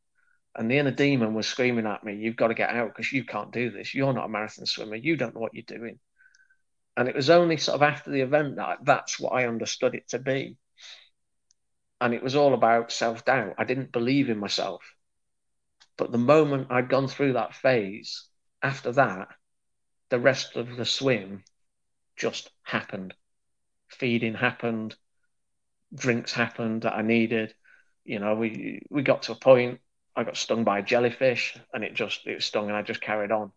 And 0.55 0.71
the 0.71 0.79
inner 0.79 0.91
demon 0.91 1.35
was 1.35 1.47
screaming 1.47 1.87
at 1.87 2.03
me, 2.03 2.15
You've 2.15 2.37
got 2.37 2.49
to 2.49 2.55
get 2.55 2.71
out 2.71 2.89
because 2.89 3.13
you 3.13 3.25
can't 3.25 3.53
do 3.53 3.71
this. 3.71 3.95
You're 3.95 4.15
not 4.15 4.25
a 4.25 4.29
marathon 4.29 4.65
swimmer. 4.65 4.97
You 4.97 5.17
don't 5.17 5.35
know 5.35 5.41
what 5.41 5.53
you're 5.55 5.63
doing. 5.67 5.99
And 6.97 7.09
it 7.09 7.15
was 7.15 7.29
only 7.29 7.59
sort 7.59 7.77
of 7.77 7.83
after 7.83 8.11
the 8.11 8.23
event 8.23 8.57
that 8.57 8.79
that's 8.83 9.21
what 9.21 9.35
I 9.35 9.47
understood 9.47 9.95
it 9.95 10.09
to 10.09 10.19
be. 10.19 10.57
And 12.01 12.15
it 12.15 12.23
was 12.23 12.35
all 12.35 12.55
about 12.55 12.91
self 12.91 13.25
doubt. 13.27 13.55
I 13.59 13.65
didn't 13.65 13.93
believe 13.93 14.31
in 14.31 14.39
myself. 14.39 14.83
But 15.99 16.13
the 16.13 16.19
moment 16.19 16.69
I'd 16.71 16.89
gone 16.89 17.09
through 17.09 17.35
that 17.35 17.55
phase, 17.55 18.27
after 18.63 18.93
that, 18.93 19.29
the 20.09 20.19
rest 20.19 20.57
of 20.57 20.77
the 20.77 20.85
swim 20.85 21.45
just 22.17 22.51
happened. 22.63 23.15
Feeding 23.89 24.35
happened, 24.35 24.97
drinks 25.95 26.33
happened 26.33 26.83
that 26.83 26.95
I 26.95 27.03
needed. 27.03 27.55
You 28.05 28.19
know, 28.19 28.35
we 28.35 28.83
we 28.91 29.03
got 29.03 29.23
to 29.23 29.33
a 29.33 29.37
point. 29.37 29.81
I 30.15 30.25
got 30.25 30.37
stung 30.37 30.65
by 30.65 30.79
a 30.79 30.83
jellyfish, 30.83 31.59
and 31.73 31.85
it 31.85 31.95
just 31.95 32.27
it 32.27 32.37
was 32.37 32.45
stung, 32.45 32.69
and 32.69 32.77
I 32.77 32.83
just 32.83 33.01
carried 33.01 33.33
on. 33.33 33.53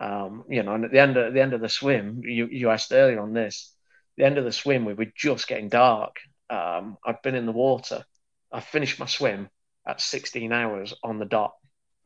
Um, 0.00 0.44
you 0.48 0.62
know, 0.62 0.74
and 0.74 0.84
at 0.84 0.92
the 0.92 0.98
end 0.98 1.16
of 1.16 1.26
at 1.26 1.34
the 1.34 1.42
end 1.42 1.52
of 1.52 1.60
the 1.60 1.68
swim, 1.68 2.22
you 2.24 2.46
you 2.46 2.70
asked 2.70 2.92
earlier 2.92 3.20
on 3.20 3.32
this, 3.32 3.74
the 4.16 4.24
end 4.24 4.38
of 4.38 4.44
the 4.44 4.52
swim, 4.52 4.84
we 4.84 4.94
were 4.94 5.12
just 5.14 5.48
getting 5.48 5.68
dark. 5.68 6.16
Um, 6.48 6.98
I'd 7.04 7.22
been 7.22 7.34
in 7.34 7.46
the 7.46 7.52
water. 7.52 8.04
I 8.52 8.60
finished 8.60 8.98
my 8.98 9.06
swim 9.06 9.48
at 9.86 10.00
16 10.00 10.52
hours 10.52 10.94
on 11.02 11.18
the 11.18 11.24
dot. 11.24 11.54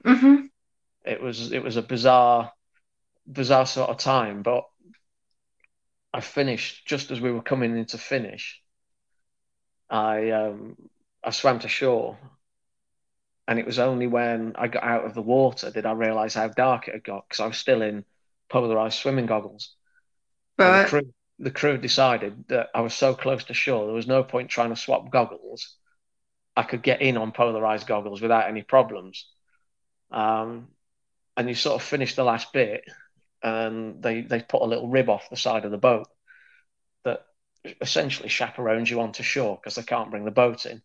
Mm-hmm. 0.04 0.46
It 1.04 1.20
was 1.20 1.52
it 1.52 1.62
was 1.62 1.76
a 1.76 1.82
bizarre 1.82 2.52
bizarre 3.26 3.66
sort 3.66 3.90
of 3.90 3.98
time, 3.98 4.42
but 4.42 4.64
I 6.12 6.20
finished 6.20 6.86
just 6.86 7.10
as 7.10 7.20
we 7.20 7.32
were 7.32 7.42
coming 7.42 7.76
into 7.76 7.98
finish. 7.98 8.62
I 9.90 10.30
um, 10.30 10.76
I 11.22 11.30
swam 11.30 11.60
to 11.60 11.68
shore, 11.68 12.18
and 13.46 13.58
it 13.58 13.66
was 13.66 13.78
only 13.78 14.06
when 14.06 14.54
I 14.56 14.68
got 14.68 14.84
out 14.84 15.04
of 15.04 15.14
the 15.14 15.22
water 15.22 15.70
did 15.70 15.86
I 15.86 15.92
realise 15.92 16.34
how 16.34 16.48
dark 16.48 16.88
it 16.88 16.94
had 16.94 17.04
got 17.04 17.28
because 17.28 17.40
I 17.40 17.46
was 17.46 17.58
still 17.58 17.82
in 17.82 18.04
polarized 18.48 18.98
swimming 18.98 19.26
goggles. 19.26 19.74
Right. 20.58 20.82
The 20.82 20.88
crew, 20.88 21.14
the 21.38 21.50
crew 21.50 21.78
decided 21.78 22.44
that 22.48 22.68
I 22.74 22.80
was 22.80 22.94
so 22.94 23.14
close 23.14 23.44
to 23.44 23.54
shore, 23.54 23.86
there 23.86 23.94
was 23.94 24.06
no 24.06 24.22
point 24.22 24.50
trying 24.50 24.70
to 24.70 24.76
swap 24.76 25.10
goggles. 25.10 25.76
I 26.56 26.62
could 26.62 26.82
get 26.82 27.02
in 27.02 27.16
on 27.16 27.32
polarized 27.32 27.86
goggles 27.86 28.22
without 28.22 28.48
any 28.48 28.62
problems. 28.62 29.26
Um, 30.12 30.68
and 31.36 31.48
you 31.48 31.56
sort 31.56 31.74
of 31.74 31.86
finish 31.86 32.14
the 32.14 32.22
last 32.22 32.52
bit, 32.52 32.84
and 33.42 34.02
they 34.02 34.20
they 34.22 34.40
put 34.40 34.62
a 34.62 34.66
little 34.66 34.88
rib 34.88 35.10
off 35.10 35.30
the 35.30 35.36
side 35.36 35.64
of 35.64 35.70
the 35.70 35.78
boat 35.78 36.06
essentially 37.80 38.28
chaperones 38.28 38.90
you 38.90 39.00
onto 39.00 39.22
shore 39.22 39.56
because 39.56 39.74
they 39.76 39.82
can't 39.82 40.10
bring 40.10 40.24
the 40.24 40.30
boat 40.30 40.66
in. 40.66 40.82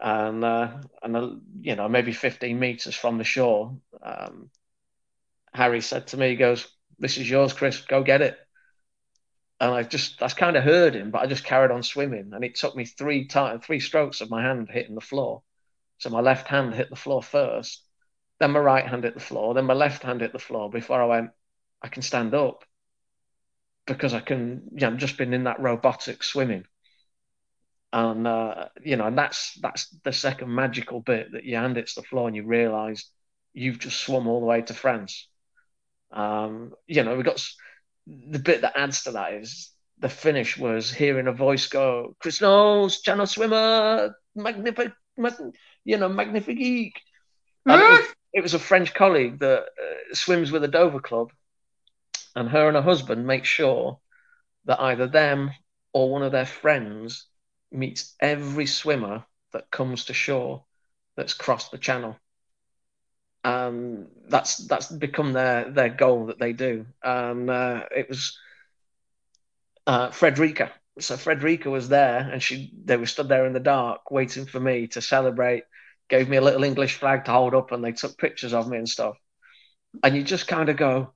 And 0.00 0.44
uh, 0.44 0.78
and 1.02 1.16
uh, 1.16 1.30
you 1.60 1.74
know 1.74 1.88
maybe 1.88 2.12
15 2.12 2.58
meters 2.58 2.94
from 2.94 3.18
the 3.18 3.24
shore, 3.24 3.76
um, 4.02 4.50
Harry 5.54 5.80
said 5.80 6.08
to 6.08 6.18
me, 6.18 6.30
he 6.30 6.36
goes, 6.36 6.68
"This 6.98 7.16
is 7.16 7.28
yours, 7.28 7.54
Chris. 7.54 7.80
Go 7.80 8.02
get 8.02 8.20
it." 8.20 8.36
And 9.58 9.72
I 9.72 9.84
just 9.84 10.22
I 10.22 10.28
kind 10.28 10.56
of 10.56 10.64
heard 10.64 10.94
him, 10.94 11.10
but 11.10 11.22
I 11.22 11.26
just 11.26 11.44
carried 11.44 11.70
on 11.70 11.82
swimming, 11.82 12.32
and 12.34 12.44
it 12.44 12.56
took 12.56 12.76
me 12.76 12.84
three 12.84 13.26
times, 13.26 13.64
three 13.64 13.80
strokes 13.80 14.20
of 14.20 14.28
my 14.28 14.42
hand 14.42 14.68
hitting 14.70 14.94
the 14.94 15.00
floor. 15.00 15.42
So 15.98 16.10
my 16.10 16.20
left 16.20 16.46
hand 16.46 16.74
hit 16.74 16.90
the 16.90 16.96
floor 16.96 17.22
first, 17.22 17.82
then 18.38 18.50
my 18.50 18.60
right 18.60 18.86
hand 18.86 19.04
hit 19.04 19.14
the 19.14 19.20
floor, 19.20 19.54
then 19.54 19.64
my 19.64 19.72
left 19.72 20.02
hand 20.02 20.20
hit 20.20 20.32
the 20.32 20.38
floor 20.38 20.68
before 20.68 21.00
I 21.00 21.06
went, 21.06 21.30
I 21.80 21.88
can 21.88 22.02
stand 22.02 22.34
up 22.34 22.64
because 23.86 24.14
I 24.14 24.20
can, 24.20 24.62
yeah, 24.74 24.88
I've 24.88 24.96
just 24.96 25.16
been 25.16 25.32
in 25.32 25.44
that 25.44 25.60
robotic 25.60 26.22
swimming. 26.22 26.64
And, 27.92 28.26
uh, 28.26 28.66
you 28.82 28.96
know, 28.96 29.06
and 29.06 29.16
that's, 29.16 29.54
that's 29.62 29.88
the 30.04 30.12
second 30.12 30.54
magical 30.54 31.00
bit 31.00 31.32
that 31.32 31.44
your 31.44 31.60
hand 31.60 31.76
hits 31.76 31.94
the 31.94 32.02
floor 32.02 32.26
and 32.26 32.36
you 32.36 32.44
realize 32.44 33.08
you've 33.54 33.78
just 33.78 34.00
swum 34.00 34.26
all 34.26 34.40
the 34.40 34.46
way 34.46 34.62
to 34.62 34.74
France. 34.74 35.28
Um, 36.10 36.72
you 36.86 37.04
know, 37.04 37.16
we 37.16 37.22
got 37.22 37.42
the 38.06 38.38
bit 38.38 38.60
that 38.62 38.76
adds 38.76 39.04
to 39.04 39.12
that 39.12 39.34
is 39.34 39.70
the 39.98 40.08
finish 40.08 40.58
was 40.58 40.92
hearing 40.92 41.26
a 41.26 41.32
voice 41.32 41.68
go, 41.68 42.14
Chris 42.18 42.40
Knowles, 42.40 43.00
channel 43.00 43.26
swimmer, 43.26 44.14
magnific, 44.34 44.92
you 45.84 45.96
know, 45.96 46.08
magnifique. 46.08 47.00
It, 47.66 48.00
was, 48.00 48.14
it 48.34 48.40
was 48.42 48.54
a 48.54 48.58
French 48.58 48.92
colleague 48.94 49.38
that 49.38 49.60
uh, 49.60 50.14
swims 50.14 50.52
with 50.52 50.62
the 50.62 50.68
Dover 50.68 51.00
Club 51.00 51.30
and 52.36 52.48
her 52.50 52.68
and 52.68 52.76
her 52.76 52.82
husband 52.82 53.26
make 53.26 53.44
sure 53.44 53.98
that 54.66 54.80
either 54.80 55.08
them 55.08 55.50
or 55.92 56.10
one 56.10 56.22
of 56.22 56.32
their 56.32 56.46
friends 56.46 57.26
meets 57.72 58.14
every 58.20 58.66
swimmer 58.66 59.24
that 59.52 59.70
comes 59.70 60.04
to 60.04 60.14
shore 60.14 60.64
that's 61.16 61.34
crossed 61.34 61.70
the 61.70 61.78
channel. 61.78 62.16
Um, 63.42 64.08
that's 64.28 64.58
that's 64.66 64.88
become 64.88 65.32
their 65.32 65.70
their 65.70 65.88
goal 65.88 66.26
that 66.26 66.38
they 66.38 66.52
do. 66.52 66.86
And 67.02 67.48
uh, 67.48 67.84
it 67.96 68.08
was 68.08 68.38
uh, 69.86 70.10
Frederica. 70.10 70.72
So 70.98 71.16
Frederica 71.16 71.70
was 71.70 71.88
there, 71.88 72.18
and 72.18 72.42
she 72.42 72.72
they 72.84 72.96
were 72.96 73.06
stood 73.06 73.28
there 73.28 73.46
in 73.46 73.52
the 73.52 73.60
dark 73.60 74.10
waiting 74.10 74.46
for 74.46 74.60
me 74.60 74.88
to 74.88 75.00
celebrate. 75.00 75.64
Gave 76.08 76.28
me 76.28 76.36
a 76.36 76.42
little 76.42 76.64
English 76.64 76.96
flag 76.96 77.24
to 77.24 77.32
hold 77.32 77.54
up, 77.54 77.72
and 77.72 77.84
they 77.84 77.92
took 77.92 78.18
pictures 78.18 78.52
of 78.52 78.68
me 78.68 78.78
and 78.78 78.88
stuff. 78.88 79.16
And 80.02 80.14
you 80.14 80.22
just 80.22 80.46
kind 80.48 80.68
of 80.68 80.76
go, 80.76 81.12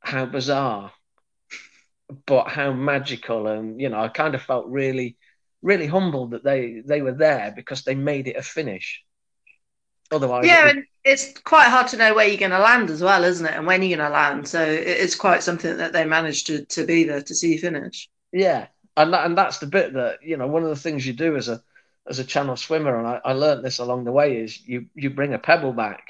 how 0.00 0.26
bizarre, 0.26 0.92
but 2.26 2.48
how 2.48 2.72
magical. 2.72 3.46
And, 3.46 3.80
you 3.80 3.88
know, 3.88 4.00
I 4.00 4.08
kind 4.08 4.34
of 4.34 4.42
felt 4.42 4.66
really, 4.66 5.16
really 5.62 5.86
humbled 5.86 6.32
that 6.32 6.44
they, 6.44 6.82
they 6.84 7.02
were 7.02 7.12
there 7.12 7.52
because 7.54 7.84
they 7.84 7.94
made 7.94 8.26
it 8.26 8.36
a 8.36 8.42
finish. 8.42 9.04
Otherwise, 10.10 10.44
yeah, 10.44 10.66
it 10.66 10.76
and 10.76 10.84
it's 11.04 11.38
quite 11.40 11.68
hard 11.68 11.86
to 11.88 11.96
know 11.96 12.14
where 12.14 12.26
you're 12.26 12.36
going 12.36 12.50
to 12.50 12.58
land 12.58 12.90
as 12.90 13.00
well, 13.00 13.22
isn't 13.22 13.46
it? 13.46 13.54
And 13.54 13.66
when 13.66 13.82
you're 13.82 13.96
going 13.96 14.10
to 14.10 14.12
land. 14.12 14.48
So 14.48 14.60
it's 14.60 15.14
quite 15.14 15.42
something 15.42 15.76
that 15.76 15.92
they 15.92 16.04
managed 16.04 16.48
to, 16.48 16.64
to 16.64 16.84
be 16.84 17.04
there 17.04 17.22
to 17.22 17.34
see 17.34 17.52
you 17.52 17.58
finish. 17.60 18.08
Yeah. 18.32 18.66
And 18.96 19.12
that, 19.12 19.26
and 19.26 19.38
that's 19.38 19.58
the 19.58 19.66
bit 19.66 19.92
that, 19.94 20.18
you 20.22 20.36
know, 20.36 20.48
one 20.48 20.64
of 20.64 20.68
the 20.68 20.76
things 20.76 21.06
you 21.06 21.12
do 21.12 21.36
as 21.36 21.48
a, 21.48 21.62
as 22.08 22.18
a 22.18 22.24
channel 22.24 22.56
swimmer, 22.56 22.98
and 22.98 23.06
I, 23.06 23.20
I 23.24 23.32
learned 23.34 23.64
this 23.64 23.78
along 23.78 24.04
the 24.04 24.10
way, 24.10 24.38
is 24.38 24.66
you 24.66 24.86
you 24.94 25.10
bring 25.10 25.32
a 25.32 25.38
pebble 25.38 25.72
back 25.72 26.02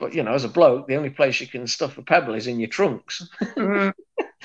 but 0.00 0.14
you 0.14 0.22
know, 0.22 0.32
as 0.32 0.44
a 0.44 0.48
bloke, 0.48 0.88
the 0.88 0.96
only 0.96 1.10
place 1.10 1.40
you 1.40 1.46
can 1.46 1.66
stuff 1.66 1.98
a 1.98 2.02
pebble 2.02 2.34
is 2.34 2.46
in 2.46 2.58
your 2.58 2.70
trunks. 2.70 3.28
Mm-hmm. 3.40 3.90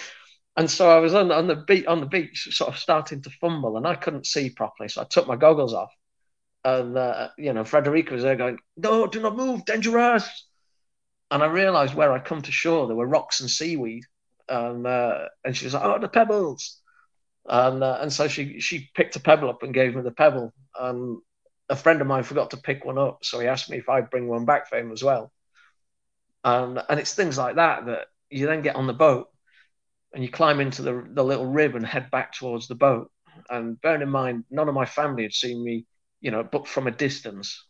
and 0.57 0.69
so 0.69 0.89
I 0.89 0.99
was 0.99 1.13
on, 1.15 1.31
on 1.31 1.47
the 1.47 1.55
beach 1.55 1.85
on 1.85 2.01
the 2.01 2.05
beach, 2.05 2.49
sort 2.51 2.71
of 2.71 2.77
starting 2.77 3.21
to 3.21 3.29
fumble, 3.29 3.77
and 3.77 3.87
I 3.87 3.95
couldn't 3.95 4.27
see 4.27 4.49
properly. 4.49 4.89
So 4.89 5.01
I 5.01 5.05
took 5.05 5.27
my 5.27 5.37
goggles 5.37 5.73
off, 5.73 5.91
and 6.63 6.97
uh, 6.97 7.29
you 7.37 7.53
know, 7.53 7.63
Frederica 7.63 8.13
was 8.13 8.23
there 8.23 8.35
going, 8.35 8.59
"No, 8.75 9.07
do 9.07 9.21
not 9.21 9.37
move, 9.37 9.65
dangerous." 9.65 10.29
And 11.31 11.41
I 11.41 11.47
realised 11.47 11.95
where 11.95 12.11
I'd 12.11 12.25
come 12.25 12.43
to 12.43 12.51
shore, 12.51 12.85
there 12.85 12.95
were 12.95 13.07
rocks 13.07 13.39
and 13.39 13.49
seaweed, 13.49 14.03
and 14.49 14.85
uh, 14.85 15.29
and 15.43 15.55
she 15.55 15.65
was 15.65 15.73
like, 15.73 15.83
"Oh, 15.83 15.97
the 15.99 16.09
pebbles." 16.09 16.81
And 17.47 17.81
uh, 17.81 17.99
and 18.01 18.11
so 18.11 18.27
she 18.27 18.59
she 18.59 18.89
picked 18.93 19.15
a 19.15 19.21
pebble 19.21 19.49
up 19.49 19.63
and 19.63 19.73
gave 19.73 19.95
me 19.95 20.01
the 20.01 20.11
pebble. 20.11 20.53
And 20.77 21.19
a 21.69 21.75
friend 21.75 22.01
of 22.01 22.07
mine 22.07 22.23
forgot 22.23 22.51
to 22.51 22.57
pick 22.57 22.83
one 22.83 22.97
up, 22.97 23.23
so 23.23 23.39
he 23.39 23.47
asked 23.47 23.69
me 23.69 23.77
if 23.77 23.87
I'd 23.87 24.09
bring 24.09 24.27
one 24.27 24.45
back 24.45 24.67
for 24.67 24.77
him 24.77 24.91
as 24.91 25.03
well. 25.03 25.31
And, 26.45 26.81
and 26.87 26.99
it's 26.99 27.13
things 27.13 27.37
like 27.37 27.55
that 27.55 27.87
that 27.87 28.07
you 28.29 28.45
then 28.45 28.61
get 28.61 28.75
on 28.77 28.87
the 28.87 28.93
boat 28.93 29.27
and 30.13 30.23
you 30.23 30.29
climb 30.29 30.61
into 30.61 30.83
the, 30.83 31.05
the 31.11 31.23
little 31.23 31.47
rib 31.47 31.75
and 31.75 31.85
head 31.85 32.11
back 32.11 32.33
towards 32.33 32.67
the 32.67 32.75
boat. 32.75 33.11
And 33.49 33.81
bearing 33.81 34.01
in 34.01 34.09
mind, 34.09 34.45
none 34.49 34.69
of 34.69 34.75
my 34.75 34.85
family 34.85 35.23
had 35.23 35.33
seen 35.33 35.61
me, 35.61 35.85
you 36.21 36.31
know, 36.31 36.43
but 36.43 36.67
from 36.67 36.87
a 36.87 36.91
distance, 36.91 37.65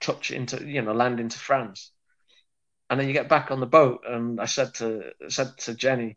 touch 0.00 0.30
into, 0.30 0.66
you 0.66 0.82
know, 0.82 0.92
land 0.92 1.20
into 1.20 1.38
France. 1.38 1.92
And 2.90 2.98
then 2.98 3.06
you 3.06 3.12
get 3.12 3.28
back 3.28 3.50
on 3.50 3.60
the 3.60 3.66
boat, 3.66 4.04
and 4.08 4.40
I 4.40 4.46
said 4.46 4.74
to 4.74 5.12
said 5.28 5.58
to 5.58 5.74
Jenny, 5.74 6.16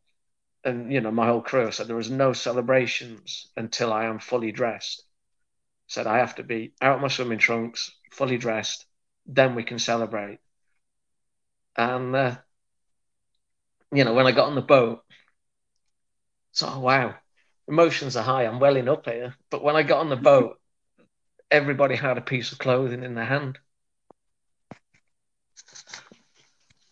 and 0.63 0.91
you 0.91 1.01
know 1.01 1.11
my 1.11 1.27
whole 1.27 1.41
crew, 1.41 1.71
said 1.71 1.87
there 1.87 1.99
is 1.99 2.09
no 2.09 2.31
celebrations 2.31 3.51
until 3.57 3.91
I 3.91 4.05
am 4.05 4.19
fully 4.19 4.53
dressed. 4.53 5.03
Said 5.87 6.07
I 6.07 6.19
have 6.19 6.35
to 6.35 6.43
be 6.43 6.73
out 6.81 7.01
my 7.01 7.09
swimming 7.09 7.39
trunks, 7.39 7.91
fully 8.11 8.37
dressed, 8.37 8.85
then 9.25 9.53
we 9.55 9.63
can 9.63 9.79
celebrate. 9.79 10.39
And, 11.77 12.15
uh, 12.15 12.35
you 13.91 14.03
know, 14.03 14.13
when 14.13 14.27
I 14.27 14.31
got 14.31 14.47
on 14.47 14.55
the 14.55 14.61
boat, 14.61 15.03
So, 16.53 16.67
oh, 16.69 16.79
wow, 16.79 17.15
emotions 17.67 18.15
are 18.15 18.23
high. 18.23 18.43
I'm 18.45 18.59
welling 18.59 18.87
up 18.89 19.05
here. 19.05 19.35
But 19.49 19.63
when 19.63 19.75
I 19.75 19.83
got 19.83 19.99
on 19.99 20.09
the 20.09 20.15
boat, 20.15 20.59
everybody 21.51 21.95
had 21.95 22.17
a 22.17 22.21
piece 22.21 22.51
of 22.51 22.59
clothing 22.59 23.03
in 23.03 23.15
their 23.15 23.25
hand. 23.25 23.59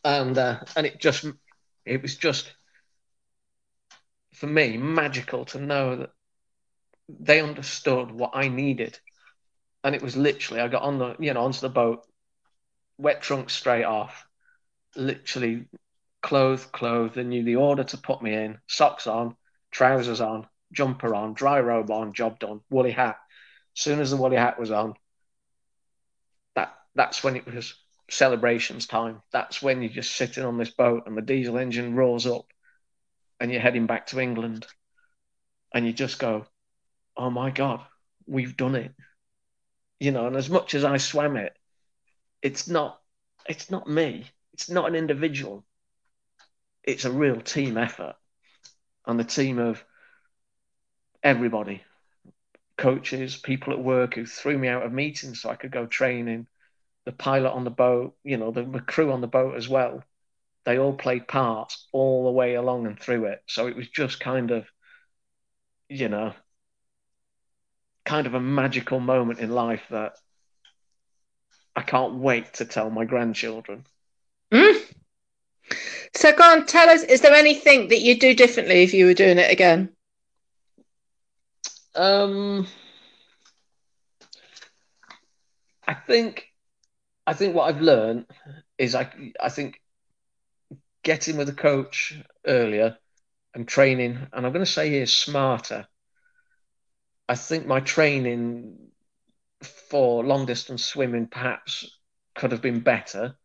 And 0.03 0.37
uh, 0.37 0.59
and 0.75 0.85
it 0.85 0.99
just 0.99 1.25
it 1.85 2.01
was 2.01 2.15
just 2.17 2.51
for 4.33 4.47
me 4.47 4.77
magical 4.77 5.45
to 5.45 5.59
know 5.59 5.95
that 5.97 6.11
they 7.09 7.41
understood 7.41 8.11
what 8.11 8.31
I 8.33 8.47
needed. 8.47 8.99
And 9.83 9.95
it 9.95 10.01
was 10.01 10.17
literally 10.17 10.61
I 10.61 10.67
got 10.69 10.83
on 10.83 10.99
the 10.99 11.15
you 11.19 11.33
know 11.33 11.43
onto 11.43 11.61
the 11.61 11.69
boat, 11.69 12.05
wet 12.97 13.21
trunk 13.21 13.49
straight 13.49 13.85
off, 13.85 14.27
literally 14.99 15.65
clothed, 16.21 16.71
clothed. 16.71 17.15
They 17.15 17.23
knew 17.23 17.43
the 17.43 17.55
order 17.55 17.83
to 17.83 17.97
put 17.97 18.21
me 18.21 18.33
in, 18.33 18.59
socks 18.67 19.07
on, 19.07 19.35
trousers 19.71 20.21
on, 20.21 20.47
jumper 20.71 21.15
on, 21.15 21.33
dry 21.33 21.59
robe 21.59 21.91
on, 21.91 22.13
job 22.13 22.39
done, 22.39 22.61
woolly 22.69 22.91
hat. 22.91 23.17
As 23.75 23.81
soon 23.81 23.99
as 23.99 24.11
the 24.11 24.17
woolly 24.17 24.37
hat 24.37 24.59
was 24.59 24.71
on, 24.71 24.93
that 26.55 26.75
that's 26.95 27.23
when 27.23 27.35
it 27.35 27.45
was 27.45 27.73
celebrations 28.09 28.87
time. 28.87 29.21
That's 29.31 29.61
when 29.61 29.81
you're 29.81 29.91
just 29.91 30.15
sitting 30.15 30.43
on 30.43 30.57
this 30.57 30.71
boat 30.71 31.03
and 31.05 31.17
the 31.17 31.21
diesel 31.21 31.57
engine 31.57 31.95
roars 31.95 32.25
up 32.25 32.45
and 33.39 33.51
you're 33.51 33.61
heading 33.61 33.85
back 33.85 34.07
to 34.07 34.19
England 34.19 34.67
and 35.73 35.85
you 35.85 35.93
just 35.93 36.19
go, 36.19 36.45
oh 37.15 37.29
my 37.29 37.51
God, 37.51 37.81
we've 38.25 38.57
done 38.57 38.75
it. 38.75 38.93
You 39.99 40.11
know, 40.11 40.27
and 40.27 40.35
as 40.35 40.49
much 40.49 40.75
as 40.75 40.83
I 40.83 40.97
swam 40.97 41.35
it, 41.35 41.55
it's 42.41 42.67
not 42.67 42.99
it's 43.47 43.69
not 43.69 43.87
me. 43.87 44.25
It's 44.59 44.69
not 44.69 44.89
an 44.89 44.95
individual. 44.95 45.63
It's 46.83 47.05
a 47.05 47.11
real 47.11 47.39
team 47.39 47.77
effort. 47.77 48.15
And 49.07 49.17
the 49.17 49.23
team 49.23 49.57
of 49.57 49.81
everybody, 51.23 51.81
coaches, 52.77 53.37
people 53.37 53.71
at 53.71 53.79
work 53.79 54.15
who 54.15 54.25
threw 54.25 54.57
me 54.57 54.67
out 54.67 54.85
of 54.85 54.91
meetings 54.91 55.39
so 55.41 55.49
I 55.49 55.55
could 55.55 55.71
go 55.71 55.85
training, 55.85 56.45
the 57.05 57.13
pilot 57.13 57.51
on 57.51 57.63
the 57.63 57.69
boat, 57.69 58.17
you 58.25 58.35
know, 58.35 58.51
the, 58.51 58.63
the 58.63 58.81
crew 58.81 59.13
on 59.13 59.21
the 59.21 59.27
boat 59.27 59.55
as 59.55 59.69
well. 59.69 60.03
They 60.65 60.77
all 60.77 60.91
played 60.91 61.25
parts 61.25 61.87
all 61.93 62.25
the 62.25 62.31
way 62.31 62.55
along 62.55 62.85
and 62.85 62.99
through 62.99 63.27
it. 63.27 63.41
So 63.47 63.67
it 63.67 63.77
was 63.77 63.87
just 63.87 64.19
kind 64.19 64.51
of, 64.51 64.67
you 65.87 66.09
know, 66.09 66.33
kind 68.03 68.27
of 68.27 68.33
a 68.33 68.41
magical 68.41 68.99
moment 68.99 69.39
in 69.39 69.51
life 69.51 69.83
that 69.89 70.17
I 71.77 71.81
can't 71.81 72.15
wait 72.15 72.55
to 72.55 72.65
tell 72.65 72.89
my 72.89 73.05
grandchildren. 73.05 73.85
Mm. 74.51 74.81
So, 76.15 76.31
go 76.33 76.43
on, 76.43 76.65
tell 76.65 76.89
us, 76.89 77.03
is 77.03 77.21
there 77.21 77.33
anything 77.33 77.89
that 77.89 77.99
you'd 77.99 78.19
do 78.19 78.33
differently 78.33 78.83
if 78.83 78.93
you 78.93 79.05
were 79.05 79.13
doing 79.13 79.37
it 79.37 79.51
again? 79.51 79.89
Um, 81.95 82.67
I 85.87 85.93
think 85.93 86.47
I 87.25 87.33
think 87.33 87.55
what 87.55 87.63
I've 87.63 87.81
learned 87.81 88.25
is 88.77 88.95
I 88.95 89.11
I 89.39 89.49
think 89.49 89.81
getting 91.03 91.37
with 91.37 91.49
a 91.49 91.53
coach 91.53 92.17
earlier 92.45 92.97
and 93.53 93.67
training, 93.67 94.19
and 94.31 94.45
I'm 94.45 94.53
going 94.53 94.65
to 94.65 94.71
say 94.71 94.89
here 94.89 95.05
smarter. 95.05 95.87
I 97.27 97.35
think 97.35 97.65
my 97.65 97.79
training 97.79 98.77
for 99.61 100.23
long 100.23 100.45
distance 100.45 100.85
swimming 100.85 101.27
perhaps 101.27 101.99
could 102.35 102.51
have 102.51 102.61
been 102.61 102.79
better, 102.81 103.35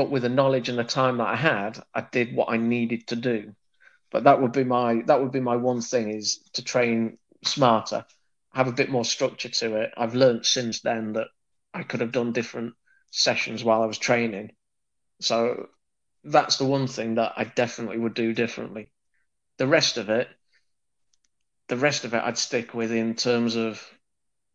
but 0.00 0.10
with 0.10 0.22
the 0.22 0.30
knowledge 0.30 0.70
and 0.70 0.78
the 0.78 0.84
time 0.84 1.18
that 1.18 1.26
I 1.26 1.36
had, 1.36 1.78
I 1.94 2.00
did 2.00 2.34
what 2.34 2.48
I 2.50 2.56
needed 2.56 3.06
to 3.08 3.16
do. 3.16 3.54
But 4.10 4.24
that 4.24 4.40
would 4.40 4.52
be 4.52 4.64
my 4.64 5.02
that 5.02 5.20
would 5.20 5.30
be 5.30 5.40
my 5.40 5.56
one 5.56 5.82
thing 5.82 6.08
is 6.08 6.38
to 6.54 6.64
train 6.64 7.18
smarter, 7.44 8.06
have 8.54 8.66
a 8.66 8.72
bit 8.72 8.88
more 8.88 9.04
structure 9.04 9.50
to 9.50 9.76
it. 9.76 9.92
I've 9.98 10.14
learned 10.14 10.46
since 10.46 10.80
then 10.80 11.12
that 11.12 11.26
I 11.74 11.82
could 11.82 12.00
have 12.00 12.12
done 12.12 12.32
different 12.32 12.76
sessions 13.10 13.62
while 13.62 13.82
I 13.82 13.84
was 13.84 13.98
training. 13.98 14.52
So 15.20 15.68
that's 16.24 16.56
the 16.56 16.64
one 16.64 16.86
thing 16.86 17.16
that 17.16 17.34
I 17.36 17.44
definitely 17.44 17.98
would 17.98 18.14
do 18.14 18.32
differently. 18.32 18.88
The 19.58 19.66
rest 19.66 19.98
of 19.98 20.08
it, 20.08 20.28
the 21.68 21.76
rest 21.76 22.06
of 22.06 22.14
it, 22.14 22.22
I'd 22.24 22.38
stick 22.38 22.72
with 22.72 22.90
in 22.90 23.16
terms 23.16 23.54
of 23.54 23.86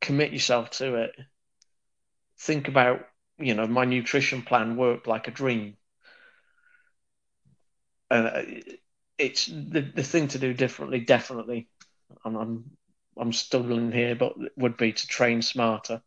commit 0.01 0.33
yourself 0.33 0.71
to 0.79 0.95
it. 0.95 1.11
Think 2.39 2.67
about, 2.67 3.01
you 3.37 3.53
know, 3.53 3.67
my 3.67 3.85
nutrition 3.85 4.41
plan 4.41 4.77
worked 4.77 5.07
like 5.07 5.27
a 5.27 5.31
dream. 5.31 5.75
Uh, 8.09 8.41
it's 9.17 9.45
the, 9.47 9.81
the 9.81 10.03
thing 10.03 10.27
to 10.29 10.39
do 10.39 10.53
differently, 10.53 10.99
definitely. 10.99 11.67
And 12.23 12.37
I'm 12.37 12.71
I'm 13.17 13.33
stumbling 13.33 13.91
here, 13.91 14.15
but 14.15 14.33
would 14.57 14.77
be 14.77 14.91
to 14.91 15.07
train 15.07 15.41
smarter. 15.41 16.01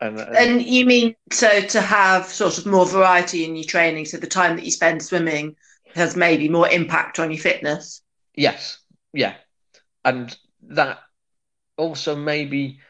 And, 0.00 0.18
and, 0.18 0.36
and, 0.36 0.62
you 0.62 0.84
mean 0.84 1.14
so 1.30 1.60
to 1.60 1.80
have 1.80 2.26
sort 2.26 2.58
of 2.58 2.66
more 2.66 2.86
variety 2.86 3.44
in 3.44 3.54
your 3.54 3.64
training, 3.64 4.06
so 4.06 4.16
the 4.16 4.26
time 4.26 4.56
that 4.56 4.64
you 4.64 4.70
spend 4.72 5.02
swimming 5.02 5.54
has 5.94 6.16
maybe 6.16 6.48
more 6.48 6.68
impact 6.68 7.20
on 7.20 7.30
your 7.30 7.40
fitness. 7.40 8.02
Yes, 8.34 8.78
yeah, 9.12 9.34
and 10.04 10.36
that 10.70 10.98
also 11.76 12.16
maybe 12.16 12.80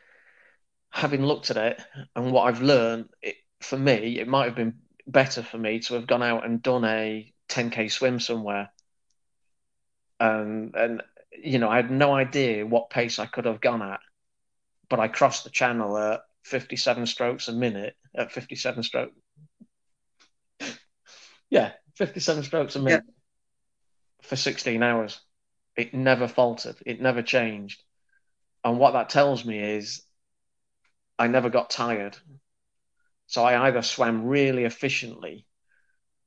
having 0.90 1.24
looked 1.24 1.50
at 1.50 1.56
it 1.56 1.82
and 2.14 2.32
what 2.32 2.44
I've 2.44 2.62
learned, 2.62 3.08
it, 3.20 3.36
for 3.62 3.78
me, 3.78 4.18
it 4.18 4.28
might 4.28 4.46
have 4.46 4.54
been 4.54 4.74
better 5.06 5.42
for 5.42 5.58
me 5.58 5.80
to 5.80 5.94
have 5.94 6.06
gone 6.06 6.22
out 6.22 6.44
and 6.44 6.62
done 6.62 6.84
a 6.84 7.32
10k 7.48 7.90
swim 7.90 8.20
somewhere 8.20 8.70
and 10.22 10.74
and 10.76 11.02
you 11.32 11.58
know 11.58 11.68
I 11.68 11.76
had 11.76 11.90
no 11.90 12.14
idea 12.14 12.64
what 12.64 12.90
pace 12.90 13.18
I 13.18 13.26
could 13.26 13.44
have 13.44 13.60
gone 13.60 13.82
at, 13.82 14.00
but 14.88 15.00
I 15.00 15.08
crossed 15.08 15.44
the 15.44 15.50
channel 15.50 15.98
at 15.98 16.20
57 16.44 17.06
strokes 17.06 17.48
a 17.48 17.52
minute 17.52 17.96
at 18.14 18.30
57 18.32 18.82
stroke. 18.84 19.12
yeah, 21.50 21.72
57 21.96 22.44
strokes 22.44 22.76
a 22.76 22.80
minute 22.80 23.04
yeah. 23.06 24.28
for 24.28 24.36
16 24.36 24.82
hours. 24.82 25.20
It 25.76 25.92
never 25.94 26.28
faltered. 26.28 26.76
It 26.86 27.00
never 27.00 27.22
changed. 27.22 27.82
And 28.62 28.78
what 28.78 28.92
that 28.92 29.08
tells 29.08 29.44
me 29.44 29.58
is 29.58 30.02
I 31.18 31.26
never 31.26 31.50
got 31.50 31.70
tired. 31.70 32.16
So 33.32 33.42
I 33.42 33.66
either 33.66 33.80
swam 33.80 34.26
really 34.26 34.64
efficiently, 34.64 35.46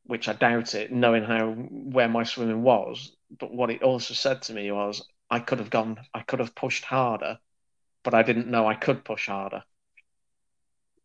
which 0.06 0.28
I 0.28 0.34
doubt 0.34 0.74
it, 0.74 0.92
knowing 0.92 1.24
how 1.24 1.52
where 1.52 2.10
my 2.10 2.24
swimming 2.24 2.64
was, 2.64 3.16
but 3.40 3.54
what 3.54 3.70
it 3.70 3.84
also 3.84 4.16
said 4.16 4.42
to 4.42 4.54
me 4.54 4.72
was 4.72 5.08
I 5.30 5.38
could 5.38 5.60
have 5.60 5.70
gone, 5.70 6.00
I 6.16 6.22
could 6.22 6.40
have 6.40 6.56
pushed 6.56 6.84
harder, 6.84 7.38
but 8.04 8.16
I 8.16 8.24
didn't 8.24 8.48
know 8.48 8.66
I 8.66 8.74
could 8.74 9.06
push 9.06 9.28
harder. 9.28 9.62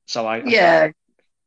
So 0.06 0.26
I, 0.26 0.42
yeah, 0.42 0.86
I, 0.86 0.92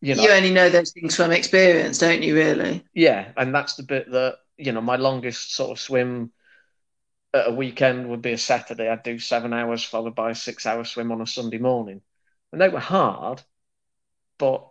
you 0.01 0.13
know, 0.13 0.21
you 0.21 0.29
only 0.29 0.51
know 0.51 0.69
those 0.69 0.91
things 0.91 1.15
from 1.15 1.31
experience, 1.31 1.97
don't 1.97 2.21
you? 2.21 2.35
Really? 2.35 2.85
Yeah, 2.93 3.31
and 3.35 3.55
that's 3.55 3.73
the 3.73 3.83
bit 3.83 4.11
that 4.11 4.37
you 4.57 4.71
know 4.71 4.81
my 4.81 4.97
longest 4.97 5.55
sort 5.55 5.71
of 5.71 5.79
swim 5.79 6.31
at 7.33 7.47
a 7.47 7.51
weekend 7.51 8.07
would 8.07 8.21
be 8.21 8.33
a 8.33 8.37
Saturday. 8.37 8.87
I'd 8.87 9.01
do 9.01 9.17
seven 9.17 9.51
hours 9.51 9.83
followed 9.83 10.13
by 10.13 10.29
a 10.29 10.35
six-hour 10.35 10.85
swim 10.85 11.11
on 11.11 11.21
a 11.21 11.25
Sunday 11.25 11.57
morning, 11.57 12.01
and 12.51 12.61
they 12.61 12.69
were 12.69 12.79
hard, 12.79 13.41
but 14.43 14.67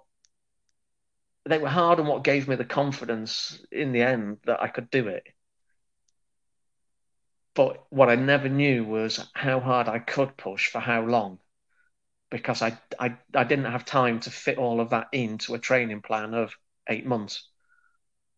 they 1.47 1.57
were 1.57 1.67
hard 1.67 1.99
and 1.99 2.07
what 2.07 2.25
gave 2.25 2.47
me 2.47 2.57
the 2.57 2.65
confidence 2.65 3.59
in 3.73 3.93
the 3.93 4.03
end 4.03 4.37
that 4.45 4.61
I 4.61 4.69
could 4.69 4.91
do 4.91 5.09
it. 5.09 5.25
But 7.55 7.83
what 7.89 8.11
I 8.11 8.17
never 8.17 8.51
knew 8.51 8.85
was 8.85 9.27
how 9.33 9.61
hard 9.61 9.89
I 9.89 9.99
could 9.99 10.37
push 10.37 10.69
for 10.69 10.79
how 10.79 11.01
long 11.07 11.39
because 12.31 12.61
I, 12.61 12.79
I, 13.01 13.17
I 13.35 13.45
didn't 13.45 13.73
have 13.73 13.87
time 13.87 14.21
to 14.21 14.31
fit 14.31 14.59
all 14.59 14.79
of 14.79 14.91
that 14.91 15.07
into 15.13 15.55
a 15.55 15.59
training 15.59 16.03
plan 16.03 16.35
of 16.35 16.53
eight 16.87 17.07
months. 17.07 17.49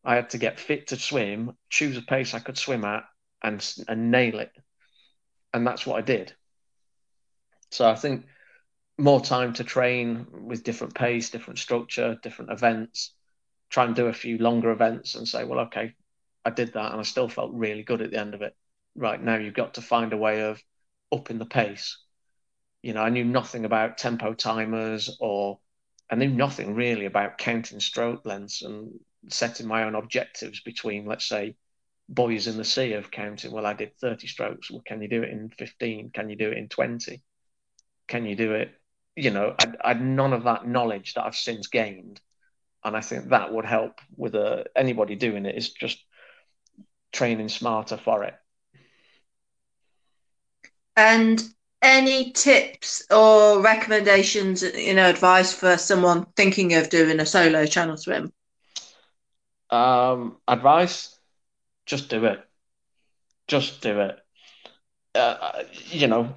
I 0.04 0.14
had 0.14 0.30
to 0.30 0.38
get 0.38 0.60
fit 0.60 0.86
to 0.88 0.96
swim, 0.96 1.56
choose 1.68 1.96
a 1.96 2.02
pace 2.02 2.34
I 2.34 2.38
could 2.38 2.58
swim 2.58 2.84
at, 2.84 3.02
and, 3.42 3.74
and 3.88 4.12
nail 4.12 4.38
it. 4.38 4.52
And 5.52 5.66
that's 5.66 5.84
what 5.84 5.98
I 5.98 6.02
did. 6.02 6.32
So 7.72 7.90
I 7.90 7.96
think 7.96 8.26
more 8.98 9.20
time 9.20 9.52
to 9.54 9.64
train 9.64 10.26
with 10.30 10.64
different 10.64 10.94
pace, 10.94 11.30
different 11.30 11.58
structure, 11.58 12.18
different 12.22 12.52
events, 12.52 13.14
try 13.70 13.84
and 13.84 13.94
do 13.94 14.06
a 14.06 14.12
few 14.12 14.38
longer 14.38 14.70
events 14.70 15.14
and 15.14 15.26
say, 15.26 15.44
well, 15.44 15.60
okay, 15.60 15.94
I 16.44 16.50
did 16.50 16.74
that 16.74 16.92
and 16.92 17.00
I 17.00 17.04
still 17.04 17.28
felt 17.28 17.52
really 17.52 17.82
good 17.82 18.02
at 18.02 18.10
the 18.10 18.20
end 18.20 18.34
of 18.34 18.42
it 18.42 18.54
right 18.94 19.22
now 19.22 19.36
you've 19.36 19.54
got 19.54 19.74
to 19.74 19.82
find 19.82 20.12
a 20.12 20.16
way 20.16 20.42
of 20.42 20.62
upping 21.12 21.38
the 21.38 21.46
pace. 21.46 21.98
You 22.82 22.92
know, 22.92 23.02
I 23.02 23.10
knew 23.10 23.24
nothing 23.24 23.64
about 23.64 23.98
tempo 23.98 24.34
timers 24.34 25.16
or 25.20 25.58
I 26.10 26.16
knew 26.16 26.28
nothing 26.28 26.74
really 26.74 27.06
about 27.06 27.38
counting 27.38 27.80
stroke 27.80 28.24
lengths 28.26 28.62
and 28.62 28.92
setting 29.28 29.66
my 29.66 29.84
own 29.84 29.94
objectives 29.94 30.60
between, 30.60 31.06
let's 31.06 31.26
say, 31.26 31.56
buoys 32.08 32.46
in 32.46 32.58
the 32.58 32.64
sea 32.64 32.92
of 32.92 33.10
counting. 33.10 33.52
Well, 33.52 33.66
I 33.66 33.72
did 33.72 33.96
30 34.00 34.26
strokes. 34.26 34.70
Well, 34.70 34.82
can 34.84 35.00
you 35.00 35.08
do 35.08 35.22
it 35.22 35.30
in 35.30 35.50
15? 35.50 36.10
Can 36.12 36.28
you 36.28 36.36
do 36.36 36.50
it 36.50 36.58
in 36.58 36.68
20? 36.68 37.22
Can 38.06 38.26
you 38.26 38.36
do 38.36 38.52
it? 38.52 38.70
You 39.16 39.30
know, 39.30 39.54
I, 39.58 39.72
I 39.84 39.88
had 39.88 40.00
none 40.02 40.32
of 40.32 40.44
that 40.44 40.66
knowledge 40.66 41.14
that 41.14 41.24
I've 41.24 41.36
since 41.36 41.68
gained. 41.68 42.20
And 42.84 42.96
I 42.96 43.00
think 43.00 43.28
that 43.30 43.52
would 43.52 43.64
help 43.64 44.00
with 44.16 44.34
uh, 44.34 44.64
anybody 44.76 45.16
doing 45.16 45.46
it 45.46 45.56
is 45.56 45.70
just 45.72 46.04
training 47.12 47.48
smarter 47.48 47.96
for 47.96 48.24
it 48.24 48.34
And 50.96 51.42
any 51.82 52.32
tips 52.32 53.04
or 53.10 53.60
recommendations, 53.60 54.62
you 54.62 54.94
know, 54.94 55.08
advice 55.08 55.52
for 55.52 55.76
someone 55.78 56.26
thinking 56.36 56.74
of 56.74 56.90
doing 56.90 57.20
a 57.20 57.26
solo 57.26 57.66
channel 57.66 57.96
swim? 57.96 58.32
Um, 59.70 60.38
advice: 60.48 61.18
just 61.86 62.08
do 62.10 62.24
it. 62.26 62.40
Just 63.48 63.80
do 63.82 64.00
it. 64.00 64.18
Uh, 65.14 65.64
you 65.90 66.06
know, 66.06 66.36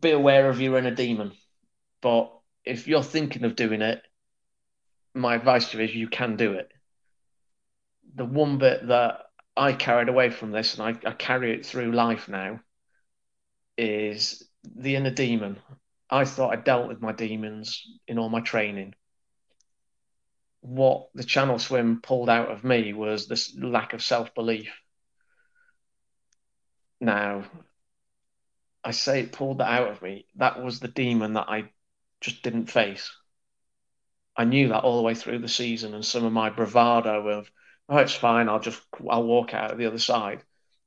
be 0.00 0.10
aware 0.10 0.48
of 0.48 0.60
your 0.60 0.78
inner 0.78 0.94
demon. 0.94 1.32
But 2.02 2.32
if 2.64 2.86
you're 2.88 3.02
thinking 3.02 3.44
of 3.44 3.56
doing 3.56 3.80
it, 3.80 4.02
my 5.14 5.36
advice 5.36 5.70
to 5.70 5.78
you 5.78 5.84
is 5.84 5.94
you 5.94 6.08
can 6.08 6.36
do 6.36 6.52
it. 6.54 6.70
The 8.14 8.24
one 8.24 8.58
bit 8.58 8.88
that 8.88 9.20
I 9.56 9.72
carried 9.72 10.08
away 10.08 10.30
from 10.30 10.50
this, 10.50 10.76
and 10.76 10.82
I, 10.82 11.08
I 11.08 11.12
carry 11.12 11.54
it 11.54 11.64
through 11.64 11.92
life 11.92 12.28
now, 12.28 12.60
is 13.78 14.42
the 14.64 14.96
inner 14.96 15.10
demon. 15.10 15.58
I 16.10 16.24
thought 16.24 16.52
I 16.52 16.56
dealt 16.56 16.88
with 16.88 17.00
my 17.00 17.12
demons 17.12 17.86
in 18.06 18.18
all 18.18 18.28
my 18.28 18.40
training. 18.40 18.94
What 20.60 21.08
the 21.14 21.24
channel 21.24 21.58
swim 21.58 22.00
pulled 22.02 22.28
out 22.28 22.50
of 22.50 22.64
me 22.64 22.92
was 22.92 23.26
this 23.26 23.56
lack 23.56 23.92
of 23.94 24.02
self 24.02 24.34
belief. 24.34 24.72
Now, 27.00 27.44
I 28.84 28.90
say 28.90 29.20
it 29.20 29.32
pulled 29.32 29.58
that 29.58 29.70
out 29.70 29.88
of 29.90 30.02
me. 30.02 30.26
That 30.36 30.62
was 30.62 30.80
the 30.80 30.88
demon 30.88 31.34
that 31.34 31.48
I 31.48 31.70
just 32.22 32.42
didn't 32.42 32.70
face. 32.70 33.14
I 34.36 34.44
knew 34.44 34.68
that 34.68 34.84
all 34.84 34.96
the 34.96 35.02
way 35.02 35.14
through 35.14 35.40
the 35.40 35.48
season, 35.48 35.92
and 35.92 36.04
some 36.04 36.24
of 36.24 36.32
my 36.32 36.48
bravado 36.48 37.28
of, 37.28 37.50
oh, 37.88 37.98
it's 37.98 38.14
fine, 38.14 38.48
I'll 38.48 38.60
just, 38.60 38.80
I'll 39.10 39.24
walk 39.24 39.52
out 39.52 39.76
the 39.76 39.86
other 39.86 39.98
side, 39.98 40.42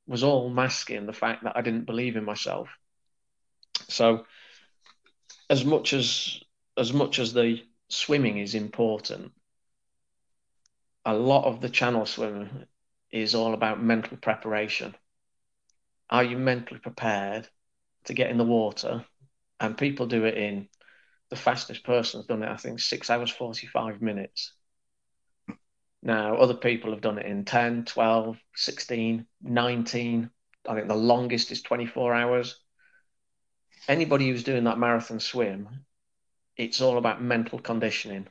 was 0.08 0.24
all 0.24 0.50
masking 0.50 1.06
the 1.06 1.14
fact 1.14 1.44
that 1.44 1.56
I 1.56 1.62
didn't 1.62 1.86
believe 1.86 2.16
in 2.16 2.24
myself. 2.24 2.70
So, 3.88 4.26
as 5.50 5.64
much 5.64 5.94
as 5.94 6.40
as 6.78 6.92
much 6.92 7.20
as 7.20 7.34
the 7.34 7.64
swimming 7.88 8.38
is 8.38 8.56
important, 8.56 9.32
a 11.06 11.14
lot 11.14 11.46
of 11.46 11.62
the 11.62 11.70
channel 11.70 12.06
swimming 12.06 12.66
is 13.12 13.36
all 13.36 13.54
about 13.54 13.82
mental 13.82 14.18
preparation. 14.18 14.96
Are 16.10 16.24
you 16.24 16.38
mentally 16.38 16.80
prepared 16.80 17.48
to 18.06 18.14
get 18.14 18.30
in 18.30 18.38
the 18.38 18.44
water? 18.44 19.06
And 19.60 19.78
people 19.78 20.08
do 20.08 20.26
it 20.26 20.38
in 20.38 20.68
the 21.30 21.36
fastest 21.36 21.84
person's 21.84 22.26
done 22.26 22.43
it, 22.43 22.49
I 22.49 22.57
think, 22.57 22.80
six 22.80 23.09
hours, 23.09 23.32
45 23.32 24.01
minutes. 24.01 24.53
Now, 26.03 26.36
other 26.36 26.53
people 26.53 26.91
have 26.91 27.01
done 27.01 27.17
it 27.17 27.26
in 27.26 27.45
10, 27.45 27.86
12, 27.86 28.38
16, 28.55 29.26
19. 29.41 30.30
I 30.67 30.73
think 30.76 30.88
the 30.88 30.95
longest 30.95 31.51
is 31.51 31.61
24 31.61 32.13
hours 32.13 32.59
anybody 33.88 34.30
who's 34.30 34.43
doing 34.43 34.65
that 34.65 34.80
marathon 34.80 35.19
swim, 35.19 35.86
it's 36.57 36.82
all 36.82 36.97
about 36.97 37.21
mental 37.21 37.59
conditioning. 37.59 38.28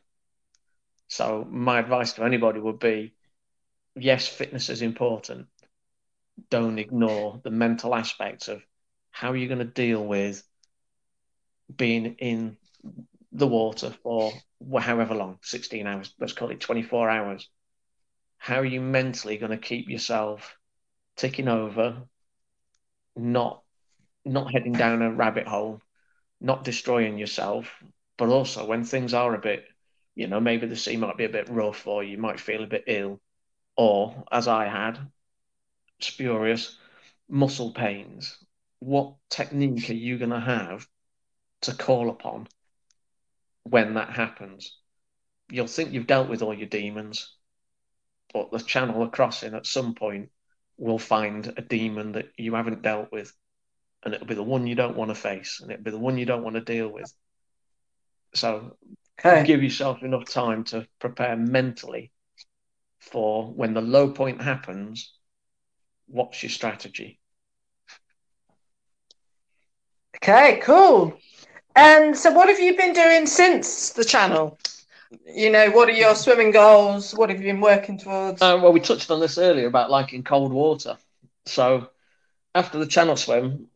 So 1.08 1.46
my 1.48 1.78
advice 1.78 2.14
to 2.14 2.24
anybody 2.24 2.60
would 2.60 2.78
be, 2.78 3.14
yes, 3.94 4.26
fitness 4.26 4.68
is 4.68 4.82
important. 4.82 5.46
Don't 6.50 6.78
ignore 6.78 7.40
the 7.44 7.50
mental 7.50 7.94
aspects 7.94 8.48
of 8.48 8.62
how 9.10 9.32
you're 9.32 9.48
going 9.48 9.58
to 9.58 9.64
deal 9.64 10.04
with 10.04 10.42
being 11.74 12.16
in 12.18 12.56
the 13.32 13.46
water 13.46 13.90
for 14.02 14.32
however 14.80 15.14
long 15.14 15.38
16 15.42 15.86
hours 15.86 16.14
let's 16.20 16.32
call 16.32 16.50
it 16.50 16.60
24 16.60 17.10
hours 17.10 17.48
how 18.38 18.60
are 18.60 18.64
you 18.64 18.80
mentally 18.80 19.38
going 19.38 19.50
to 19.50 19.58
keep 19.58 19.88
yourself 19.88 20.56
ticking 21.16 21.48
over 21.48 22.02
not 23.16 23.62
not 24.24 24.52
heading 24.52 24.72
down 24.72 25.02
a 25.02 25.12
rabbit 25.12 25.46
hole, 25.46 25.80
not 26.40 26.64
destroying 26.64 27.18
yourself, 27.18 27.82
but 28.16 28.28
also 28.28 28.66
when 28.66 28.84
things 28.84 29.12
are 29.14 29.34
a 29.34 29.38
bit, 29.38 29.64
you 30.14 30.26
know, 30.26 30.40
maybe 30.40 30.66
the 30.66 30.76
sea 30.76 30.96
might 30.96 31.16
be 31.16 31.24
a 31.24 31.28
bit 31.28 31.48
rough 31.48 31.86
or 31.86 32.02
you 32.02 32.16
might 32.16 32.40
feel 32.40 32.64
a 32.64 32.68
bit 32.68 32.84
ill, 32.86 33.20
or 33.76 34.24
as 34.32 34.48
I 34.48 34.66
had, 34.66 34.98
spurious 36.00 36.78
muscle 37.28 37.72
pains. 37.72 38.38
What 38.78 39.14
technique 39.28 39.90
are 39.90 39.94
you 39.94 40.18
going 40.18 40.30
to 40.30 40.40
have 40.40 40.86
to 41.62 41.74
call 41.74 42.10
upon 42.10 42.48
when 43.64 43.94
that 43.94 44.10
happens? 44.10 44.78
You'll 45.50 45.66
think 45.66 45.92
you've 45.92 46.06
dealt 46.06 46.28
with 46.28 46.42
all 46.42 46.54
your 46.54 46.68
demons, 46.68 47.34
but 48.32 48.50
the 48.50 48.58
channel 48.58 49.02
of 49.02 49.12
crossing 49.12 49.54
at 49.54 49.66
some 49.66 49.94
point 49.94 50.30
will 50.78 50.98
find 50.98 51.52
a 51.56 51.62
demon 51.62 52.12
that 52.12 52.30
you 52.36 52.54
haven't 52.54 52.82
dealt 52.82 53.12
with 53.12 53.32
and 54.04 54.14
it'll 54.14 54.26
be 54.26 54.34
the 54.34 54.42
one 54.42 54.66
you 54.66 54.74
don't 54.74 54.96
want 54.96 55.10
to 55.10 55.14
face, 55.14 55.60
and 55.60 55.70
it'll 55.70 55.82
be 55.82 55.90
the 55.90 55.98
one 55.98 56.18
you 56.18 56.26
don't 56.26 56.44
want 56.44 56.56
to 56.56 56.60
deal 56.60 56.88
with. 56.88 57.12
So 58.34 58.76
okay. 59.18 59.44
give 59.46 59.62
yourself 59.62 60.02
enough 60.02 60.26
time 60.26 60.64
to 60.64 60.86
prepare 60.98 61.36
mentally 61.36 62.12
for 62.98 63.46
when 63.46 63.74
the 63.74 63.80
low 63.80 64.10
point 64.10 64.42
happens. 64.42 65.12
What's 66.06 66.42
your 66.42 66.50
strategy? 66.50 67.18
Okay, 70.16 70.60
cool. 70.62 71.18
And 71.76 72.16
so, 72.16 72.30
what 72.32 72.48
have 72.48 72.60
you 72.60 72.76
been 72.76 72.92
doing 72.92 73.26
since 73.26 73.90
the 73.90 74.04
channel? 74.04 74.58
You 75.26 75.50
know, 75.50 75.70
what 75.70 75.88
are 75.88 75.92
your 75.92 76.14
swimming 76.14 76.50
goals? 76.50 77.12
What 77.12 77.30
have 77.30 77.40
you 77.40 77.46
been 77.52 77.60
working 77.60 77.98
towards? 77.98 78.42
Uh, 78.42 78.58
well, 78.62 78.72
we 78.72 78.80
touched 78.80 79.10
on 79.10 79.20
this 79.20 79.38
earlier 79.38 79.66
about 79.66 79.90
liking 79.90 80.22
cold 80.22 80.52
water. 80.52 80.96
So, 81.46 81.88
after 82.54 82.78
the 82.78 82.86
channel 82.86 83.16
swim, 83.16 83.68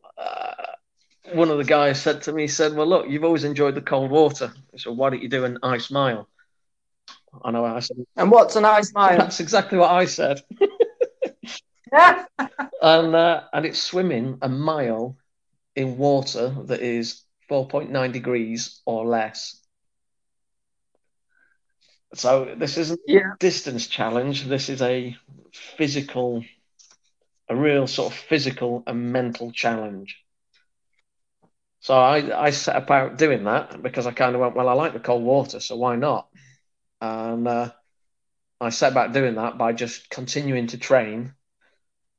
one 1.33 1.49
of 1.49 1.57
the 1.57 1.63
guys 1.63 2.01
said 2.01 2.21
to 2.23 2.31
me, 2.31 2.43
he 2.43 2.47
said, 2.47 2.75
Well, 2.75 2.87
look, 2.87 3.09
you've 3.09 3.23
always 3.23 3.43
enjoyed 3.43 3.75
the 3.75 3.81
cold 3.81 4.11
water. 4.11 4.51
So 4.77 4.91
why 4.91 5.09
don't 5.09 5.21
you 5.21 5.29
do 5.29 5.45
an 5.45 5.59
ice 5.63 5.91
mile? 5.91 6.27
I 7.43 7.51
know 7.51 7.65
I 7.65 7.79
said. 7.79 7.97
And 8.15 8.31
what's 8.31 8.55
an 8.55 8.65
ice 8.65 8.93
mile? 8.93 9.17
That's 9.19 9.39
exactly 9.39 9.77
what 9.77 9.91
I 9.91 10.05
said. 10.05 10.41
and 11.91 13.15
uh, 13.15 13.43
and 13.53 13.65
it's 13.65 13.79
swimming 13.79 14.39
a 14.41 14.49
mile 14.49 15.17
in 15.75 15.97
water 15.97 16.55
that 16.65 16.81
is 16.81 17.23
4.9 17.49 18.11
degrees 18.11 18.81
or 18.85 19.05
less. 19.05 19.59
So 22.13 22.55
this 22.57 22.77
isn't 22.77 23.01
yeah. 23.07 23.33
a 23.33 23.37
distance 23.39 23.87
challenge. 23.87 24.45
This 24.45 24.69
is 24.69 24.81
a 24.81 25.15
physical, 25.53 26.43
a 27.47 27.55
real 27.55 27.87
sort 27.87 28.13
of 28.13 28.19
physical 28.19 28.83
and 28.87 29.11
mental 29.11 29.51
challenge. 29.51 30.17
So 31.81 31.95
I, 31.95 32.45
I 32.47 32.49
set 32.49 32.75
about 32.75 33.17
doing 33.17 33.45
that 33.45 33.81
because 33.81 34.05
I 34.05 34.11
kind 34.11 34.35
of 34.35 34.41
went, 34.41 34.55
well, 34.55 34.67
I 34.67 34.73
like 34.73 34.93
the 34.93 34.99
cold 34.99 35.23
water, 35.23 35.59
so 35.59 35.77
why 35.77 35.95
not? 35.95 36.27
And 36.99 37.47
uh, 37.47 37.71
I 38.59 38.69
set 38.69 38.91
about 38.91 39.13
doing 39.13 39.35
that 39.35 39.57
by 39.57 39.71
just 39.73 40.09
continuing 40.09 40.67
to 40.67 40.77
train. 40.77 41.33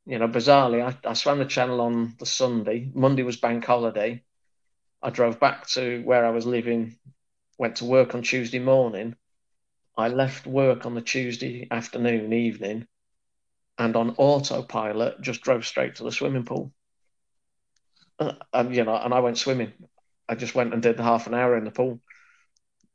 You 0.06 0.18
know, 0.18 0.28
bizarrely, 0.28 0.82
I, 0.82 1.08
I 1.08 1.12
swam 1.12 1.38
the 1.38 1.44
channel 1.44 1.80
on 1.82 2.14
the 2.18 2.26
Sunday. 2.26 2.90
Monday 2.94 3.22
was 3.22 3.36
bank 3.36 3.64
holiday. 3.64 4.22
I 5.02 5.10
drove 5.10 5.40
back 5.40 5.66
to 5.68 6.02
where 6.02 6.24
I 6.24 6.30
was 6.30 6.46
living, 6.46 6.96
went 7.58 7.76
to 7.76 7.84
work 7.84 8.14
on 8.14 8.22
Tuesday 8.22 8.58
morning. 8.58 9.16
I 9.96 10.08
left 10.08 10.46
work 10.46 10.86
on 10.86 10.94
the 10.94 11.00
Tuesday 11.02 11.66
afternoon, 11.70 12.32
evening, 12.32 12.86
and 13.78 13.96
on 13.96 14.14
autopilot 14.18 15.20
just 15.20 15.42
drove 15.42 15.66
straight 15.66 15.96
to 15.96 16.04
the 16.04 16.12
swimming 16.12 16.44
pool 16.44 16.72
and 18.52 18.74
you 18.74 18.84
know, 18.84 18.96
and 18.96 19.14
I 19.14 19.20
went 19.20 19.38
swimming. 19.38 19.72
I 20.28 20.34
just 20.34 20.54
went 20.54 20.72
and 20.72 20.82
did 20.82 20.96
the 20.96 21.02
half 21.02 21.26
an 21.26 21.34
hour 21.34 21.56
in 21.56 21.64
the 21.64 21.70
pool, 21.70 22.00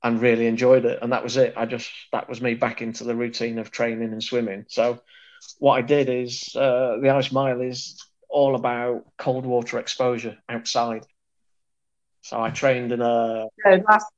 and 0.03 0.21
really 0.21 0.47
enjoyed 0.47 0.85
it. 0.85 0.99
And 1.01 1.11
that 1.11 1.23
was 1.23 1.37
it. 1.37 1.53
I 1.57 1.65
just 1.65 1.89
that 2.11 2.29
was 2.29 2.41
me 2.41 2.53
back 2.53 2.81
into 2.81 3.03
the 3.03 3.15
routine 3.15 3.59
of 3.59 3.71
training 3.71 4.11
and 4.11 4.23
swimming. 4.23 4.65
So, 4.69 5.01
what 5.59 5.75
I 5.77 5.81
did 5.81 6.09
is 6.09 6.55
uh, 6.55 6.97
the 7.01 7.09
ice 7.09 7.31
mile 7.31 7.61
is 7.61 8.01
all 8.29 8.55
about 8.55 9.05
cold 9.17 9.45
water 9.45 9.79
exposure 9.79 10.37
outside. 10.49 11.05
So 12.25 12.41
I 12.41 12.49
trained 12.49 12.91
in 12.91 13.01
a 13.01 13.45
last 13.87 14.11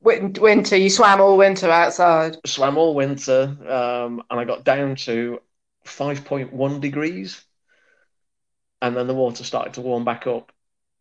winter. 0.00 0.74
You 0.74 0.88
swam 0.88 1.20
all 1.20 1.36
winter 1.36 1.70
outside. 1.70 2.38
Swam 2.46 2.78
all 2.78 2.94
winter, 2.94 3.54
um, 3.68 4.22
and 4.30 4.40
I 4.40 4.44
got 4.44 4.64
down 4.64 4.96
to 4.96 5.40
five 5.84 6.24
point 6.24 6.54
one 6.54 6.80
degrees 6.80 7.44
and 8.80 8.96
then 8.96 9.06
the 9.06 9.14
water 9.14 9.44
started 9.44 9.74
to 9.74 9.82
warm 9.82 10.06
back 10.06 10.26
up. 10.26 10.50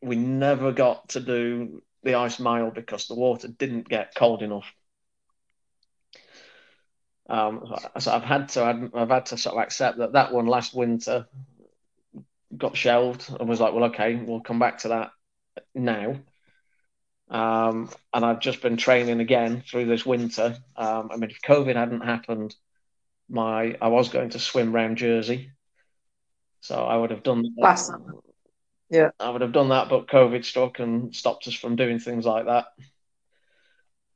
We 0.01 0.17
never 0.17 0.73
got 0.73 1.07
to 1.09 1.21
do 1.21 1.81
the 2.03 2.15
ice 2.15 2.37
mile 2.37 2.69
because 2.69 3.07
the 3.07 3.15
water 3.15 3.47
didn't 3.47 3.87
get 3.87 4.13
cold 4.13 4.41
enough. 4.41 4.69
Um, 7.29 7.75
so 7.97 8.11
I've 8.11 8.23
had 8.23 8.49
to 8.49 8.89
I've 8.93 9.09
had 9.09 9.27
to 9.27 9.37
sort 9.37 9.55
of 9.55 9.63
accept 9.63 9.99
that 9.99 10.11
that 10.11 10.33
one 10.33 10.47
last 10.47 10.75
winter 10.75 11.27
got 12.57 12.75
shelved 12.75 13.33
and 13.39 13.47
was 13.47 13.61
like, 13.61 13.73
well, 13.73 13.85
okay, 13.85 14.15
we'll 14.15 14.41
come 14.41 14.59
back 14.59 14.79
to 14.79 14.89
that 14.89 15.11
now. 15.73 16.17
Um, 17.29 17.89
and 18.13 18.23
I've 18.23 18.39
just 18.39 18.61
been 18.61 18.77
training 18.77 19.19
again 19.19 19.63
through 19.69 19.85
this 19.85 20.05
winter. 20.05 20.57
Um, 20.75 21.09
I 21.11 21.17
mean, 21.17 21.31
if 21.31 21.41
COVID 21.41 21.75
hadn't 21.75 22.01
happened, 22.01 22.55
my 23.27 23.75
I 23.81 23.87
was 23.87 24.09
going 24.09 24.29
to 24.31 24.39
swim 24.39 24.71
round 24.71 24.97
Jersey, 24.97 25.49
so 26.61 26.75
I 26.75 26.95
would 26.95 27.09
have 27.09 27.23
done 27.23 27.43
last 27.57 27.87
summer. 27.87 28.13
Yeah. 28.89 29.09
I 29.19 29.29
would 29.29 29.41
have 29.41 29.51
done 29.51 29.69
that, 29.69 29.89
but 29.89 30.07
COVID 30.07 30.45
struck 30.45 30.79
and 30.79 31.15
stopped 31.15 31.47
us 31.47 31.53
from 31.55 31.75
doing 31.75 31.99
things 31.99 32.25
like 32.25 32.45
that. 32.45 32.67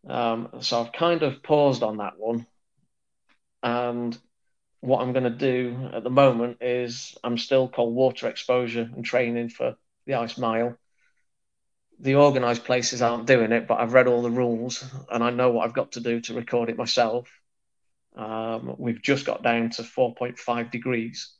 Um, 0.07 0.49
so 0.61 0.81
I've 0.81 0.93
kind 0.93 1.23
of 1.23 1.43
paused 1.43 1.83
on 1.83 1.97
that 1.97 2.17
one. 2.17 2.45
And 3.61 4.17
what 4.79 5.01
I'm 5.01 5.11
going 5.11 5.23
to 5.23 5.29
do 5.29 5.89
at 5.93 6.03
the 6.03 6.09
moment 6.09 6.57
is 6.61 7.17
I'm 7.23 7.37
still 7.37 7.67
cold 7.67 7.93
water 7.93 8.27
exposure 8.27 8.89
and 8.93 9.03
training 9.03 9.49
for 9.49 9.75
the 10.05 10.13
ice 10.13 10.37
mile. 10.37 10.77
The 11.99 12.15
organised 12.15 12.63
places 12.63 13.01
aren't 13.01 13.27
doing 13.27 13.51
it, 13.51 13.67
but 13.67 13.79
I've 13.79 13.93
read 13.93 14.07
all 14.07 14.21
the 14.21 14.31
rules 14.31 14.83
and 15.11 15.23
I 15.23 15.31
know 15.31 15.51
what 15.51 15.65
I've 15.65 15.73
got 15.73 15.93
to 15.93 15.99
do 15.99 16.21
to 16.21 16.33
record 16.33 16.69
it 16.69 16.77
myself. 16.77 17.29
Um, 18.15 18.75
we've 18.77 19.01
just 19.01 19.25
got 19.25 19.43
down 19.43 19.69
to 19.71 19.83
4.5 19.83 20.71
degrees. 20.71 21.33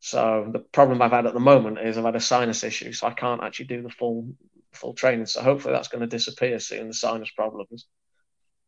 So 0.00 0.48
the 0.52 0.60
problem 0.60 1.02
I've 1.02 1.12
had 1.12 1.26
at 1.26 1.34
the 1.34 1.40
moment 1.40 1.78
is 1.80 1.98
I've 1.98 2.04
had 2.04 2.16
a 2.16 2.20
sinus 2.20 2.64
issue, 2.64 2.92
so 2.92 3.06
I 3.06 3.12
can't 3.12 3.42
actually 3.42 3.66
do 3.66 3.82
the 3.82 3.90
full 3.90 4.34
full 4.72 4.94
training. 4.94 5.26
So 5.26 5.42
hopefully 5.42 5.74
that's 5.74 5.88
going 5.88 6.02
to 6.02 6.06
disappear 6.06 6.58
soon, 6.58 6.88
the 6.88 6.94
sinus 6.94 7.30
problems, 7.30 7.86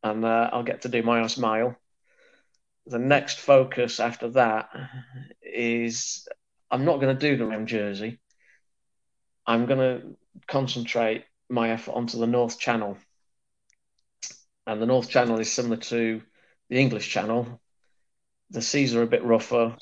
and 0.03 0.25
uh, 0.25 0.51
I'll 0.53 0.65
get 0.65 0.83
to 0.83 0.89
do 0.89 1.03
my 1.03 1.23
ice 1.23 1.39
mile. 1.39 1.77
The 2.87 2.99
next 2.99 3.39
focus 3.39 4.01
after 4.01 4.31
that 4.31 4.71
is 5.43 6.27
I'm 6.71 6.85
not 6.85 7.01
going 7.01 7.17
to 7.17 7.29
do 7.29 7.37
the 7.37 7.47
round 7.47 7.69
Jersey. 7.69 8.19
I'm 9.47 9.67
going 9.67 9.79
to 9.79 10.17
concentrate 10.47 11.25
my 11.49 11.71
effort 11.71 11.93
onto 11.93 12.19
the 12.19 12.27
North 12.27 12.59
Channel, 12.59 12.97
and 14.67 14.81
the 14.81 14.87
North 14.87 15.09
Channel 15.09 15.41
is 15.41 15.53
similar 15.53 15.77
to 15.77 16.23
the 16.69 16.79
English 16.79 17.11
Channel. 17.11 17.61
The 18.51 18.63
seas 18.63 18.95
are 18.95 19.03
a 19.03 19.07
bit 19.07 19.25
rougher. 19.25 19.77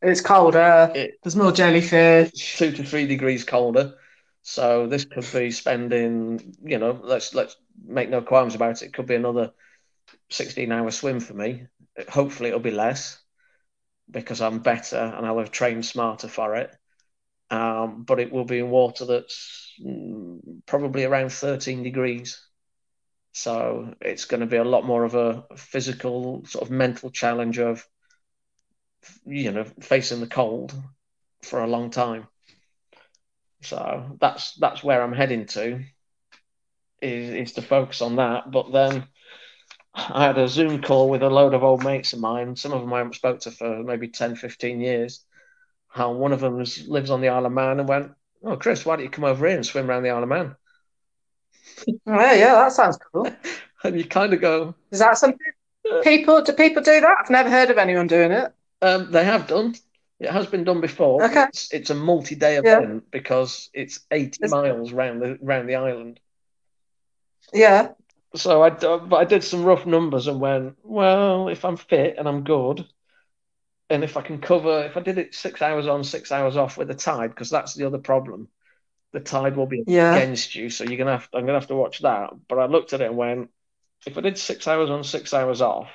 It's 0.00 0.20
colder. 0.20 0.92
It, 0.94 1.18
There's 1.22 1.36
more 1.36 1.52
jellyfish. 1.52 2.58
Two 2.58 2.72
to 2.72 2.84
three 2.84 3.06
degrees 3.06 3.44
colder. 3.44 3.94
So 4.42 4.86
this 4.86 5.04
could 5.04 5.26
be 5.32 5.50
spending, 5.50 6.56
you 6.62 6.78
know, 6.78 6.98
let's 7.02 7.34
let's 7.34 7.56
make 7.84 8.08
no 8.08 8.22
qualms 8.22 8.54
about 8.54 8.82
it. 8.82 8.86
It 8.86 8.94
could 8.94 9.06
be 9.06 9.16
another 9.16 9.52
16 10.30 10.70
hour 10.70 10.90
swim 10.90 11.20
for 11.20 11.34
me. 11.34 11.66
Hopefully 12.08 12.48
it'll 12.48 12.60
be 12.60 12.70
less 12.70 13.20
because 14.10 14.40
I'm 14.40 14.60
better 14.60 14.96
and 14.96 15.26
I'll 15.26 15.38
have 15.38 15.50
trained 15.50 15.84
smarter 15.84 16.28
for 16.28 16.56
it. 16.56 16.74
Um, 17.50 18.04
but 18.04 18.20
it 18.20 18.30
will 18.30 18.44
be 18.44 18.58
in 18.58 18.70
water 18.70 19.06
that's 19.06 19.72
mm, 19.82 20.40
probably 20.66 21.04
around 21.04 21.32
13 21.32 21.82
degrees. 21.82 22.40
So 23.32 23.94
it's 24.00 24.26
going 24.26 24.40
to 24.40 24.46
be 24.46 24.56
a 24.56 24.64
lot 24.64 24.84
more 24.84 25.04
of 25.04 25.14
a 25.14 25.44
physical, 25.56 26.44
sort 26.46 26.64
of 26.64 26.70
mental 26.70 27.10
challenge 27.10 27.58
of, 27.58 27.86
you 29.24 29.52
know, 29.52 29.64
facing 29.80 30.20
the 30.20 30.26
cold 30.26 30.74
for 31.42 31.60
a 31.62 31.66
long 31.66 31.90
time. 31.90 32.26
So 33.62 34.16
that's 34.20 34.54
that's 34.54 34.84
where 34.84 35.02
I'm 35.02 35.12
heading 35.12 35.46
to. 35.46 35.84
Is 37.00 37.30
is 37.30 37.52
to 37.54 37.62
focus 37.62 38.02
on 38.02 38.16
that. 38.16 38.50
But 38.50 38.72
then 38.72 39.06
I 39.94 40.24
had 40.24 40.38
a 40.38 40.48
Zoom 40.48 40.82
call 40.82 41.08
with 41.08 41.22
a 41.22 41.30
load 41.30 41.54
of 41.54 41.64
old 41.64 41.82
mates 41.82 42.12
of 42.12 42.20
mine. 42.20 42.56
Some 42.56 42.72
of 42.72 42.80
them 42.80 42.92
I 42.92 42.98
haven't 42.98 43.14
spoke 43.14 43.40
to 43.40 43.50
for 43.50 43.82
maybe 43.82 44.08
10, 44.08 44.36
15 44.36 44.80
years. 44.80 45.24
How 45.88 46.12
one 46.12 46.32
of 46.32 46.40
them 46.40 46.56
was, 46.56 46.86
lives 46.86 47.10
on 47.10 47.20
the 47.20 47.28
Isle 47.28 47.46
of 47.46 47.52
Man 47.52 47.80
and 47.80 47.88
went, 47.88 48.12
"Oh, 48.42 48.56
Chris, 48.56 48.84
why 48.84 48.96
don't 48.96 49.04
you 49.04 49.10
come 49.10 49.24
over 49.24 49.46
here 49.46 49.56
and 49.56 49.66
swim 49.66 49.90
around 49.90 50.02
the 50.02 50.10
Isle 50.10 50.22
of 50.22 50.28
Man?" 50.28 50.56
Oh, 51.88 51.92
yeah, 52.06 52.34
yeah, 52.34 52.54
that 52.54 52.72
sounds 52.72 52.98
cool. 53.12 53.30
and 53.84 53.96
you 53.96 54.04
kind 54.04 54.32
of 54.32 54.40
go, 54.40 54.74
"Is 54.90 54.98
that 54.98 55.18
something 55.18 55.38
people 56.02 56.42
do? 56.42 56.52
People 56.52 56.82
do 56.82 57.00
that? 57.00 57.16
I've 57.20 57.30
never 57.30 57.50
heard 57.50 57.70
of 57.70 57.78
anyone 57.78 58.06
doing 58.06 58.32
it." 58.32 58.52
Um, 58.82 59.10
they 59.10 59.24
have 59.24 59.46
done. 59.46 59.74
It 60.20 60.30
has 60.30 60.46
been 60.46 60.64
done 60.64 60.80
before. 60.80 61.22
Okay. 61.24 61.44
It's, 61.44 61.72
it's 61.72 61.90
a 61.90 61.94
multi-day 61.94 62.56
event 62.56 63.04
yeah. 63.04 63.08
because 63.10 63.70
it's 63.72 64.00
80 64.10 64.38
it's... 64.40 64.52
miles 64.52 64.92
round 64.92 65.22
the 65.22 65.38
round 65.40 65.68
the 65.68 65.76
island. 65.76 66.20
Yeah. 67.52 67.92
So 68.34 68.62
I, 68.62 68.70
but 68.70 69.16
I 69.16 69.24
did 69.24 69.42
some 69.42 69.64
rough 69.64 69.86
numbers 69.86 70.26
and 70.26 70.40
went, 70.40 70.76
well, 70.82 71.48
if 71.48 71.64
I'm 71.64 71.76
fit 71.76 72.16
and 72.18 72.28
I'm 72.28 72.44
good, 72.44 72.86
and 73.90 74.04
if 74.04 74.16
I 74.16 74.22
can 74.22 74.40
cover, 74.40 74.84
if 74.84 74.96
I 74.96 75.00
did 75.00 75.18
it 75.18 75.34
six 75.34 75.62
hours 75.62 75.86
on, 75.86 76.04
six 76.04 76.30
hours 76.30 76.56
off 76.56 76.76
with 76.76 76.88
the 76.88 76.94
tide, 76.94 77.30
because 77.30 77.50
that's 77.50 77.74
the 77.74 77.86
other 77.86 77.98
problem. 77.98 78.48
The 79.12 79.20
tide 79.20 79.56
will 79.56 79.66
be 79.66 79.84
yeah. 79.86 80.14
against 80.14 80.54
you, 80.54 80.68
so 80.68 80.84
you're 80.84 80.98
gonna 80.98 81.12
have. 81.12 81.30
To, 81.30 81.38
I'm 81.38 81.46
gonna 81.46 81.58
have 81.58 81.68
to 81.68 81.74
watch 81.76 82.00
that. 82.00 82.30
But 82.48 82.58
I 82.58 82.66
looked 82.66 82.92
at 82.92 83.00
it 83.00 83.06
and 83.06 83.16
went, 83.16 83.50
if 84.06 84.18
I 84.18 84.20
did 84.20 84.36
six 84.36 84.68
hours 84.68 84.90
on, 84.90 85.04
six 85.04 85.32
hours 85.32 85.62
off, 85.62 85.90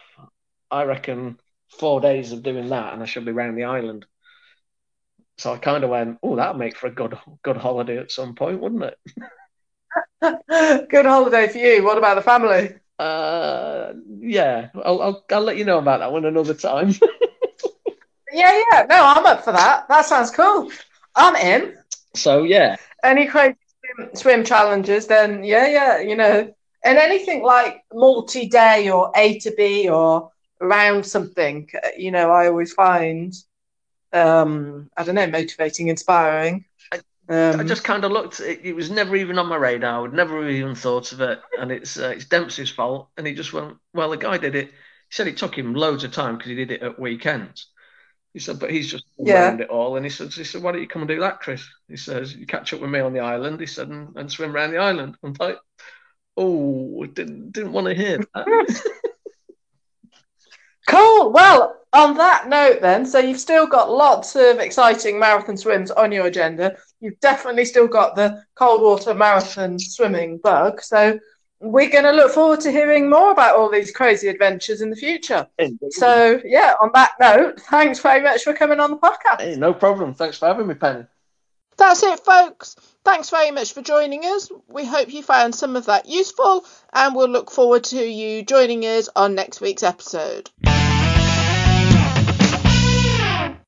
I 0.71 0.83
reckon 0.85 1.39
four 1.67 2.01
days 2.01 2.31
of 2.31 2.41
doing 2.41 2.69
that, 2.69 2.93
and 2.93 3.03
I 3.03 3.05
should 3.05 3.25
be 3.25 3.31
around 3.31 3.55
the 3.55 3.65
island. 3.65 4.05
So 5.37 5.53
I 5.53 5.57
kind 5.57 5.83
of 5.83 5.89
went, 5.89 6.19
oh, 6.23 6.35
that'd 6.35 6.57
make 6.57 6.77
for 6.77 6.87
a 6.87 6.91
good 6.91 7.17
good 7.43 7.57
holiday 7.57 7.97
at 7.97 8.11
some 8.11 8.33
point, 8.33 8.59
wouldn't 8.59 8.83
it? 8.83 8.97
good 10.89 11.05
holiday 11.05 11.47
for 11.47 11.57
you. 11.59 11.83
What 11.83 11.97
about 11.99 12.15
the 12.15 12.21
family? 12.21 12.75
Uh, 12.97 13.93
yeah, 14.19 14.69
I'll, 14.83 15.01
I'll 15.01 15.25
I'll 15.31 15.41
let 15.41 15.57
you 15.57 15.65
know 15.65 15.79
about 15.79 15.99
that 15.99 16.11
one 16.11 16.25
another 16.25 16.53
time. 16.53 16.93
yeah, 18.33 18.61
yeah. 18.71 18.85
No, 18.89 19.03
I'm 19.03 19.25
up 19.25 19.43
for 19.43 19.53
that. 19.53 19.87
That 19.87 20.05
sounds 20.05 20.31
cool. 20.31 20.71
I'm 21.15 21.35
in. 21.35 21.75
So 22.15 22.43
yeah. 22.43 22.77
Any 23.03 23.27
crazy 23.27 23.55
swim, 23.95 24.09
swim 24.15 24.43
challenges? 24.43 25.07
Then 25.07 25.43
yeah, 25.43 25.67
yeah. 25.67 25.99
You 25.99 26.15
know, 26.15 26.53
and 26.83 26.97
anything 26.97 27.43
like 27.43 27.83
multi-day 27.93 28.89
or 28.89 29.11
A 29.15 29.39
to 29.39 29.51
B 29.55 29.89
or 29.89 30.31
around 30.61 31.05
something. 31.05 31.69
You 31.97 32.11
know, 32.11 32.31
I 32.31 32.47
always 32.47 32.73
find 32.73 33.33
um, 34.13 34.89
I 34.95 35.03
don't 35.03 35.15
know, 35.15 35.27
motivating, 35.27 35.87
inspiring. 35.87 36.65
I, 36.91 36.97
um, 37.29 37.59
I 37.59 37.63
just 37.63 37.83
kind 37.83 38.05
of 38.05 38.11
looked. 38.11 38.39
It, 38.39 38.61
it, 38.63 38.75
was 38.75 38.91
never 38.91 39.15
even 39.15 39.39
on 39.39 39.47
my 39.47 39.55
radar. 39.55 39.95
I 39.95 39.99
would 39.99 40.13
never 40.13 40.47
even 40.47 40.75
thought 40.75 41.11
of 41.11 41.21
it. 41.21 41.41
And 41.59 41.71
it's 41.71 41.97
uh, 41.97 42.09
it's 42.09 42.25
Dempsey's 42.25 42.69
fault. 42.69 43.09
And 43.17 43.25
he 43.27 43.33
just 43.33 43.53
went. 43.53 43.77
Well, 43.93 44.11
the 44.11 44.17
guy 44.17 44.37
did 44.37 44.55
it. 44.55 44.67
He 44.67 45.15
said 45.15 45.27
it 45.27 45.37
took 45.37 45.57
him 45.57 45.73
loads 45.73 46.03
of 46.03 46.11
time 46.11 46.37
because 46.37 46.49
he 46.49 46.55
did 46.55 46.71
it 46.71 46.83
at 46.83 46.99
weekends. 46.99 47.67
He 48.33 48.39
said, 48.39 48.59
but 48.59 48.71
he's 48.71 48.89
just 48.89 49.05
yeah. 49.17 49.49
around 49.49 49.61
it 49.61 49.69
all. 49.69 49.95
And 49.95 50.05
he 50.05 50.09
said, 50.09 50.33
he 50.33 50.43
said, 50.43 50.63
why 50.63 50.71
don't 50.71 50.81
you 50.81 50.87
come 50.87 51.03
and 51.03 51.09
do 51.09 51.19
that, 51.19 51.39
Chris? 51.39 51.67
He 51.87 51.97
says, 51.97 52.35
you 52.35 52.47
catch 52.47 52.73
up 52.73 52.81
with 52.81 52.89
me 52.89 52.99
on 52.99 53.13
the 53.13 53.19
island. 53.19 53.59
He 53.59 53.67
said, 53.67 53.89
and, 53.89 54.15
and 54.15 54.31
swim 54.31 54.55
around 54.55 54.71
the 54.71 54.79
island. 54.79 55.15
I'm 55.23 55.35
like, 55.39 55.57
oh, 56.35 57.05
didn't 57.05 57.51
didn't 57.51 57.73
want 57.73 57.87
to 57.87 57.93
hear 57.93 58.19
that. 58.33 58.81
cool. 60.89 61.31
Well, 61.31 61.79
on 61.93 62.17
that 62.17 62.49
note, 62.49 62.81
then, 62.81 63.05
so 63.05 63.19
you've 63.19 63.39
still 63.39 63.67
got 63.67 63.91
lots 63.91 64.35
of 64.35 64.57
exciting 64.57 65.19
marathon 65.19 65.55
swims 65.55 65.91
on 65.91 66.11
your 66.11 66.25
agenda. 66.25 66.75
You've 66.99 67.19
definitely 67.19 67.65
still 67.65 67.87
got 67.87 68.15
the 68.15 68.43
cold 68.55 68.81
water 68.81 69.13
marathon 69.13 69.77
swimming 69.77 70.39
bug. 70.39 70.81
So 70.81 71.19
we're 71.63 71.89
going 71.89 72.03
to 72.03 72.11
look 72.11 72.31
forward 72.31 72.59
to 72.59 72.71
hearing 72.71 73.09
more 73.09 73.31
about 73.31 73.55
all 73.55 73.71
these 73.71 73.91
crazy 73.91 74.27
adventures 74.27 74.81
in 74.81 74.89
the 74.89 74.95
future. 74.95 75.47
Indeed. 75.57 75.93
So, 75.93 76.41
yeah, 76.43 76.73
on 76.81 76.91
that 76.93 77.11
note, 77.21 77.61
thanks 77.61 77.99
very 77.99 78.21
much 78.21 78.43
for 78.43 78.53
coming 78.53 78.81
on 78.81 78.91
the 78.91 78.97
podcast. 78.97 79.39
Hey, 79.39 79.55
no 79.55 79.73
problem. 79.73 80.13
Thanks 80.13 80.37
for 80.37 80.47
having 80.47 80.67
me, 80.67 80.73
Penny. 80.73 81.05
That's 81.77 82.03
it, 82.03 82.19
folks. 82.19 82.75
Thanks 83.05 83.29
very 83.29 83.51
much 83.51 83.73
for 83.73 83.81
joining 83.81 84.23
us. 84.23 84.51
We 84.67 84.85
hope 84.85 85.11
you 85.11 85.23
found 85.23 85.55
some 85.55 85.75
of 85.75 85.85
that 85.85 86.07
useful, 86.07 86.65
and 86.91 87.15
we'll 87.15 87.29
look 87.29 87.49
forward 87.49 87.85
to 87.85 87.97
you 87.97 88.43
joining 88.43 88.83
us 88.83 89.09
on 89.15 89.33
next 89.33 89.61
week's 89.61 89.83
episode. 89.83 90.49